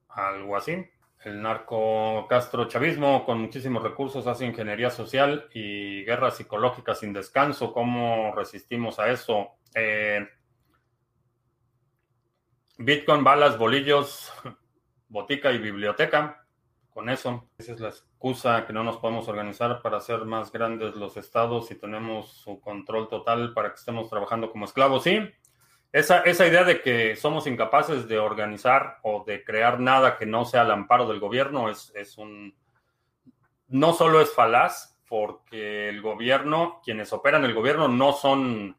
algo 0.09 0.55
así. 0.55 0.89
El 1.23 1.41
narco 1.41 2.27
Castro 2.27 2.67
chavismo 2.67 3.25
con 3.25 3.39
muchísimos 3.39 3.81
recursos 3.81 4.27
hace 4.27 4.45
ingeniería 4.45 4.89
social 4.89 5.47
y 5.53 6.03
guerra 6.03 6.31
psicológica 6.31 6.95
sin 6.95 7.13
descanso. 7.13 7.73
¿Cómo 7.73 8.33
resistimos 8.35 8.99
a 8.99 9.09
eso? 9.09 9.51
Eh, 9.73 10.27
Bitcoin, 12.77 13.23
balas, 13.23 13.57
bolillos, 13.57 14.33
botica 15.07 15.51
y 15.51 15.59
biblioteca. 15.59 16.42
Con 16.93 17.09
eso, 17.09 17.49
esa 17.57 17.73
es 17.73 17.79
la 17.79 17.89
excusa 17.89 18.65
que 18.67 18.73
no 18.73 18.83
nos 18.83 18.97
podemos 18.97 19.27
organizar 19.27 19.81
para 19.81 19.97
hacer 19.97 20.25
más 20.25 20.51
grandes 20.51 20.95
los 20.95 21.17
estados 21.17 21.71
y 21.71 21.75
tenemos 21.75 22.31
su 22.31 22.59
control 22.61 23.07
total 23.07 23.53
para 23.53 23.69
que 23.69 23.75
estemos 23.75 24.09
trabajando 24.09 24.51
como 24.51 24.65
esclavos. 24.65 25.03
Sí, 25.03 25.19
esa, 25.91 26.19
esa 26.19 26.47
idea 26.47 26.63
de 26.63 26.81
que 26.81 27.15
somos 27.15 27.47
incapaces 27.47 28.07
de 28.07 28.19
organizar 28.19 28.99
o 29.01 29.23
de 29.25 29.43
crear 29.43 29.79
nada 29.79 30.17
que 30.17 30.25
no 30.25 30.45
sea 30.45 30.61
al 30.61 30.71
amparo 30.71 31.07
del 31.07 31.19
gobierno 31.19 31.69
es, 31.69 31.91
es 31.95 32.17
un... 32.17 32.55
No 33.67 33.93
solo 33.93 34.21
es 34.21 34.31
falaz, 34.31 34.99
porque 35.07 35.89
el 35.89 36.01
gobierno, 36.01 36.81
quienes 36.83 37.13
operan 37.13 37.45
el 37.45 37.53
gobierno 37.53 37.87
no 37.87 38.13
son 38.13 38.77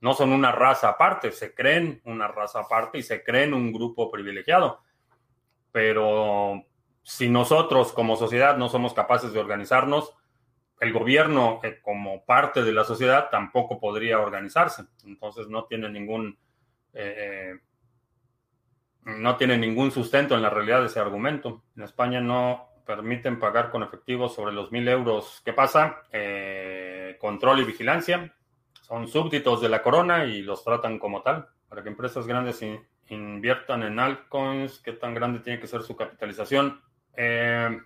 no 0.00 0.14
son 0.14 0.32
una 0.32 0.50
raza 0.50 0.88
aparte, 0.90 1.30
se 1.30 1.54
creen 1.54 2.00
una 2.04 2.26
raza 2.26 2.60
aparte 2.60 2.98
y 2.98 3.02
se 3.02 3.22
creen 3.22 3.52
un 3.54 3.72
grupo 3.72 4.10
privilegiado. 4.10 4.82
Pero 5.72 6.66
si 7.02 7.28
nosotros 7.28 7.92
como 7.92 8.16
sociedad 8.16 8.56
no 8.56 8.68
somos 8.68 8.94
capaces 8.94 9.32
de 9.32 9.40
organizarnos, 9.40 10.14
el 10.80 10.94
gobierno 10.94 11.60
eh, 11.62 11.78
como 11.82 12.24
parte 12.24 12.62
de 12.62 12.72
la 12.72 12.84
sociedad 12.84 13.28
tampoco 13.30 13.78
podría 13.78 14.18
organizarse. 14.18 14.84
Entonces 15.04 15.48
no 15.48 15.64
tiene 15.64 15.90
ningún 15.90 16.38
eh, 16.94 17.54
eh, 17.54 17.60
no 19.04 19.36
tiene 19.36 19.56
ningún 19.56 19.90
sustento 19.90 20.34
en 20.34 20.42
la 20.42 20.50
realidad 20.50 20.84
ese 20.84 21.00
argumento. 21.00 21.64
En 21.76 21.82
España 21.82 22.20
no 22.20 22.68
permiten 22.86 23.38
pagar 23.38 23.70
con 23.70 23.82
efectivo 23.82 24.28
sobre 24.28 24.52
los 24.52 24.72
mil 24.72 24.88
euros. 24.88 25.42
¿Qué 25.44 25.52
pasa? 25.52 26.02
control 27.18 27.60
y 27.60 27.64
vigilancia 27.64 28.34
son 28.82 29.06
súbditos 29.06 29.60
de 29.60 29.68
la 29.68 29.82
corona 29.82 30.24
y 30.24 30.42
los 30.42 30.64
tratan 30.64 30.98
como 30.98 31.22
tal. 31.22 31.48
Para 31.68 31.82
que 31.82 31.88
empresas 31.88 32.26
grandes 32.26 32.64
inviertan 33.08 33.82
en 33.82 33.98
altcoins, 33.98 34.80
¿qué 34.80 34.92
tan 34.92 35.14
grande 35.14 35.40
tiene 35.40 35.60
que 35.60 35.66
ser 35.66 35.82
su 35.82 35.96
capitalización? 35.96 36.80
Eh, 37.16 37.80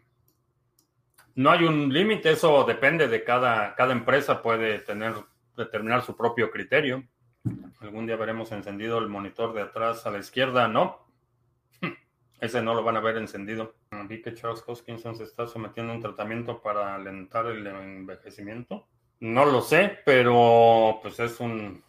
no 1.37 1.51
hay 1.51 1.65
un 1.65 1.93
límite, 1.93 2.31
eso 2.31 2.65
depende 2.65 3.09
de 3.09 3.25
cada, 3.25 3.75
cada 3.75 3.93
empresa, 3.93 4.41
puede 4.41 4.79
tener, 4.81 5.15
determinar 5.57 6.03
su 6.03 6.17
propio 6.17 6.51
criterio. 6.51 7.03
Algún 7.81 8.07
día 8.07 8.17
veremos 8.17 8.53
encendido 8.53 8.99
el 8.99 9.09
monitor 9.09 9.53
de 9.53 9.63
atrás 9.63 10.07
a 10.07 10.11
la 10.11 10.19
izquierda, 10.19 10.69
¿no? 10.69 11.07
Ese 12.41 12.63
no 12.63 12.75
lo 12.75 12.85
van 12.85 12.97
a 12.97 13.01
ver 13.01 13.17
encendido. 13.17 13.75
Vi 14.09 14.23
que 14.23 14.35
Charles 14.35 14.63
Hoskinson 14.67 15.17
se 15.17 15.25
está 15.25 15.47
sometiendo 15.47 15.93
a 15.93 15.97
un 15.97 16.03
tratamiento 16.03 16.63
para 16.63 16.95
alentar 16.95 17.47
el 17.47 17.67
envejecimiento. 17.67 18.87
No 19.21 19.45
lo 19.45 19.61
sé, 19.61 19.99
pero 20.05 21.01
pues 21.03 21.19
es 21.19 21.41
un... 21.41 21.83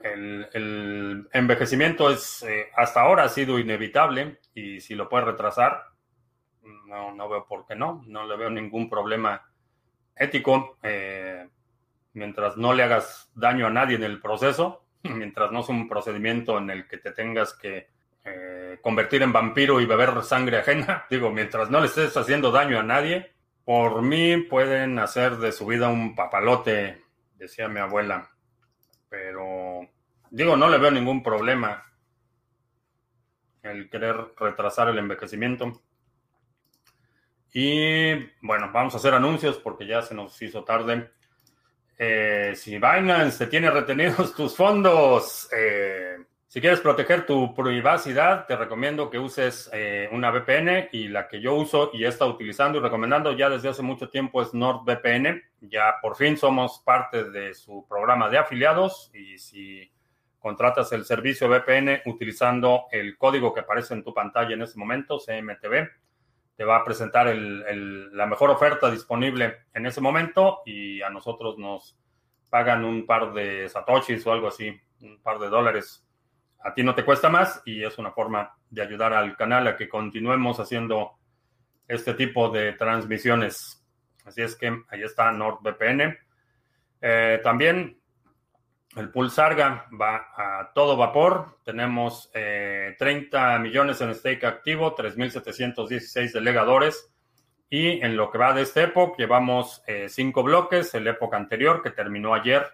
El, 0.00 1.28
envejecimiento 1.32 2.10
es, 2.10 2.42
eh, 2.42 2.68
hasta 2.76 3.00
ahora 3.00 3.24
ha 3.24 3.28
sido 3.28 3.58
inevitable 3.58 4.38
y 4.54 4.80
si 4.80 4.94
lo 4.94 5.08
puede 5.08 5.24
retrasar, 5.24 5.95
no, 6.86 7.14
no 7.14 7.28
veo 7.28 7.46
por 7.46 7.66
qué 7.66 7.74
no, 7.74 8.02
no 8.06 8.26
le 8.26 8.36
veo 8.36 8.50
ningún 8.50 8.88
problema 8.88 9.42
ético. 10.14 10.78
Eh, 10.82 11.46
mientras 12.14 12.56
no 12.56 12.72
le 12.72 12.82
hagas 12.82 13.30
daño 13.34 13.66
a 13.66 13.70
nadie 13.70 13.96
en 13.96 14.04
el 14.04 14.20
proceso, 14.20 14.84
mientras 15.02 15.52
no 15.52 15.60
es 15.60 15.68
un 15.68 15.88
procedimiento 15.88 16.58
en 16.58 16.70
el 16.70 16.88
que 16.88 16.98
te 16.98 17.12
tengas 17.12 17.54
que 17.54 17.88
eh, 18.24 18.78
convertir 18.82 19.22
en 19.22 19.32
vampiro 19.32 19.80
y 19.80 19.86
beber 19.86 20.22
sangre 20.22 20.58
ajena, 20.58 21.06
digo, 21.10 21.30
mientras 21.30 21.70
no 21.70 21.80
le 21.80 21.86
estés 21.86 22.16
haciendo 22.16 22.50
daño 22.50 22.78
a 22.80 22.82
nadie, 22.82 23.32
por 23.64 24.02
mí 24.02 24.36
pueden 24.42 24.98
hacer 24.98 25.36
de 25.38 25.52
su 25.52 25.66
vida 25.66 25.88
un 25.88 26.14
papalote, 26.14 27.02
decía 27.34 27.68
mi 27.68 27.80
abuela. 27.80 28.30
Pero 29.08 29.88
digo, 30.30 30.56
no 30.56 30.68
le 30.68 30.78
veo 30.78 30.90
ningún 30.90 31.22
problema 31.22 31.84
el 33.62 33.90
querer 33.90 34.16
retrasar 34.38 34.88
el 34.88 34.98
envejecimiento. 34.98 35.82
Y 37.58 38.12
bueno, 38.42 38.68
vamos 38.70 38.92
a 38.92 38.98
hacer 38.98 39.14
anuncios 39.14 39.56
porque 39.56 39.86
ya 39.86 40.02
se 40.02 40.14
nos 40.14 40.42
hizo 40.42 40.62
tarde. 40.62 41.10
Eh, 41.98 42.52
si 42.54 42.72
Binance 42.74 43.38
te 43.38 43.46
tiene 43.46 43.70
retenidos 43.70 44.34
tus 44.34 44.54
fondos, 44.54 45.48
eh, 45.56 46.18
si 46.46 46.60
quieres 46.60 46.80
proteger 46.80 47.24
tu 47.24 47.54
privacidad, 47.54 48.44
te 48.44 48.56
recomiendo 48.56 49.08
que 49.08 49.18
uses 49.18 49.70
eh, 49.72 50.06
una 50.12 50.30
VPN 50.30 50.90
y 50.92 51.08
la 51.08 51.28
que 51.28 51.40
yo 51.40 51.54
uso 51.54 51.92
y 51.94 52.04
he 52.04 52.08
estado 52.08 52.32
utilizando 52.32 52.76
y 52.76 52.82
recomendando 52.82 53.32
ya 53.32 53.48
desde 53.48 53.70
hace 53.70 53.80
mucho 53.80 54.10
tiempo 54.10 54.42
es 54.42 54.52
NordVPN. 54.52 55.42
Ya 55.62 55.94
por 56.02 56.14
fin 56.14 56.36
somos 56.36 56.82
parte 56.84 57.24
de 57.30 57.54
su 57.54 57.86
programa 57.88 58.28
de 58.28 58.36
afiliados 58.36 59.10
y 59.14 59.38
si 59.38 59.90
contratas 60.38 60.92
el 60.92 61.06
servicio 61.06 61.48
VPN 61.48 62.02
utilizando 62.04 62.84
el 62.92 63.16
código 63.16 63.54
que 63.54 63.60
aparece 63.60 63.94
en 63.94 64.04
tu 64.04 64.12
pantalla 64.12 64.52
en 64.52 64.60
este 64.60 64.78
momento, 64.78 65.18
CMTV, 65.18 65.88
te 66.56 66.64
va 66.64 66.76
a 66.76 66.84
presentar 66.84 67.34
la 67.34 68.26
mejor 68.26 68.50
oferta 68.50 68.90
disponible 68.90 69.66
en 69.74 69.86
ese 69.86 70.00
momento 70.00 70.62
y 70.64 71.02
a 71.02 71.10
nosotros 71.10 71.58
nos 71.58 71.98
pagan 72.48 72.84
un 72.84 73.04
par 73.04 73.32
de 73.32 73.68
satoshis 73.68 74.26
o 74.26 74.32
algo 74.32 74.48
así, 74.48 74.74
un 75.02 75.20
par 75.22 75.38
de 75.38 75.48
dólares 75.48 76.06
a 76.66 76.74
ti 76.74 76.82
no 76.82 76.96
te 76.96 77.04
cuesta 77.04 77.28
más 77.28 77.62
y 77.64 77.84
es 77.84 77.96
una 77.96 78.10
forma 78.10 78.56
de 78.68 78.82
ayudar 78.82 79.14
al 79.14 79.36
canal 79.36 79.68
a 79.68 79.76
que 79.76 79.88
continuemos 79.88 80.58
haciendo 80.58 81.12
este 81.86 82.14
tipo 82.14 82.48
de 82.48 82.72
transmisiones. 82.72 83.86
Así 84.24 84.42
es 84.42 84.56
que 84.56 84.82
ahí 84.88 85.02
está 85.04 85.30
NordVPN. 85.30 86.18
Eh, 87.00 87.40
también 87.44 88.00
el 88.96 89.10
pool 89.10 89.30
Sarga 89.30 89.86
va 89.98 90.28
a 90.36 90.72
todo 90.74 90.96
vapor. 90.96 91.58
Tenemos 91.64 92.30
30 92.32 92.96
eh, 93.56 93.58
millones 93.58 94.00
en 94.00 94.14
stake 94.14 94.44
activo, 94.44 94.94
3.716 94.96 96.32
delegadores. 96.32 97.12
Y 97.68 98.00
en 98.02 98.16
lo 98.16 98.30
que 98.30 98.38
va 98.38 98.52
de 98.52 98.62
este 98.62 98.84
época, 98.84 99.16
llevamos 99.18 99.82
eh, 99.86 100.08
cinco 100.08 100.42
bloques. 100.42 100.94
El 100.94 101.06
época 101.06 101.36
anterior, 101.36 101.82
que 101.82 101.90
terminó 101.90 102.34
ayer, 102.34 102.66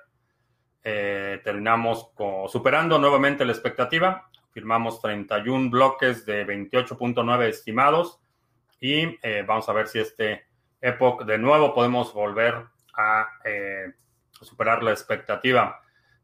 eh, 0.85 1.41
terminamos 1.45 2.11
superando 2.49 2.99
nuevamente 2.99 3.45
la 3.45 3.53
expectativa. 3.53 4.29
Firmamos 4.53 5.01
31 5.01 5.71
bloques 5.71 6.27
de 6.27 6.47
28.9 6.47 7.49
estimados 7.49 8.21
y 8.81 9.17
eh, 9.23 9.45
vamos 9.47 9.69
a 9.69 9.73
ver 9.73 9.87
si 9.87 10.01
este 10.01 10.45
Epoch 10.81 11.25
de 11.25 11.39
nuevo 11.39 11.73
podemos 11.73 12.13
volver 12.13 12.67
a 12.95 13.29
eh, 13.45 13.93
superar 14.33 14.83
la 14.83 14.91
expectativa. 14.91 15.81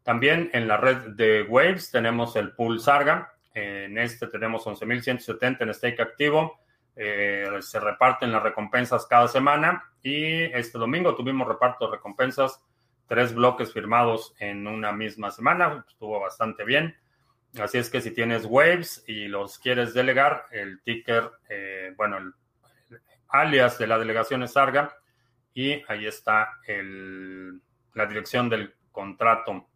También 0.08 0.48
en 0.54 0.66
la 0.66 0.78
red 0.78 1.16
de 1.16 1.42
Waves 1.42 1.90
tenemos 1.90 2.34
el 2.36 2.52
pool 2.52 2.80
Sarga. 2.80 3.34
En 3.52 3.98
este 3.98 4.26
tenemos 4.28 4.64
11.170 4.64 5.60
en 5.60 5.74
stake 5.74 6.00
activo. 6.00 6.60
se 6.94 7.78
reparten 7.78 8.32
las 8.32 8.42
recompensas 8.42 9.04
cada 9.04 9.28
semana 9.28 9.84
y 10.02 10.44
este 10.44 10.78
domingo 10.78 11.14
tuvimos 11.14 11.46
reparto 11.46 11.84
de 11.84 11.96
recompensas 11.98 12.58
tres 13.06 13.34
bloques 13.34 13.70
firmados 13.70 14.34
en 14.38 14.66
una 14.66 14.92
misma 14.92 15.30
semana. 15.30 15.84
Estuvo 15.86 16.18
bastante 16.18 16.64
bien. 16.64 16.96
Así 17.60 17.76
es 17.76 17.90
que 17.90 18.00
si 18.00 18.10
tienes 18.10 18.46
waves 18.46 19.04
y 19.06 19.28
los 19.28 19.58
quieres 19.58 19.92
delegar, 19.92 20.46
el 20.52 20.80
ticker, 20.80 21.32
eh, 21.50 21.92
bueno, 21.98 22.16
el, 22.16 22.32
alias 23.28 23.78
de 23.78 23.86
la 23.86 23.98
delegación 23.98 24.42
es 24.42 24.54
Sarga 24.54 24.90
y 25.52 25.82
ahí 25.86 26.06
está 26.06 26.60
la 27.92 28.06
dirección 28.06 28.48
del 28.48 28.74
contrato. 28.90 29.68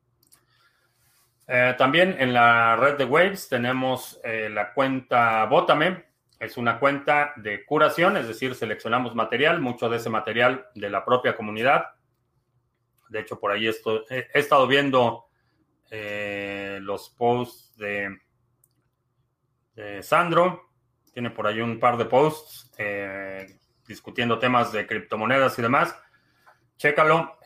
Eh, 1.48 1.74
también 1.76 2.16
en 2.18 2.32
la 2.32 2.76
red 2.76 2.96
de 2.96 3.04
Waves 3.04 3.48
tenemos 3.48 4.20
eh, 4.24 4.48
la 4.50 4.72
cuenta 4.72 5.44
Bótame. 5.46 6.04
Es 6.38 6.56
una 6.56 6.78
cuenta 6.80 7.32
de 7.36 7.64
curación, 7.64 8.16
es 8.16 8.26
decir, 8.26 8.54
seleccionamos 8.54 9.14
material, 9.14 9.60
mucho 9.60 9.88
de 9.88 9.98
ese 9.98 10.10
material 10.10 10.66
de 10.74 10.90
la 10.90 11.04
propia 11.04 11.36
comunidad 11.36 11.84
de 13.12 13.20
hecho, 13.20 13.38
por 13.38 13.52
ahí 13.52 13.68
he, 13.68 14.26
estado 14.32 14.66
viendo 14.66 15.26
eh, 15.90 16.78
los 16.80 17.10
posts 17.10 17.76
de, 17.76 18.18
Sandro 20.02 20.70
tiene 21.12 21.30
por 21.30 21.46
ahí 21.46 21.60
un 21.60 21.78
par 21.78 21.96
de 21.96 22.06
posts 22.06 22.70
discutiendo 23.86 24.38
temas 24.38 24.72
de 24.72 24.86
criptomonedas 24.86 25.58
y 25.58 25.62
demás. 25.62 25.94
Chécalo. 26.82 27.38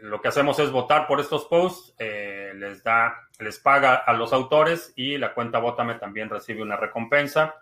lo 0.00 0.22
que 0.22 0.28
hacemos 0.28 0.58
es 0.58 0.70
votar 0.70 1.06
por 1.06 1.20
estos 1.20 1.44
posts. 1.44 1.94
les 1.98 2.82
da, 2.82 3.28
les 3.38 3.58
paga 3.58 3.94
a 3.94 4.14
los 4.14 4.32
autores 4.32 4.94
y 4.96 5.18
la 5.18 5.34
cuenta 5.34 5.58
Votame 5.58 5.96
también 5.96 6.30
recibe 6.30 6.62
una 6.62 6.76
recompensa. 6.76 7.56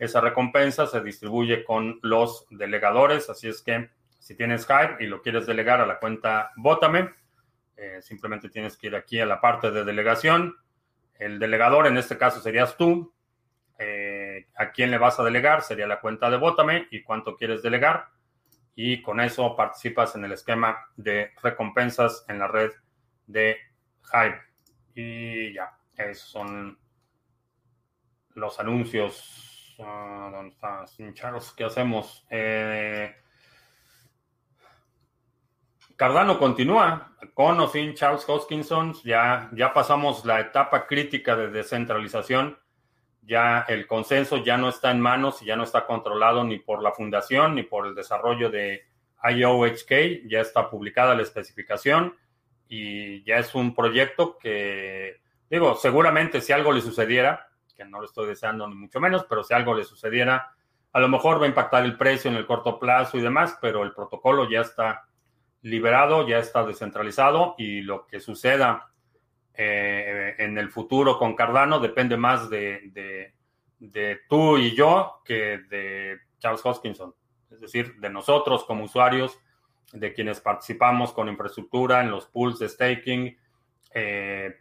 Esa 0.00 0.20
recompensa 0.20 0.88
se 0.88 1.00
distribuye 1.00 1.62
con 1.62 2.00
los 2.02 2.44
delegadores, 2.50 3.30
así 3.30 3.46
es 3.46 3.62
que 3.62 3.90
si 4.18 4.34
tienes 4.34 4.66
Hype 4.66 4.96
y 4.98 5.06
lo 5.06 5.22
quieres 5.22 5.46
delegar 5.46 5.80
a 5.80 5.86
la 5.86 6.00
cuenta 6.00 6.50
Vótame, 6.56 7.08
eh, 7.76 8.02
simplemente 8.02 8.48
tienes 8.48 8.76
que 8.76 8.88
ir 8.88 8.96
aquí 8.96 9.20
a 9.20 9.26
la 9.26 9.40
parte 9.40 9.70
de 9.70 9.84
delegación. 9.84 10.56
El 11.20 11.38
delegador, 11.38 11.86
en 11.86 11.98
este 11.98 12.18
caso, 12.18 12.40
serías 12.40 12.76
tú. 12.76 13.14
Eh, 13.78 14.48
¿A 14.56 14.72
quién 14.72 14.90
le 14.90 14.98
vas 14.98 15.20
a 15.20 15.22
delegar? 15.22 15.62
Sería 15.62 15.86
la 15.86 16.00
cuenta 16.00 16.28
de 16.30 16.36
Vótame 16.36 16.88
y 16.90 17.04
cuánto 17.04 17.36
quieres 17.36 17.62
delegar. 17.62 18.08
Y 18.80 19.02
con 19.02 19.18
eso 19.18 19.56
participas 19.56 20.14
en 20.14 20.24
el 20.24 20.30
esquema 20.30 20.86
de 20.94 21.32
recompensas 21.42 22.24
en 22.28 22.38
la 22.38 22.46
red 22.46 22.70
de 23.26 23.56
Hype. 24.04 24.40
Y 24.94 25.52
ya, 25.52 25.76
esos 25.96 26.28
son 26.28 26.78
los 28.34 28.60
anuncios. 28.60 29.74
Ah, 29.80 30.30
¿Dónde 30.32 30.54
está? 30.54 30.84
Charles, 31.12 31.52
¿qué 31.56 31.64
hacemos? 31.64 32.24
Eh, 32.30 33.12
Cardano 35.96 36.38
continúa 36.38 37.16
con 37.34 37.58
o 37.58 37.66
sin 37.66 37.94
Charles 37.94 38.28
Hoskinson. 38.28 38.94
Ya, 39.02 39.50
ya 39.54 39.74
pasamos 39.74 40.24
la 40.24 40.38
etapa 40.38 40.86
crítica 40.86 41.34
de 41.34 41.48
descentralización. 41.48 42.56
Ya 43.28 43.66
el 43.68 43.86
consenso 43.86 44.38
ya 44.38 44.56
no 44.56 44.70
está 44.70 44.90
en 44.90 45.02
manos 45.02 45.42
y 45.42 45.44
ya 45.44 45.54
no 45.54 45.64
está 45.64 45.84
controlado 45.84 46.44
ni 46.44 46.58
por 46.58 46.82
la 46.82 46.92
fundación 46.92 47.54
ni 47.54 47.62
por 47.62 47.86
el 47.86 47.94
desarrollo 47.94 48.48
de 48.48 48.86
IOHK. 49.22 50.26
Ya 50.26 50.40
está 50.40 50.70
publicada 50.70 51.14
la 51.14 51.22
especificación 51.22 52.16
y 52.68 53.22
ya 53.24 53.36
es 53.36 53.54
un 53.54 53.74
proyecto 53.74 54.38
que, 54.38 55.20
digo, 55.50 55.74
seguramente 55.74 56.40
si 56.40 56.54
algo 56.54 56.72
le 56.72 56.80
sucediera, 56.80 57.50
que 57.76 57.84
no 57.84 58.00
lo 58.00 58.06
estoy 58.06 58.28
deseando 58.28 58.66
ni 58.66 58.74
mucho 58.74 58.98
menos, 58.98 59.26
pero 59.28 59.44
si 59.44 59.52
algo 59.52 59.74
le 59.74 59.84
sucediera, 59.84 60.54
a 60.90 61.00
lo 61.00 61.08
mejor 61.08 61.38
va 61.38 61.44
a 61.44 61.48
impactar 61.48 61.84
el 61.84 61.98
precio 61.98 62.30
en 62.30 62.36
el 62.38 62.46
corto 62.46 62.78
plazo 62.78 63.18
y 63.18 63.20
demás, 63.20 63.58
pero 63.60 63.84
el 63.84 63.92
protocolo 63.92 64.48
ya 64.48 64.62
está 64.62 65.04
liberado, 65.60 66.26
ya 66.26 66.38
está 66.38 66.64
descentralizado 66.64 67.56
y 67.58 67.82
lo 67.82 68.06
que 68.06 68.20
suceda 68.20 68.90
eh, 69.60 70.36
en 70.38 70.56
el 70.56 70.70
futuro 70.70 71.18
con 71.18 71.34
Cardano 71.34 71.80
depende 71.80 72.16
más 72.16 72.48
de, 72.48 73.34
tú 74.28 74.56
y 74.56 74.76
yo 74.76 75.20
que 75.24 75.58
de 75.68 76.18
Charles 76.38 76.64
Hoskinson, 76.64 77.12
es 77.50 77.60
decir, 77.60 77.96
de 77.96 78.08
nosotros 78.08 78.62
como 78.64 78.84
usuarios, 78.84 79.36
de 79.92 80.12
quienes 80.12 80.40
participamos 80.40 81.12
con 81.12 81.28
infraestructura 81.28 82.00
en 82.02 82.12
los 82.12 82.26
pools 82.26 82.60
de 82.60 82.68
staking. 82.68 83.36
Eh, 83.92 84.54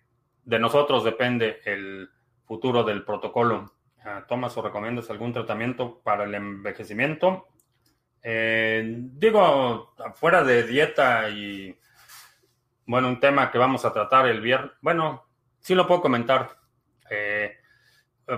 de 0.43 0.59
nosotros 0.59 1.03
depende 1.03 1.59
el 1.65 2.09
futuro 2.45 2.83
del 2.83 3.05
protocolo. 3.05 3.71
Ah, 4.03 4.25
¿Tomas 4.27 4.57
o 4.57 4.63
recomiendas 4.63 5.11
algún 5.11 5.31
tratamiento 5.31 6.01
para 6.01 6.23
el 6.23 6.33
envejecimiento? 6.33 7.49
Eh, 8.23 8.95
digo, 8.97 9.93
fuera 10.15 10.43
de 10.43 10.63
dieta 10.63 11.29
y, 11.29 11.77
bueno, 12.87 13.09
un 13.09 13.19
tema 13.19 13.51
que 13.51 13.57
vamos 13.57 13.85
a 13.85 13.93
tratar 13.93 14.27
el 14.27 14.41
viernes, 14.41 14.71
bueno, 14.81 15.27
sí 15.59 15.75
lo 15.75 15.85
puedo 15.85 16.01
comentar. 16.01 16.57
Eh, 17.09 17.57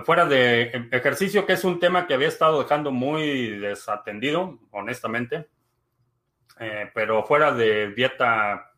fuera 0.04 0.26
de 0.26 0.88
ejercicio, 0.92 1.46
que 1.46 1.54
es 1.54 1.64
un 1.64 1.80
tema 1.80 2.06
que 2.06 2.14
había 2.14 2.28
estado 2.28 2.62
dejando 2.62 2.90
muy 2.90 3.58
desatendido, 3.58 4.58
honestamente, 4.72 5.48
eh, 6.58 6.90
pero 6.92 7.24
fuera 7.24 7.52
de 7.52 7.92
dieta 7.92 8.72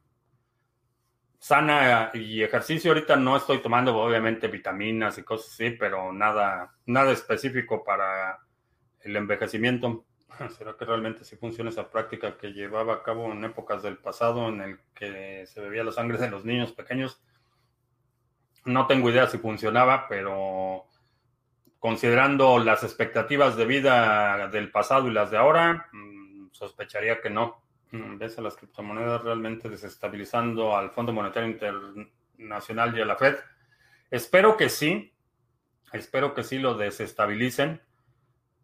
sana 1.39 2.11
y 2.15 2.43
ejercicio, 2.43 2.93
ahorita 2.93 3.17
no 3.17 3.37
estoy 3.37 3.59
tomando 3.59 3.97
obviamente 3.97 4.47
vitaminas 4.49 5.19
y 5.19 5.25
cosas 5.25 5.53
así, 5.53 5.71
pero 5.71 6.13
nada, 6.13 6.77
nada 6.87 7.13
específico 7.13 7.83
para 7.83 8.39
el 9.01 9.17
envejecimiento. 9.17 10.05
¿Será 10.57 10.77
que 10.77 10.85
realmente 10.85 11.25
sí 11.25 11.37
funciona 11.37 11.71
esa 11.71 11.91
práctica 11.91 12.37
que 12.37 12.53
llevaba 12.53 12.95
a 12.95 13.03
cabo 13.03 13.33
en 13.33 13.45
épocas 13.45 13.83
del 13.83 13.99
pasado 13.99 14.49
en 14.49 14.61
el 14.61 14.79
que 14.95 15.47
se 15.47 15.61
bebía 15.61 15.85
la 15.85 15.93
sangre 15.93 16.19
de 16.19 16.31
los 16.31 16.45
niños 16.45 16.73
pequeños? 16.73 17.23
No 18.65 18.87
tengo 18.87 19.11
idea 19.11 19.27
si 19.27 19.39
funcionaba, 19.39 20.07
pero 20.09 20.87
considerando 21.79 22.59
las 22.59 22.85
expectativas 22.85 23.57
de 23.57 23.67
vida 23.67 24.49
del 24.49 24.71
pasado 24.71 25.09
y 25.09 25.13
las 25.13 25.31
de 25.31 25.37
ahora, 25.37 25.89
mm, 25.93 26.51
sospecharía 26.53 27.21
que 27.21 27.31
no. 27.31 27.61
Mm, 27.91 28.19
¿Ves 28.19 28.39
a 28.39 28.43
las 28.43 28.57
criptomonedas 28.57 29.25
realmente 29.25 29.69
desestabilizando 29.69 30.77
al 30.77 30.91
Fondo 30.91 31.13
Monetario 31.13 31.49
Internacional 31.49 32.97
y 32.97 33.01
a 33.01 33.05
la 33.05 33.17
Fed? 33.17 33.37
Espero 34.11 34.57
que 34.57 34.69
sí. 34.69 35.13
Espero 35.93 36.35
que 36.35 36.45
sí 36.45 36.59
lo 36.59 36.75
desestabilicen 36.75 37.83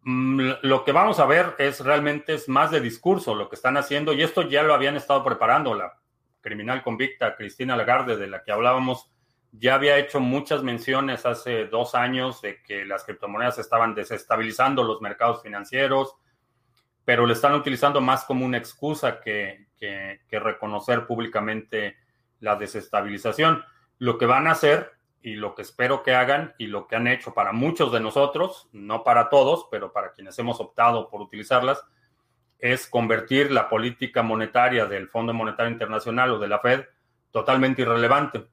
lo 0.03 0.85
que 0.85 0.91
vamos 0.91 1.19
a 1.19 1.25
ver 1.25 1.55
es 1.57 1.81
realmente 1.81 2.37
más 2.47 2.71
de 2.71 2.79
discurso 2.79 3.35
lo 3.35 3.49
que 3.49 3.55
están 3.55 3.77
haciendo 3.77 4.13
y 4.13 4.23
esto 4.23 4.43
ya 4.43 4.63
lo 4.63 4.73
habían 4.73 4.95
estado 4.95 5.23
preparando 5.23 5.75
la 5.75 5.99
criminal 6.41 6.81
convicta 6.81 7.35
Cristina 7.35 7.75
Lagarde 7.75 8.15
de 8.15 8.27
la 8.27 8.41
que 8.41 8.51
hablábamos 8.51 9.11
ya 9.51 9.75
había 9.75 9.97
hecho 9.97 10.19
muchas 10.19 10.63
menciones 10.63 11.25
hace 11.25 11.65
dos 11.65 11.95
años 11.95 12.41
de 12.41 12.61
que 12.61 12.85
las 12.85 13.03
criptomonedas 13.03 13.57
estaban 13.57 13.95
desestabilizando 13.95 14.83
los 14.83 15.01
mercados 15.01 15.41
financieros, 15.41 16.15
pero 17.03 17.25
le 17.25 17.33
están 17.33 17.55
utilizando 17.55 17.99
más 17.99 18.25
como 18.25 18.45
una 18.45 18.57
excusa 18.57 19.19
que 19.19 19.65
reconocer 20.29 21.07
públicamente 21.07 21.97
la 22.39 22.55
desestabilización. 22.55 23.63
Lo 23.97 24.17
que 24.17 24.27
van 24.27 24.47
a 24.47 24.51
hacer 24.51 24.98
y 25.21 25.35
lo 25.35 25.53
que 25.53 25.63
espero 25.63 26.01
que 26.03 26.13
hagan 26.15 26.53
y 26.57 26.67
lo 26.67 26.87
que 26.87 26.95
han 26.95 27.07
hecho 27.07 27.33
para 27.33 27.51
muchos 27.51 27.91
de 27.91 27.99
nosotros, 27.99 28.69
no 28.71 29.03
para 29.03 29.29
todos, 29.29 29.67
pero 29.69 29.91
para 29.91 30.13
quienes 30.13 30.37
hemos 30.39 30.59
optado 30.61 31.09
por 31.09 31.21
utilizarlas, 31.21 31.83
es 32.57 32.87
convertir 32.87 33.51
la 33.51 33.69
política 33.69 34.21
monetaria 34.21 34.85
del 34.85 35.07
Fondo 35.07 35.33
Monetario 35.33 35.71
Internacional 35.71 36.31
o 36.31 36.39
de 36.39 36.47
la 36.47 36.59
Fed 36.59 36.85
totalmente 37.31 37.81
irrelevante. 37.81 38.47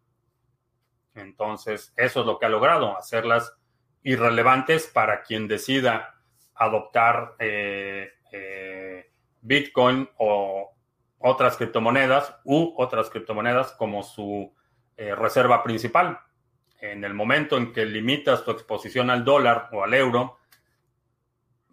Entonces, 1.14 1.92
eso 1.96 2.20
es 2.20 2.26
lo 2.26 2.38
que 2.38 2.46
ha 2.46 2.50
logrado, 2.50 2.96
hacerlas 2.96 3.56
irrelevantes 4.02 4.86
para 4.86 5.22
quien 5.22 5.48
decida 5.48 6.14
adoptar 6.54 7.34
eh, 7.38 8.10
eh, 8.32 9.10
Bitcoin 9.40 10.08
o 10.18 10.74
otras 11.18 11.56
criptomonedas 11.56 12.36
u 12.44 12.74
otras 12.76 13.10
criptomonedas 13.10 13.72
como 13.72 14.02
su 14.02 14.52
eh, 14.96 15.14
reserva 15.14 15.62
principal 15.62 16.20
en 16.92 17.04
el 17.04 17.14
momento 17.14 17.56
en 17.56 17.72
que 17.72 17.84
limitas 17.84 18.44
tu 18.44 18.50
exposición 18.50 19.10
al 19.10 19.24
dólar 19.24 19.68
o 19.72 19.84
al 19.84 19.94
euro, 19.94 20.38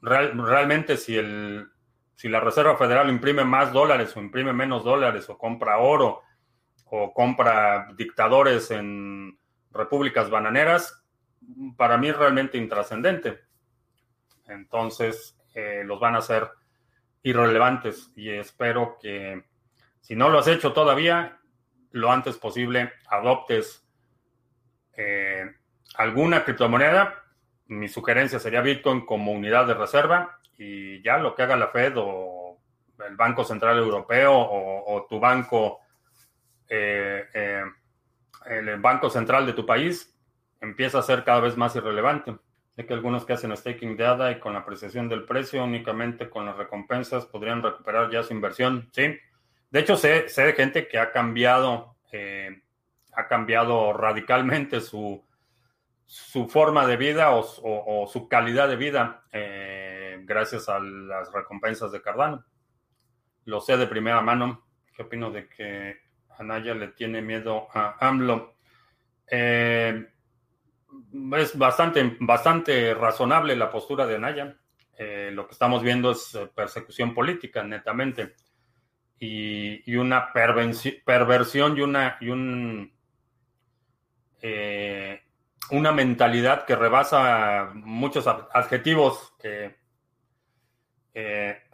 realmente 0.02 0.98
si, 0.98 1.18
el, 1.18 1.70
si 2.16 2.30
la 2.30 2.40
Reserva 2.40 2.78
Federal 2.78 3.10
imprime 3.10 3.44
más 3.44 3.72
dólares 3.72 4.16
o 4.16 4.20
imprime 4.20 4.54
menos 4.54 4.84
dólares 4.84 5.30
o 5.30 5.38
compra 5.38 5.78
oro 5.78 6.22
o 6.86 7.14
compra 7.14 7.88
dictadores 7.96 8.70
en 8.72 9.38
repúblicas 9.72 10.30
bananeras, 10.30 11.04
para 11.78 11.98
mí 11.98 12.10
es 12.10 12.18
realmente 12.18 12.58
intrascendente. 12.58 13.42
Entonces, 14.48 15.38
eh, 15.56 15.84
los 15.86 16.00
van 16.00 16.16
a 16.16 16.20
hacer 16.20 16.50
irrelevantes 17.24 18.12
y 18.16 18.30
espero 18.30 18.98
que 19.02 19.46
si 20.02 20.16
no 20.16 20.30
lo 20.30 20.40
has 20.40 20.48
hecho 20.48 20.74
todavía, 20.74 21.40
lo 21.92 22.12
antes 22.12 22.38
posible 22.38 22.92
adoptes 23.08 23.83
eh, 24.96 25.52
alguna 25.96 26.44
criptomoneda, 26.44 27.24
mi 27.68 27.88
sugerencia 27.88 28.40
sería 28.40 28.62
Bitcoin 28.62 29.06
como 29.06 29.32
unidad 29.32 29.68
de 29.68 29.74
reserva 29.74 30.40
y 30.58 31.02
ya 31.02 31.18
lo 31.18 31.36
que 31.36 31.44
haga 31.44 31.56
la 31.56 31.70
Fed 31.70 31.94
o 31.98 32.60
el 33.08 33.16
Banco 33.16 33.44
Central 33.44 33.78
Europeo 33.78 34.34
o, 34.36 35.06
tu 35.10 35.20
banco, 35.20 35.80
eh, 36.70 37.26
eh, 37.34 37.64
el 38.46 38.80
Banco 38.80 39.10
Central 39.10 39.46
de 39.46 39.54
tu 39.54 39.66
país 39.66 40.16
empieza 40.62 41.00
a 41.00 41.04
ser 41.04 41.24
cada 41.24 41.42
vez 41.42 41.58
más 41.58 41.76
irrelevante. 41.76 42.36
Sé 42.76 42.86
que 42.86 42.94
algunos 42.94 43.26
que 43.26 43.34
hacen 43.34 43.56
staking 43.56 43.98
de 43.98 44.06
ADA 44.06 44.32
y 44.32 44.40
con 44.40 44.54
la 44.54 44.60
apreciación 44.60 45.08
del 45.08 45.26
precio, 45.26 45.64
únicamente 45.64 46.30
con 46.30 46.46
las 46.46 46.58
recompensas, 46.58 47.26
podrían 47.26 47.62
recuperar 47.62 48.10
ya 48.10 48.24
su 48.24 48.34
inversión. 48.34 48.90
Sí. 48.92 49.16
De 49.70 49.80
hecho, 49.80 49.96
sé, 49.96 50.30
sé 50.30 50.46
de 50.46 50.54
gente 50.54 50.88
que 50.88 50.98
ha 50.98 51.12
cambiado 51.12 51.98
ha 53.16 53.28
cambiado 53.28 53.94
radicalmente 53.94 54.82
su, 54.82 55.24
su 56.06 56.48
forma 56.48 56.86
de 56.86 56.98
vida 56.98 57.32
o, 57.32 58.08
su 58.08 58.28
calidad 58.28 58.68
de 58.68 58.76
vida 58.76 59.24
eh, 59.32 60.22
gracias 60.24 60.70
a 60.70 60.80
las 60.80 61.32
recompensas 61.32 61.92
de 61.92 62.02
Cardano. 62.02 62.46
Lo 63.46 63.60
sé 63.62 63.78
de 63.78 63.88
primera 63.88 64.22
mano. 64.22 64.66
¿Qué 64.96 65.04
opino 65.04 65.32
de 65.32 65.48
que 65.48 65.98
Anaya 66.38 66.76
le 66.76 66.90
tiene 66.90 67.22
miedo 67.22 67.68
a 67.74 67.98
AMLO? 68.00 68.56
Eh, 69.28 70.08
es 71.38 71.58
bastante, 71.58 72.16
bastante 72.20 72.94
razonable 72.94 73.56
la 73.56 73.72
postura 73.72 74.06
de 74.06 74.16
Anaya. 74.16 74.56
Eh, 74.98 75.32
lo 75.34 75.48
que 75.48 75.54
estamos 75.54 75.82
viendo 75.82 76.12
es 76.12 76.38
persecución 76.56 77.14
política, 77.14 77.64
netamente. 77.64 78.36
Y, 79.20 79.96
una 79.96 80.32
perversión 80.34 81.78
y 81.78 81.82
una, 81.82 82.18
y 82.20 82.30
un, 82.30 82.94
eh, 84.44 85.24
una 85.72 85.92
mentalidad 85.92 86.66
que 86.66 86.76
rebasa 86.76 87.72
muchos 87.74 88.28
adjetivos 88.28 89.34
que 89.42 89.82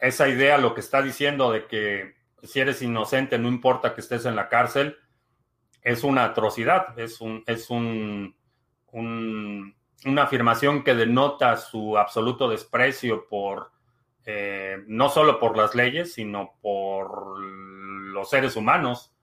esa 0.02 0.28
idea 0.28 0.58
lo 0.58 0.74
que 0.74 0.82
está 0.82 1.02
diciendo 1.02 1.52
de 1.52 1.66
que 1.66 2.16
si 2.44 2.60
eres 2.60 2.82
inocente 2.82 3.38
no 3.38 3.48
importa 3.48 3.94
que 3.94 4.02
estés 4.02 4.26
en 4.26 4.36
la 4.36 4.50
cárcel 4.50 4.98
es 5.82 6.04
una 6.04 6.26
atrocidad, 6.26 6.98
es 7.00 7.22
un, 7.22 7.44
es 7.48 7.70
un 7.70 8.36
una 10.06 10.24
afirmación 10.24 10.84
que 10.84 10.96
denota 10.96 11.58
su 11.58 11.98
absoluto 11.98 12.50
desprecio 12.50 13.28
por, 13.28 13.72
eh, 14.26 14.78
no 14.88 15.10
solo 15.10 15.40
por 15.40 15.58
las 15.58 15.76
leyes, 15.76 16.14
sino 16.14 16.56
por 16.62 17.40
los 17.40 18.30
seres 18.30 18.56
humanos. 18.56 19.14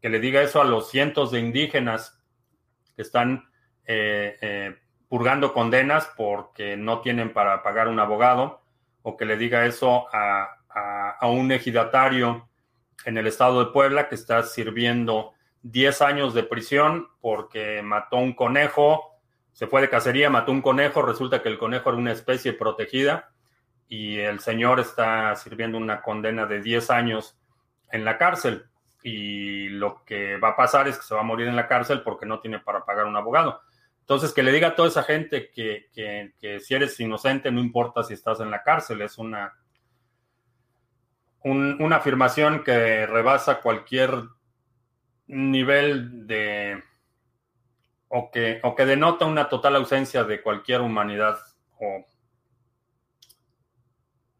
Que 0.00 0.08
le 0.08 0.20
diga 0.20 0.42
eso 0.42 0.60
a 0.60 0.64
los 0.64 0.90
cientos 0.90 1.30
de 1.30 1.40
indígenas 1.40 2.20
que 2.96 3.02
están 3.02 3.48
eh, 3.86 4.36
eh, 4.40 4.76
purgando 5.08 5.52
condenas 5.52 6.10
porque 6.16 6.76
no 6.76 7.00
tienen 7.00 7.32
para 7.32 7.62
pagar 7.62 7.88
un 7.88 8.00
abogado, 8.00 8.62
o 9.02 9.16
que 9.16 9.24
le 9.24 9.36
diga 9.36 9.66
eso 9.66 10.06
a, 10.12 10.56
a 11.20 11.28
un 11.28 11.52
ejidatario 11.52 12.48
en 13.04 13.18
el 13.18 13.26
estado 13.26 13.64
de 13.64 13.72
Puebla 13.72 14.08
que 14.08 14.14
está 14.14 14.42
sirviendo 14.42 15.32
10 15.62 16.02
años 16.02 16.34
de 16.34 16.42
prisión 16.42 17.08
porque 17.20 17.82
mató 17.82 18.16
un 18.16 18.34
conejo, 18.34 19.18
se 19.52 19.66
fue 19.66 19.80
de 19.80 19.88
cacería, 19.88 20.30
mató 20.30 20.52
un 20.52 20.62
conejo, 20.62 21.02
resulta 21.02 21.42
que 21.42 21.48
el 21.48 21.58
conejo 21.58 21.90
era 21.90 21.98
una 21.98 22.12
especie 22.12 22.52
protegida 22.52 23.30
y 23.88 24.18
el 24.18 24.40
señor 24.40 24.80
está 24.80 25.34
sirviendo 25.36 25.78
una 25.78 26.02
condena 26.02 26.46
de 26.46 26.60
10 26.60 26.90
años 26.90 27.38
en 27.90 28.04
la 28.04 28.18
cárcel. 28.18 28.66
Y 29.06 29.68
lo 29.68 30.02
que 30.04 30.38
va 30.38 30.48
a 30.48 30.56
pasar 30.56 30.88
es 30.88 30.96
que 30.96 31.04
se 31.04 31.14
va 31.14 31.20
a 31.20 31.24
morir 31.24 31.46
en 31.46 31.56
la 31.56 31.68
cárcel 31.68 32.02
porque 32.02 32.24
no 32.24 32.40
tiene 32.40 32.58
para 32.58 32.86
pagar 32.86 33.04
un 33.04 33.16
abogado. 33.16 33.60
Entonces, 34.00 34.32
que 34.32 34.42
le 34.42 34.50
diga 34.50 34.68
a 34.68 34.74
toda 34.74 34.88
esa 34.88 35.02
gente 35.02 35.50
que, 35.50 35.88
que, 35.92 36.60
si 36.60 36.74
eres 36.74 36.98
inocente, 37.00 37.52
no 37.52 37.60
importa 37.60 38.02
si 38.02 38.14
estás 38.14 38.40
en 38.40 38.50
la 38.50 38.62
cárcel, 38.62 39.02
es 39.02 39.18
una, 39.18 39.54
una 41.42 41.96
afirmación 41.96 42.64
que 42.64 43.06
rebasa 43.06 43.60
cualquier 43.60 44.24
nivel 45.26 46.26
de, 46.26 46.82
o 48.08 48.30
que, 48.30 48.60
o 48.62 48.74
que 48.74 48.86
denota 48.86 49.26
una 49.26 49.48
total 49.48 49.76
ausencia 49.76 50.24
de 50.24 50.40
cualquier 50.40 50.80
humanidad 50.80 51.38
o... 51.78 52.06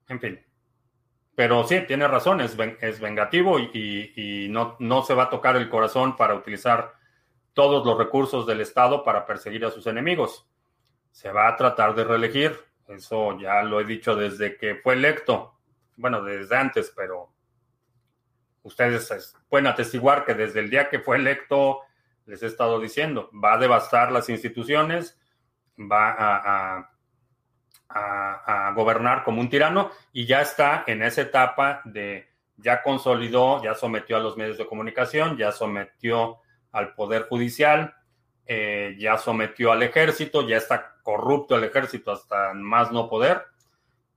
En 0.09 0.21
fin. 0.21 0.44
Pero 1.35 1.65
sí, 1.65 1.81
tiene 1.87 2.07
razón, 2.07 2.41
es, 2.41 2.57
es 2.81 3.01
vengativo 3.01 3.59
y, 3.59 4.47
no, 4.51 5.03
se 5.03 5.15
va 5.15 5.25
a 5.25 5.31
tocar 5.31 5.57
el 5.57 5.69
corazón 5.69 6.17
para 6.17 6.35
utilizar 6.35 6.95
todos 7.53 7.85
los 7.85 7.99
recursos 7.99 8.47
del 8.47 8.61
Estado 8.61 9.03
para 9.03 9.27
perseguir 9.27 9.65
a 9.65 9.71
sus 9.71 9.87
enemigos. 9.87 10.49
Se 11.11 11.33
va 11.33 11.49
a 11.49 11.57
tratar 11.57 11.95
de 11.95 12.05
reelegir, 12.05 12.57
eso 12.89 13.39
ya 13.39 13.63
lo 13.63 13.81
he 13.81 13.85
dicho 13.85 14.15
desde 14.15 14.57
que 14.57 14.77
fue 14.77 14.95
electo, 14.95 15.55
bueno, 15.97 16.23
desde 16.23 16.57
antes, 16.57 16.93
pero 16.95 17.31
ustedes 18.63 19.37
pueden 19.49 19.67
atestiguar 19.67 20.25
que 20.25 20.35
desde 20.35 20.61
el 20.61 20.71
día 20.71 20.89
que 20.89 21.01
fue 21.01 21.17
electo 21.17 21.81
les 22.27 22.43
he 22.43 22.47
estado 22.47 22.81
diciendo, 22.81 23.31
va 23.33 23.55
a 23.55 23.59
devastar 23.59 24.11
las 24.11 24.29
instituciones, 24.29 25.19
va 25.79 26.15
a, 26.19 26.91
gobernar 28.75 29.23
como 29.25 29.41
un 29.41 29.49
tirano 29.49 29.91
y 30.13 30.27
ya 30.27 30.41
está 30.41 30.85
en 30.87 31.03
esa 31.03 31.23
etapa 31.23 31.83
de, 31.85 32.29
ya 32.57 32.83
consolidó, 32.83 33.63
ya 33.63 33.75
sometió 33.75 34.17
a 34.17 34.21
los 34.21 34.37
medios 34.37 34.59
de 34.59 34.67
comunicación, 34.67 35.37
ya 35.37 35.53
sometió 35.53 36.39
al 36.73 36.95
Poder 36.95 37.23
Judicial, 37.29 37.95
eh, 38.47 38.97
ya 38.99 39.17
sometió 39.17 39.73
al 39.73 39.83
ejército, 39.83 40.47
ya 40.47 40.57
está 40.57 40.97
corrupto 41.03 41.57
el 41.57 41.65
ejército 41.65 42.13
hasta 42.13 42.53
más 42.55 42.93
no 42.93 43.09
poder. 43.09 43.43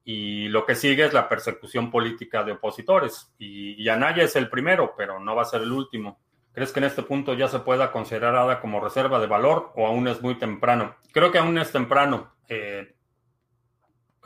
Y 0.04 0.48
lo 0.48 0.66
que 0.66 0.76
sigue 0.76 1.06
es 1.06 1.14
la 1.14 1.28
persecución 1.28 1.92
política 1.92 2.44
de 2.44 2.54
opositores. 2.54 3.34
Y, 3.38 3.82
y 3.82 3.90
Anaya 3.90 4.24
es 4.24 4.36
el 4.38 4.50
primero, 4.50 4.94
pero 4.98 5.20
no 5.20 5.36
va 5.36 5.42
a 5.42 5.46
ser 5.46 5.62
el 5.62 5.72
último. 5.72 6.20
¿Crees 6.54 6.72
que 6.72 6.80
en 6.80 6.86
este 6.86 7.04
punto 7.04 7.34
ya 7.34 7.48
se 7.48 7.60
pueda 7.60 7.92
considerar 7.92 8.36
ADA 8.36 8.62
como 8.62 8.80
reserva 8.80 9.20
de 9.20 9.28
valor 9.28 9.74
o 9.76 9.86
aún 9.86 10.08
es 10.08 10.22
muy 10.22 10.36
temprano? 10.36 10.96
Creo 11.12 11.32
que 11.32 11.38
aún 11.38 11.58
es 11.58 11.72
temprano. 11.72 12.34
Eh, 12.48 12.96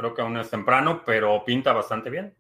creo 0.02 0.16
que 0.16 0.22
aún 0.24 0.36
es 0.38 0.50
temprano, 0.50 1.04
pero 1.06 1.46
pinta 1.46 1.74
bastante 1.74 2.10
bien. 2.10 2.36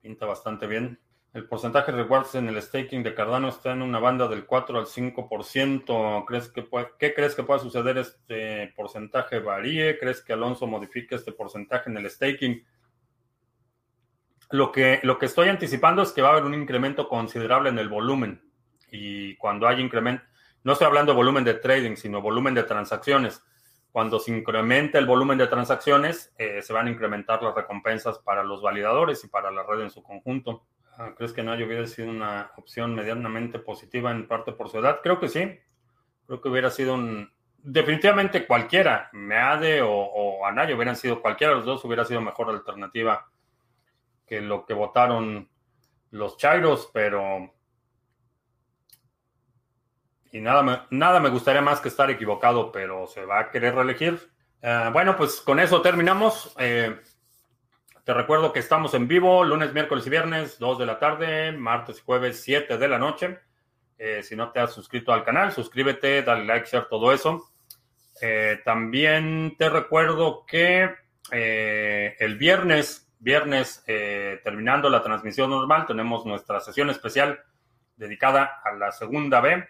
Pinta 0.00 0.24
bastante 0.24 0.66
bien. 0.66 0.98
El 1.34 1.46
porcentaje 1.46 1.92
de 1.92 2.02
rewards 2.02 2.34
en 2.34 2.48
el 2.48 2.62
staking 2.62 3.02
de 3.02 3.14
Cardano 3.14 3.48
está 3.48 3.72
en 3.72 3.82
una 3.82 3.98
banda 3.98 4.26
del 4.26 4.46
4 4.46 4.78
al 4.78 4.86
5%. 4.86 6.24
¿Crees 6.26 6.48
que 6.48 6.66
¿Qué 6.98 7.12
crees 7.12 7.34
que 7.34 7.42
pueda 7.42 7.60
suceder? 7.60 7.98
¿Este 7.98 8.72
porcentaje 8.74 9.38
varíe? 9.40 9.98
¿Crees 9.98 10.22
que 10.22 10.32
Alonso 10.32 10.66
modifique 10.66 11.14
este 11.14 11.32
porcentaje 11.32 11.90
en 11.90 11.98
el 11.98 12.08
staking? 12.08 12.64
Lo 14.50 14.72
que, 14.72 15.00
lo 15.02 15.18
que 15.18 15.26
estoy 15.26 15.50
anticipando 15.50 16.00
es 16.00 16.12
que 16.12 16.22
va 16.22 16.28
a 16.28 16.32
haber 16.32 16.44
un 16.44 16.54
incremento 16.54 17.06
considerable 17.06 17.68
en 17.68 17.78
el 17.78 17.90
volumen. 17.90 18.50
Y 18.90 19.36
cuando 19.36 19.68
hay 19.68 19.82
incremento, 19.82 20.24
no 20.64 20.72
estoy 20.72 20.86
hablando 20.86 21.12
de 21.12 21.16
volumen 21.16 21.44
de 21.44 21.54
trading, 21.54 21.96
sino 21.96 22.22
volumen 22.22 22.54
de 22.54 22.62
transacciones. 22.62 23.42
Cuando 23.96 24.18
se 24.18 24.30
incrementa 24.30 24.98
el 24.98 25.06
volumen 25.06 25.38
de 25.38 25.46
transacciones, 25.46 26.34
eh, 26.36 26.60
se 26.60 26.74
van 26.74 26.86
a 26.86 26.90
incrementar 26.90 27.42
las 27.42 27.54
recompensas 27.54 28.18
para 28.18 28.44
los 28.44 28.60
validadores 28.60 29.24
y 29.24 29.28
para 29.28 29.50
la 29.50 29.62
red 29.62 29.80
en 29.80 29.90
su 29.90 30.02
conjunto. 30.02 30.66
Ah, 30.98 31.14
¿Crees 31.16 31.32
que 31.32 31.42
no 31.42 31.54
hubiera 31.54 31.86
sido 31.86 32.10
una 32.10 32.50
opción 32.58 32.94
medianamente 32.94 33.58
positiva 33.58 34.10
en 34.10 34.28
parte 34.28 34.52
por 34.52 34.68
su 34.68 34.80
edad? 34.80 35.00
Creo 35.02 35.18
que 35.18 35.30
sí. 35.30 35.58
Creo 36.26 36.42
que 36.42 36.48
hubiera 36.50 36.68
sido 36.68 36.92
un... 36.92 37.32
Definitivamente 37.56 38.46
cualquiera, 38.46 39.08
Meade 39.14 39.80
o, 39.80 39.90
o 39.90 40.44
Anayo 40.44 40.76
hubieran 40.76 40.96
sido, 40.96 41.22
cualquiera 41.22 41.54
de 41.54 41.60
los 41.60 41.64
dos 41.64 41.82
hubiera 41.86 42.04
sido 42.04 42.20
mejor 42.20 42.50
alternativa 42.50 43.30
que 44.26 44.42
lo 44.42 44.66
que 44.66 44.74
votaron 44.74 45.48
los 46.10 46.36
Chairos, 46.36 46.90
pero... 46.92 47.50
Y 50.36 50.40
nada 50.42 50.62
me, 50.62 50.80
nada 50.90 51.18
me 51.18 51.30
gustaría 51.30 51.62
más 51.62 51.80
que 51.80 51.88
estar 51.88 52.10
equivocado, 52.10 52.70
pero 52.70 53.06
se 53.06 53.24
va 53.24 53.40
a 53.40 53.50
querer 53.50 53.74
reelegir. 53.74 54.30
Eh, 54.60 54.90
bueno, 54.92 55.16
pues 55.16 55.40
con 55.40 55.58
eso 55.58 55.80
terminamos. 55.80 56.54
Eh, 56.58 57.00
te 58.04 58.12
recuerdo 58.12 58.52
que 58.52 58.58
estamos 58.58 58.92
en 58.92 59.08
vivo 59.08 59.42
lunes, 59.44 59.72
miércoles 59.72 60.06
y 60.06 60.10
viernes, 60.10 60.58
2 60.58 60.78
de 60.78 60.84
la 60.84 60.98
tarde, 60.98 61.52
martes 61.52 61.98
y 61.98 62.02
jueves, 62.02 62.42
7 62.42 62.76
de 62.76 62.88
la 62.88 62.98
noche. 62.98 63.38
Eh, 63.96 64.22
si 64.22 64.36
no 64.36 64.52
te 64.52 64.60
has 64.60 64.72
suscrito 64.74 65.10
al 65.10 65.24
canal, 65.24 65.52
suscríbete, 65.52 66.22
dale 66.22 66.44
like, 66.44 66.68
share, 66.68 66.86
todo 66.86 67.14
eso. 67.14 67.50
también 68.64 69.56
te 69.56 69.70
recuerdo 69.70 70.44
que 70.46 70.94
el 71.30 72.36
viernes 72.36 73.06
viernes, 73.18 73.82
eh, 73.86 74.40
terminando 74.44 74.88
la 74.88 75.02
transmisión 75.02 75.50
normal, 75.50 75.86
tenemos 75.86 76.24
nuestra 76.26 76.60
sesión 76.60 76.90
especial 76.90 77.40
dedicada 77.96 78.60
a 78.62 78.72
la 78.74 78.92
segunda 78.92 79.40
B. 79.40 79.66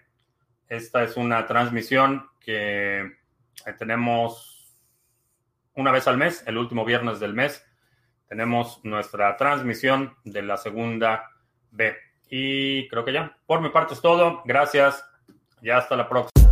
Esta 0.68 1.04
es 1.04 1.16
una 1.16 1.46
transmisión 1.46 2.28
que 2.40 3.00
eh, 3.00 3.72
tenemos 3.78 4.76
una 5.74 5.92
vez 5.92 6.08
al 6.08 6.16
mes, 6.16 6.42
el 6.46 6.58
último 6.58 6.84
viernes 6.84 7.20
del 7.20 7.34
mes. 7.34 7.64
Tenemos 8.28 8.80
nuestra 8.82 9.36
transmisión 9.36 10.16
de 10.24 10.42
la 10.42 10.56
segunda 10.56 11.30
B. 11.70 11.96
Y 12.28 12.88
creo 12.88 13.04
que 13.04 13.12
ya, 13.12 13.36
por 13.46 13.60
mi 13.60 13.68
parte 13.68 13.94
es 13.94 14.00
todo. 14.00 14.42
Gracias 14.44 15.04
y 15.62 15.70
hasta 15.70 15.96
la 15.96 16.08
próxima. 16.08 16.45